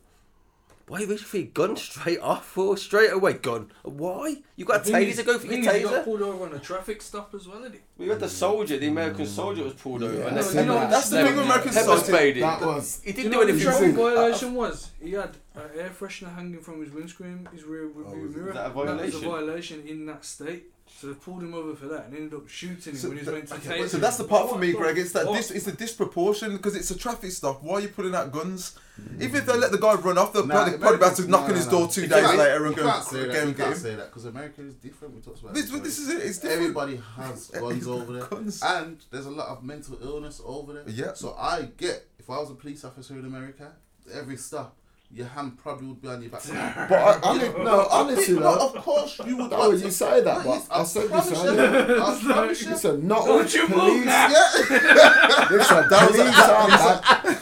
[0.88, 3.70] why you reach for your gun straight off or straight away gun?
[3.82, 4.36] Why?
[4.54, 6.44] You got a The is- taser go for your thing is, He got pulled over
[6.46, 7.78] on a traffic stop as well, did he?
[7.98, 10.14] We got the soldier, the American soldier was pulled over.
[10.16, 10.26] Yeah.
[10.28, 12.04] and No, they you know, That's the they thing with American pepper society.
[12.12, 12.40] sprayed him.
[12.42, 14.90] That was He didn't you do know what the anything traffic violation was?
[15.02, 18.36] He had an air freshener hanging from his windscreen, his rear, oh, rear Oh, is
[18.36, 18.52] mirror.
[18.52, 18.96] that a violation?
[18.96, 19.46] That was a violation?
[19.82, 20.66] violation in that state.
[20.88, 23.24] So they pulled him over for that and ended up shooting him So, when he
[23.24, 24.28] was th- meant to okay, taser so that's the him.
[24.30, 24.98] part for me, What Greg.
[24.98, 25.36] It's that fuck?
[25.36, 27.62] dis- it's the disproportion because it's a traffic stop.
[27.62, 28.78] Why are you pulling out guns?
[29.00, 29.20] Mm.
[29.20, 31.28] Even if they let the guy run off, they'll Nah, probably, probably about to Americans-
[31.28, 31.86] knock nah, on his nah, door nah.
[31.88, 33.34] two You days can't- later and go can't say go that.
[33.34, 35.14] You and get can't say that because America is different.
[35.14, 35.80] We talked about This, this.
[35.82, 36.22] this is it.
[36.22, 36.60] It's different.
[36.62, 38.62] Everybody has guns over there, Guns.
[38.62, 40.84] and there's a lot of mental illness over there.
[40.86, 41.12] Yeah.
[41.14, 43.72] So I get if I was a police officer in America,
[44.14, 44.76] every stop,
[45.16, 46.42] your hand probably would be on your back.
[46.90, 48.66] But I, I mean, no, honestly, no, though.
[48.68, 49.50] of course you would.
[49.52, 51.48] Oh, you say that, but I said this promise you.
[51.48, 52.00] earlier.
[52.02, 52.70] I promise you.
[52.70, 54.04] Listen, not all Don't you move police.
[54.04, 54.28] now.
[55.50, 57.36] Listen, That was police a- are bad.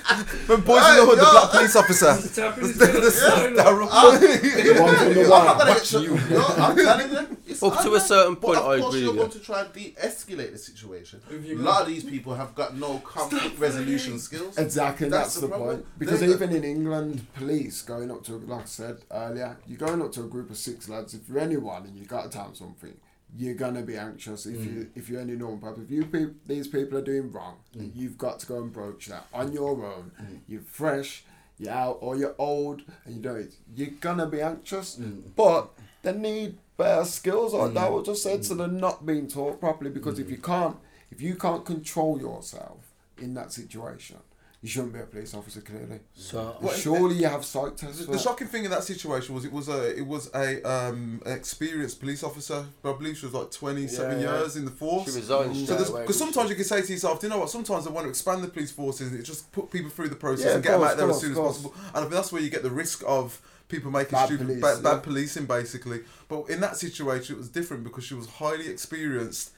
[0.49, 2.15] When boys in Hey, the hood, the black police officer.
[2.15, 3.03] He's tapping his The- foot.
[3.03, 3.89] the- the- Daryl.
[3.91, 5.59] The one from the I'm one.
[5.59, 6.17] gonna Watch get you.
[6.63, 7.34] I'm telling them.
[7.65, 9.39] It's Up to a certain point, but of I course agree You're with going you.
[9.39, 11.21] to try and de-escalate the situation.
[11.31, 14.59] A lot of these people have got no conflict resolution skills.
[14.59, 15.87] Exactly, That's that's, the the, point.
[15.99, 20.03] Because They- even in England, police going up to, like I said earlier, you're going
[20.03, 21.15] up to a group of six lads.
[21.15, 22.95] If you're anyone and you've got to tell them something,
[23.37, 24.47] you're gonna be anxious.
[24.47, 24.89] If you mm.
[24.95, 27.91] if you're any normal person, if you peop these people are doing wrong, mm.
[27.95, 30.13] you've got to go and broach that on your own.
[30.21, 30.39] Mm.
[30.47, 31.25] You're fresh,
[31.59, 33.53] you're out, or you're old, and you don't.
[33.75, 35.01] You're gonna be anxious,
[35.35, 35.71] but
[36.03, 37.91] they need better skills like that.
[37.93, 39.91] What just said, so they're not being taught properly.
[39.91, 40.77] Because if you can't,
[41.11, 42.79] if you can't control yourself
[43.19, 44.17] in that situation,
[44.61, 45.61] you shouldn't be a police officer.
[45.61, 46.63] Clearly, So mm.
[46.63, 48.07] Well, surely you have psych tests.
[48.07, 51.21] The, the shocking thing in that situation was it was a it was a um
[51.27, 52.65] an experienced police officer.
[52.83, 54.39] But I believe she was like twenty seven Yeah, yeah.
[54.39, 55.11] years in the force.
[55.13, 57.51] she resigned So because sometimes you can say to yourself, do you know what?
[57.51, 60.47] Sometimes I want to expand the police forces and just put people through the process
[60.47, 61.75] Yeah, and of get them out there as course, soon as possible.
[61.89, 63.41] And I think that's where you get the risk of
[63.75, 65.01] people making Bad stupid police, bad, bad yeah.
[65.01, 66.01] policing basically.
[66.29, 69.51] But in that situation, it was different because she was highly experienced.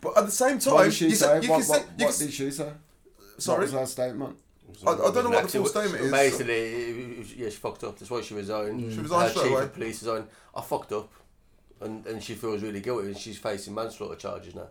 [0.00, 1.26] But at the same time, What did she you, say?
[1.26, 2.64] sa- you what can say, what, what did she say?
[2.64, 3.62] What sorry.
[3.62, 4.36] was her statement?
[4.86, 6.10] I, I don't know what the full statement is.
[6.10, 7.98] Basically, yeah, she fucked up.
[7.98, 8.92] That's why she resigned.
[8.92, 9.62] She resigned Her straight chief away.
[9.62, 10.26] of police resigned.
[10.54, 11.08] I fucked up,
[11.80, 14.68] and and she feels really guilty, and she's facing manslaughter charges now,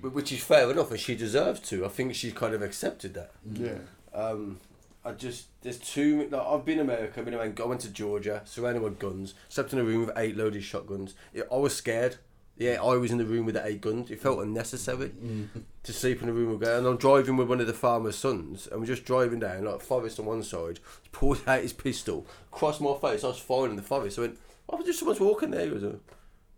[0.00, 1.84] Wh- which is fair enough, and she deserves to.
[1.84, 3.32] I think she's kind of accepted that.
[3.52, 3.78] Yeah.
[4.14, 4.60] Um,
[5.06, 6.16] I just there's too.
[6.16, 7.20] many- Like, I've been in America.
[7.20, 7.60] I've been around.
[7.60, 9.34] I went to Georgia, surrounded with guns.
[9.48, 11.14] Slept in a room with eight loaded shotguns.
[11.32, 12.16] Yeah, I was scared.
[12.58, 14.10] Yeah, I was in the room with the eight guns.
[14.10, 15.48] It felt unnecessary mm.
[15.82, 16.78] to sleep in a room with guns.
[16.78, 19.80] And I'm driving with one of the farmer's sons, and we're just driving down like
[19.80, 20.80] forest on one side.
[21.02, 23.22] He pulled out his pistol, crossed my face.
[23.22, 24.18] I was fine in the forest.
[24.18, 26.00] I went, "Why "Oh, just someone's walking there." He goes, "Oh."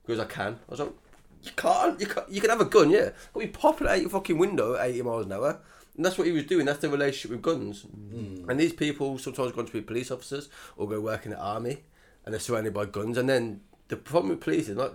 [0.06, 0.92] He goes, "I can." I was like,
[1.42, 2.00] "You can't.
[2.00, 3.10] You can You can have a gun, yeah.
[3.34, 5.60] But you pop it out your fucking window at 80 miles an hour."
[5.98, 6.64] And that's what he was doing.
[6.64, 7.82] That's the relationship with guns.
[7.82, 8.48] Hmm.
[8.48, 11.38] And these people sometimes go on to be police officers or go work in the
[11.38, 11.78] army,
[12.24, 13.18] and they're surrounded by guns.
[13.18, 14.92] And then the problem with police is not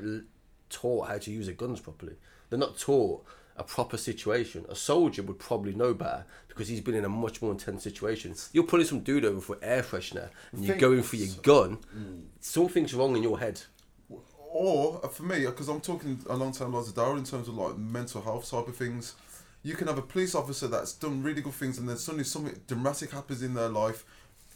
[0.70, 2.14] taught how to use their guns properly.
[2.50, 3.26] They're not taught
[3.58, 4.66] a proper situation.
[4.70, 8.34] A soldier would probably know better because he's been in a much more intense situation.
[8.54, 11.80] You're pulling some dude over for air freshener and you're going for your gun.
[11.92, 12.20] Hmm.
[12.40, 13.62] Something's wrong in your head.
[14.54, 17.26] or uh, for me, uh, because I'm talking a long time lines of Darrell in
[17.26, 19.16] terms of like mental health type of things.
[19.64, 22.60] You can have a police officer that's done really good things, and then suddenly something
[22.68, 24.04] dramatic happens in their life,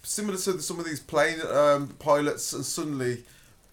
[0.03, 3.23] similar to some of these plane um, pilots, and suddenly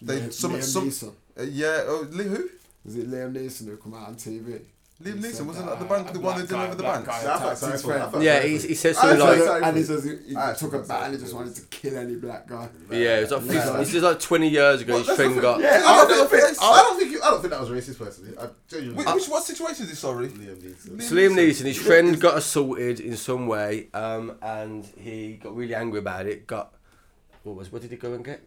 [0.00, 1.12] they Liam, some Liam some Neeson.
[1.38, 2.48] uh, yeah, oh, who?
[2.86, 4.60] Is it Liam Neeson who come out on TV?
[5.02, 7.04] Liam Neeson wasn't that that the bank, the one black that guy- delivered the black
[7.04, 7.08] banks.
[7.08, 7.94] guy Yeah, I felt attacked sorry his for him.
[7.94, 8.12] I friend.
[8.12, 8.74] felt Yeah, sorry he, he him.
[8.74, 9.62] said I something like.
[9.64, 12.14] and he says he, he took a bat and he just wanted to kill any
[12.14, 12.68] black guy.
[12.90, 13.76] Yeah, it was like Yeah.
[13.78, 14.98] this is like 20 years ago.
[14.98, 15.60] His Well, friend got.
[15.60, 17.70] Yeah, I I don't, don't think, think- I don't think I don't think that was
[17.70, 18.32] racist personally.
[18.94, 19.98] Which, which what situation is this?
[19.98, 20.28] Sorry.
[20.28, 21.10] Liam Neeson.
[21.10, 25.98] Liam Neeson, his friend got assaulted in some way, um, and he got really angry
[25.98, 26.46] about it.
[26.46, 26.72] Got
[27.42, 28.42] what was what did he go and get?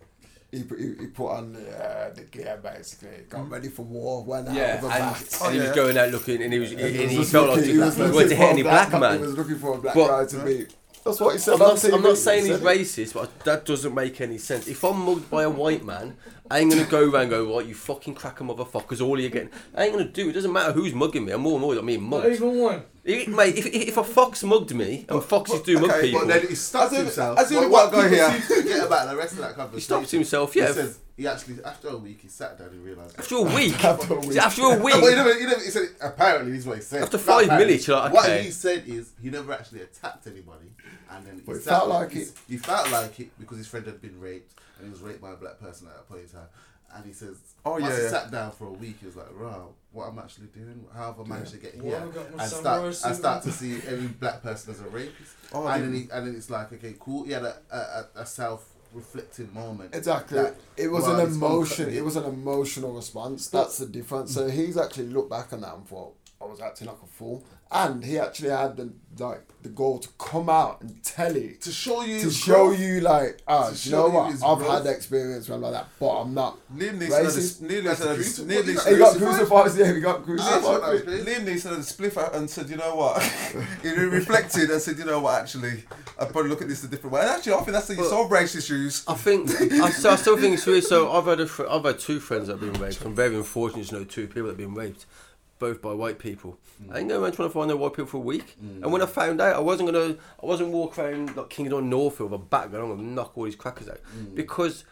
[0.51, 4.23] He, put- he, he put on the, uh, the gear basically, got ready for war,
[4.23, 5.37] went out Yeah, with a and, bat.
[5.43, 7.49] and he was going out looking, and he was, He and was he just felt
[7.49, 9.19] like looking- he, was he looking wanted to for hit a any black guy- man.
[9.19, 10.73] He was looking for a black But- guy to beat.
[11.03, 11.53] That's what he said.
[11.53, 14.67] I'm not, I'm not saying he's racist, but that doesn't make any sense.
[14.67, 16.17] If I'm mugged by a white man,
[16.51, 19.49] I ain't gonna go around and go, right, you fucking cracker motherfuckers, all you're getting.
[19.73, 20.33] I ain't gonna do it.
[20.33, 21.31] doesn't matter who's mugging me.
[21.31, 22.25] I'm more annoyed at me Not mugged.
[22.35, 22.83] even one.
[23.07, 26.19] If- Mate, if, if if a fox mugged me, and foxes do mug okay, people,
[26.21, 27.39] But then he stops As in- himself.
[27.39, 28.31] as in What- the what guy here.
[28.31, 29.75] seem forget about the rest of that conversation.
[29.77, 30.71] he stops himself, He yeah.
[30.73, 33.17] says he actually after a week he sat down and realised.
[33.17, 33.83] after a week.
[33.91, 34.37] After a week.
[34.37, 34.93] After a week.
[34.95, 37.03] Well, he never, he never, he said apparently this is what he said.
[37.03, 40.73] After five minutes, you're like, What he said is he never actually attacked anybody,
[41.09, 42.31] and then But he it sat- felt like he- it.
[42.49, 45.31] He felt like it because his friend had been raped, and he was raped by
[45.31, 46.47] a black person at that point in time.
[46.93, 47.35] And he says,
[47.65, 48.09] Oh, once yeah, he yeah.
[48.09, 50.85] sat down for a week, he was like, "Wow, what I'm actually doing?
[50.93, 53.51] How have I managed to get here?" have I And start, suit and start to
[53.51, 55.33] see every black person as a rapist.
[55.53, 57.23] Oh, and then he, and then it's like, okay, cool.
[57.25, 58.61] He had a a, a, a self
[58.93, 59.93] reflective moment.
[59.93, 60.37] Exactly.
[60.39, 61.89] that It was while an emotion.
[61.89, 63.47] It was an emotional response.
[63.49, 64.33] That's the difference.
[64.33, 67.43] So he's actually looked back on that and thought, I was acting like a fool.
[67.71, 71.59] And he actually had the like the goal to come out and tell it.
[71.61, 72.79] to show you To show growth.
[72.79, 74.27] you like, ah, To you know you what?
[74.43, 74.85] I've growth.
[74.85, 76.59] had experience when I'm like that, but I'm not.
[76.75, 77.61] Liam Neeson had a, Racist.
[77.63, 78.47] Liam Neeson had a, crucified.
[78.47, 79.47] Liam He got Crucified?
[79.47, 79.79] crucified.
[79.87, 80.53] Yeah, he got crucified.
[80.53, 81.25] that's what I was saying.
[81.25, 83.21] Liam Neeson had a spliff out and said, you know what?
[83.81, 85.83] he reflected and said, you know what, actually,
[86.19, 87.21] I'd probably look at this a different way.
[87.21, 89.03] And actually, I think that's the you solve race issues.
[89.07, 90.83] I think I, so I still think it's weird.
[90.83, 93.03] So I've had a fr- I've had two friends that have been raped.
[93.03, 95.07] I'm very unfortunate to know two people that have been raped,
[95.59, 96.59] both by white people.
[96.91, 98.55] I ain't going around trying to find no white people for a week.
[98.59, 99.09] And when I mm.
[99.09, 102.71] found out, I wasn't gonna I wasn't walk around like Kingdom Northfield with a bat
[102.71, 104.35] going, I'm gonna knock all these crackers out mm.
[104.35, 104.85] because.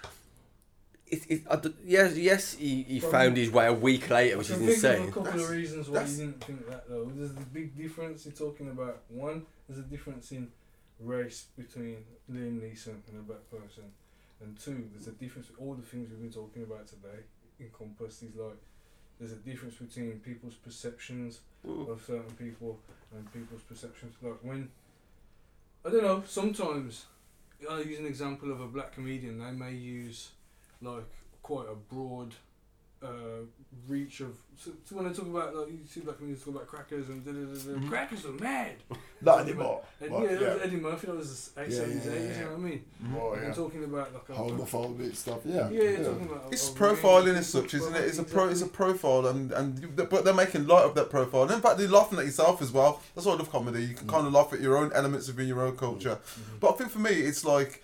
[1.08, 4.40] It, it, I d yes, yes, he, he But found his way a week later,
[4.40, 5.10] which is can think insane.
[5.10, 7.06] a couple of reasons why you didn't think that though.
[7.14, 8.26] There's a big difference.
[8.26, 9.46] You're talking about one.
[9.70, 10.48] There's a difference in
[11.00, 11.98] race between
[12.32, 13.84] Liam Neeson and a black person,
[14.42, 14.90] and two.
[14.94, 15.52] There's a difference.
[15.60, 17.22] All the things we've been talking about today
[17.60, 18.58] encompass these like.
[19.20, 21.90] There's a difference between people's perceptions Mm.
[21.90, 22.80] of certain people
[23.12, 24.14] and people's perceptions.
[24.22, 24.70] Like when,
[25.84, 26.24] I don't know.
[26.28, 27.06] Sometimes,
[27.68, 29.40] I'll use an example of a black comedian.
[29.40, 30.30] They may use
[30.82, 31.06] like
[31.42, 32.36] quite a broad
[33.06, 33.46] uh,
[33.88, 34.36] reach of.
[34.58, 37.26] So, so when I talk about like you see black comedians talk about crackers and
[37.26, 37.90] da, da, da, da, mm-hmm.
[37.90, 38.76] crackers are mad.
[39.22, 39.82] Not anymore.
[40.00, 40.64] And But, yeah, that was yeah.
[40.64, 41.08] Eddie Murphy.
[41.08, 42.86] That was the 80s, Yeah, 80s, yeah, yeah, you know what I mean?
[43.16, 45.40] Oh, I'm talking about like a Homophobic stuff.
[45.46, 45.70] Yeah.
[45.70, 46.54] Yeah, you're talking about.
[46.54, 47.96] It's a- a profiling as such, isn't it?
[47.96, 50.96] people, It's a pro, it's a profile, and and you- but they're making light of
[50.96, 51.44] that profile.
[51.44, 53.02] And in fact, they're laughing at yourself as well.
[53.14, 53.84] That's why I love comedy.
[53.84, 54.12] You can mm.
[54.12, 56.18] kind of laugh at your own elements within your own culture.
[56.24, 56.60] Mm.
[56.60, 57.84] But I think for me, it's like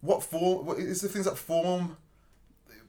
[0.00, 0.66] what form?
[0.66, 1.96] What is the things that form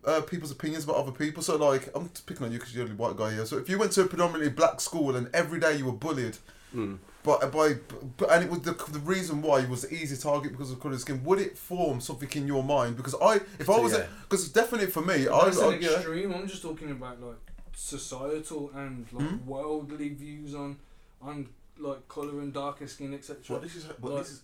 [0.06, 1.42] uh, people's opinions about other people?
[1.44, 3.46] So like, I'm picking on you because you're the only white guy here.
[3.46, 6.38] So if you went to a predominantly black school and every day you were bullied.
[6.76, 6.98] Mm.
[7.24, 7.76] But by
[8.18, 10.80] but and it was the, the reason why he was the easy target because of
[10.80, 11.22] colour of skin.
[11.26, 12.96] Would it form something in your mind?
[12.96, 14.06] Because I, if I So, was, yeah.
[14.24, 15.90] because definitely for me, I, That's I an yeah.
[15.96, 16.34] extreme.
[16.34, 17.36] I'm just talking about like
[17.76, 19.46] societal and like Hmm?
[19.46, 20.78] worldly views on
[21.22, 21.48] on
[21.78, 23.38] like color and darker skin, etc.
[23.50, 24.42] But this is, but Like- this is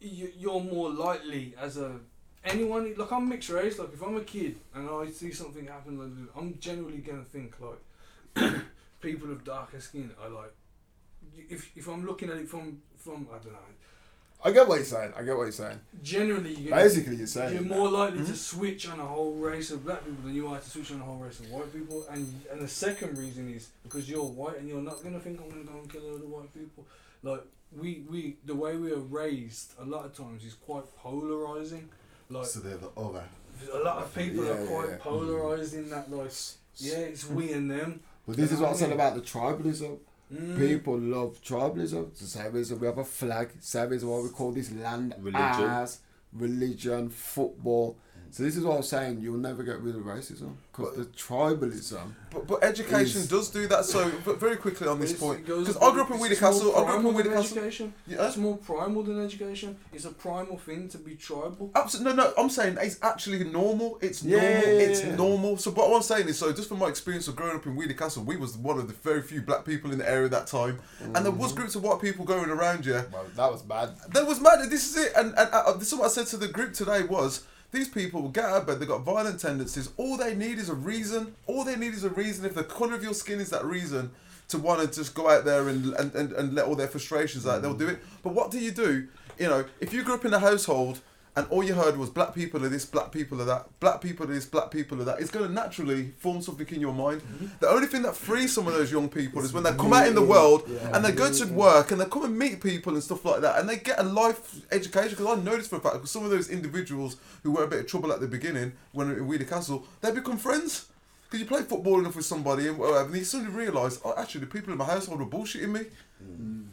[0.00, 2.00] you're more likely as a
[2.44, 5.98] anyone like I'm mixed race like if I'm a kid and I see something happen
[5.98, 8.52] like, I'm generally gonna think like
[9.00, 10.52] people of darker skin are like
[11.48, 13.58] if, if I'm looking at it from from I don't know
[14.44, 15.12] I get what you're saying.
[15.16, 15.78] I get what you're saying.
[16.02, 17.52] generally you're gonna, Basically, you're saying.
[17.54, 18.24] you're more likely Hmm?
[18.26, 21.00] to switch on a whole race of black people than you are to switch on
[21.00, 24.58] a whole race of white people and and the second reason is because you're white
[24.58, 26.84] and you're not gonna think I'm gonna go and kill all the white people
[27.22, 27.42] like
[27.80, 31.88] we we the way we are raised a lot of times is quite polarizing
[32.32, 33.24] like so they're the other.
[33.72, 34.96] a lot of people Yeah, are quite yeah.
[34.98, 36.32] polarized in that like
[36.76, 39.98] yeah it's we and them But this You is what I said about the tribalism.
[40.32, 40.56] Mm.
[40.58, 42.08] People love tribalism.
[42.08, 43.50] It's the same reason we have a flag.
[43.60, 45.68] Same reason why we call this land Religion.
[45.82, 45.98] as
[46.32, 47.98] religion, football.
[48.32, 49.20] So this is what I'm saying.
[49.20, 52.00] You'll never get rid of racism because the tribalism.
[52.30, 53.84] But, but education Is- does do that.
[53.84, 56.50] So, but very quickly on this point, because I grew up in it's Weedy more
[56.50, 56.70] Castle.
[56.70, 57.58] I grew up primal in Weoley Castle.
[57.58, 57.94] education.
[58.06, 58.26] Yeah.
[58.26, 59.76] It's more primal than education.
[59.92, 61.70] It's a primal thing to be tribal.
[61.74, 62.32] Absolutely, no, no.
[62.38, 63.98] I'm saying it's actually normal.
[64.00, 64.52] It's Yeah, normal.
[64.62, 65.14] yeah, yeah, it's yeah.
[65.14, 65.56] normal.
[65.58, 67.92] So, what I'm saying is, so just from my experience of growing up in Weoley
[67.92, 70.46] Castle, we was one of the very few black people in the area at that
[70.46, 71.38] time, and there Mm-hmm.
[71.38, 72.94] was groups of white people going around you.
[73.12, 73.90] Well, that was bad.
[74.14, 74.58] That was mad.
[74.70, 75.12] This is it.
[75.16, 77.42] And, and uh, this is what I said to the group today was
[77.72, 78.78] these people will get out of bed.
[78.78, 79.90] They've got violent tendencies.
[79.96, 81.34] All they need is a reason.
[81.46, 82.44] All they need is a reason.
[82.44, 84.10] If the color of your skin is that reason,
[84.48, 87.46] to want to just go out there and, and, and, and let all their frustrations
[87.46, 87.62] out.
[87.62, 88.00] They'll do it.
[88.22, 89.08] But what do you do?
[89.38, 91.00] You know, if you grew up in a household
[91.34, 94.28] and all you heard was black people are this, black people are that, black people
[94.28, 97.22] are this, black people are that, it's going to naturally form something in your mind.
[97.22, 97.46] Mm-hmm.
[97.60, 100.06] The only thing that frees some of those young people is when they come out
[100.06, 103.02] in the world and they go to work and they come and meet people and
[103.02, 105.16] stuff like that and they get a life education.
[105.16, 107.80] Because I noticed for a fact, because some of those individuals who were a bit
[107.80, 110.86] of trouble at the beginning when were in Castle, they become friends.
[111.24, 114.42] Because you play football enough with somebody and whatever, and you suddenly realise, oh, actually,
[114.42, 115.80] the people in my household were bullshitting me.
[116.22, 116.66] Mm.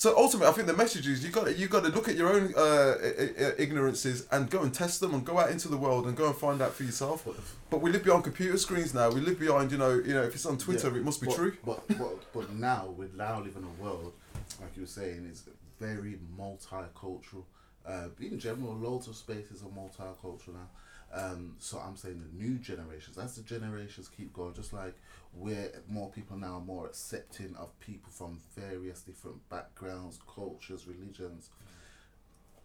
[0.00, 2.14] So ultimately, I think the message is you got to, you got to look at
[2.14, 5.66] your own uh, i- i- ignorances and go and test them and go out into
[5.66, 7.26] the world and go and find out for yourself.
[7.68, 9.10] But we live behind computer screens now.
[9.10, 11.26] We live behind, you know, you know, if it's on Twitter, Yeah, it must be
[11.26, 11.56] but, true.
[11.66, 14.12] But, but but now we now live in a world,
[14.60, 15.42] like you were saying, is
[15.80, 17.42] very multicultural.
[17.84, 20.68] Uh, in general, loads of spaces are multicultural now.
[21.12, 24.94] Um, so I'm saying the new generations, as the generations keep going, just like
[25.32, 31.48] we're more people now are more accepting of people from various different backgrounds, cultures, religions,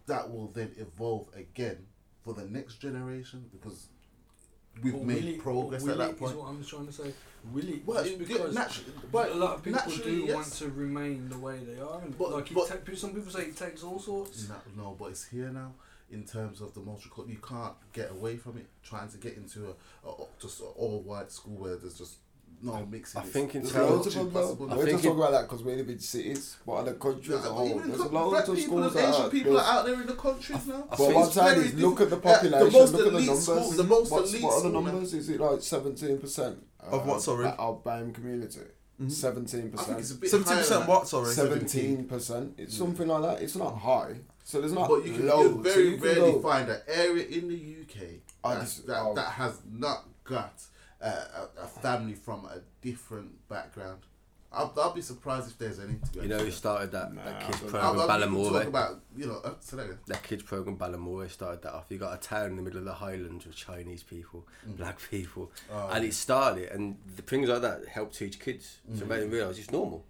[0.06, 1.86] that will then evolve again
[2.22, 3.86] for the next generation because
[4.82, 6.32] we've made it- progress at that point.
[6.32, 7.12] Is what I'm trying to say.
[7.52, 7.86] Will it?
[7.86, 10.34] Well, because naturally- but a lot of people do yes.
[10.34, 13.46] want to remain the way they are, and But- like but- ta- some people say
[13.46, 14.48] it takes all sorts.
[14.48, 15.74] No, no, but it's here now.
[16.14, 18.66] In terms of the multicultural, you can't get away from it.
[18.82, 22.16] Trying to get into a, a just an all white school where there's just
[22.62, 23.20] no mixing.
[23.20, 24.40] I It's- think in terms- Loads of virtually them, though.
[24.40, 24.72] impossible.
[24.72, 26.92] I We're just talking about that because we're in the big cities, but in the
[26.94, 29.26] country as a whole, even there's co- loads black of people schools and that Asian
[29.26, 30.86] are people are out there in the countries now.
[30.88, 32.24] But think what I'm saying is, look at the different.
[32.24, 33.42] Yeah, population, the look at the numbers.
[33.42, 34.90] schools, the most What's, elite what are the school now.
[34.92, 35.14] numbers?
[35.14, 37.46] Is it like 17% Of what, um, sorry?
[37.46, 38.60] Our BAME community.
[39.02, 39.08] Mm-hmm.
[39.08, 39.98] 17%.
[39.98, 41.08] it's a bit Seventeen higher percent what?
[41.08, 41.34] Sorry.
[41.34, 42.52] 17%.
[42.58, 42.78] It's mm.
[42.78, 43.42] something like that.
[43.42, 44.14] It's not high.
[44.46, 45.48] So there's not But you can, loads.
[45.48, 48.08] you So very you can rarely go- find an area in the UK
[48.44, 49.14] that, just- that, oh.
[49.14, 50.62] that has not got
[51.02, 51.24] uh,
[51.58, 54.00] a, a family from a different background.
[54.52, 55.94] I'll, I'll be surprised if there's any.
[55.94, 58.66] To be You know, he started that, Nah, that kids program, I'll, I'll talk Balamory.
[58.68, 59.40] about you know.
[59.44, 61.86] Uh, say that kids program, Balamory, started that off.
[61.88, 64.46] You got a town in the middle of the Highlands with Chinese people,
[64.76, 66.68] black people, Oh, and it started.
[66.70, 68.98] And the things like that help teach kids, Mm.
[69.00, 70.04] so they didn't realise it's normal.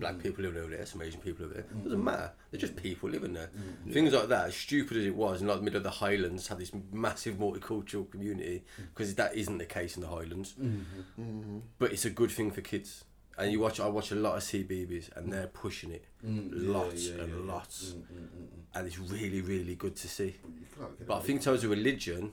[0.00, 1.62] Black people living over there, some Asian people over there.
[1.64, 1.84] Mm.
[1.84, 2.32] doesn't matter.
[2.50, 3.50] They're just people living there.
[3.90, 6.48] Things like that, as stupid as it was, in like the middle of the Highlands,
[6.48, 8.84] had this massive multicultural community Mm.
[8.94, 10.54] because that isn't the case in the Highlands.
[10.60, 11.58] Mm-hmm.
[11.78, 13.04] But it's a good thing for kids.
[13.38, 16.72] And you watch, I watch a lot of CBeebies, and they're pushing it, Mm, yeah,
[16.72, 17.52] lots yeah, and yeah, yeah.
[17.52, 18.46] lots, Mm, mm, mm, mm.
[18.74, 20.24] and it's really, really good to see.
[20.42, 22.32] You can't get But I think in terms of religion,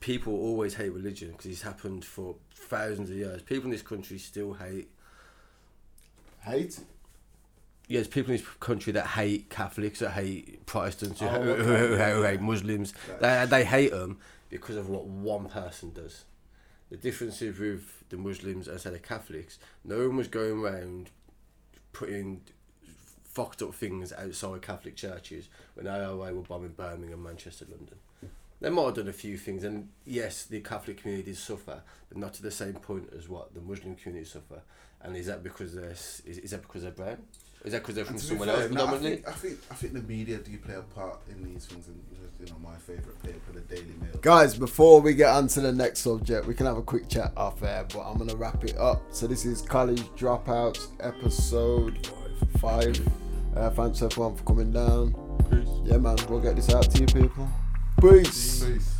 [0.00, 3.42] people always hate religion because it's happened for thousands of years.
[3.42, 4.90] People in this country still hate.
[6.44, 6.78] Hate.
[7.88, 11.96] There's people in this country that hate Catholics, that hate Protestants, who, Oh, who- who-
[11.96, 12.94] who hate Muslims.
[13.20, 14.18] They, they hate them
[14.48, 16.24] because of what one person does.
[16.90, 21.10] The difference is with the Muslims and say the Catholics, no one was going around
[21.92, 22.42] putting
[23.24, 27.96] fucked up things outside Catholic churches when IRA were bombing Birmingham, Manchester, London.
[28.60, 32.32] They might have done a few things, and yes, the Catholic community suffer, but not
[32.34, 34.62] to the same point as what the Muslim community suffer.
[35.04, 37.18] And is that because they're is, is that because they're brown?
[37.64, 39.32] Is that because they're from And to be somewhere fair, else no, I, think, I
[39.32, 42.02] think I think the media do play a part in these things, and
[42.40, 44.18] you know my favorite paper, the Daily Mail.
[44.20, 47.32] Guys, before we get on to the next subject, we can have a quick chat
[47.36, 49.02] off air, but I'm gonna wrap it up.
[49.10, 52.08] So this is college dropouts episode
[52.58, 53.00] five.
[53.56, 55.14] Uh, thanks everyone for coming down.
[55.50, 55.68] Peace.
[55.84, 57.48] Yeah, man, we'll get this out to you people.
[58.00, 58.64] Peace.
[58.64, 58.93] Peace.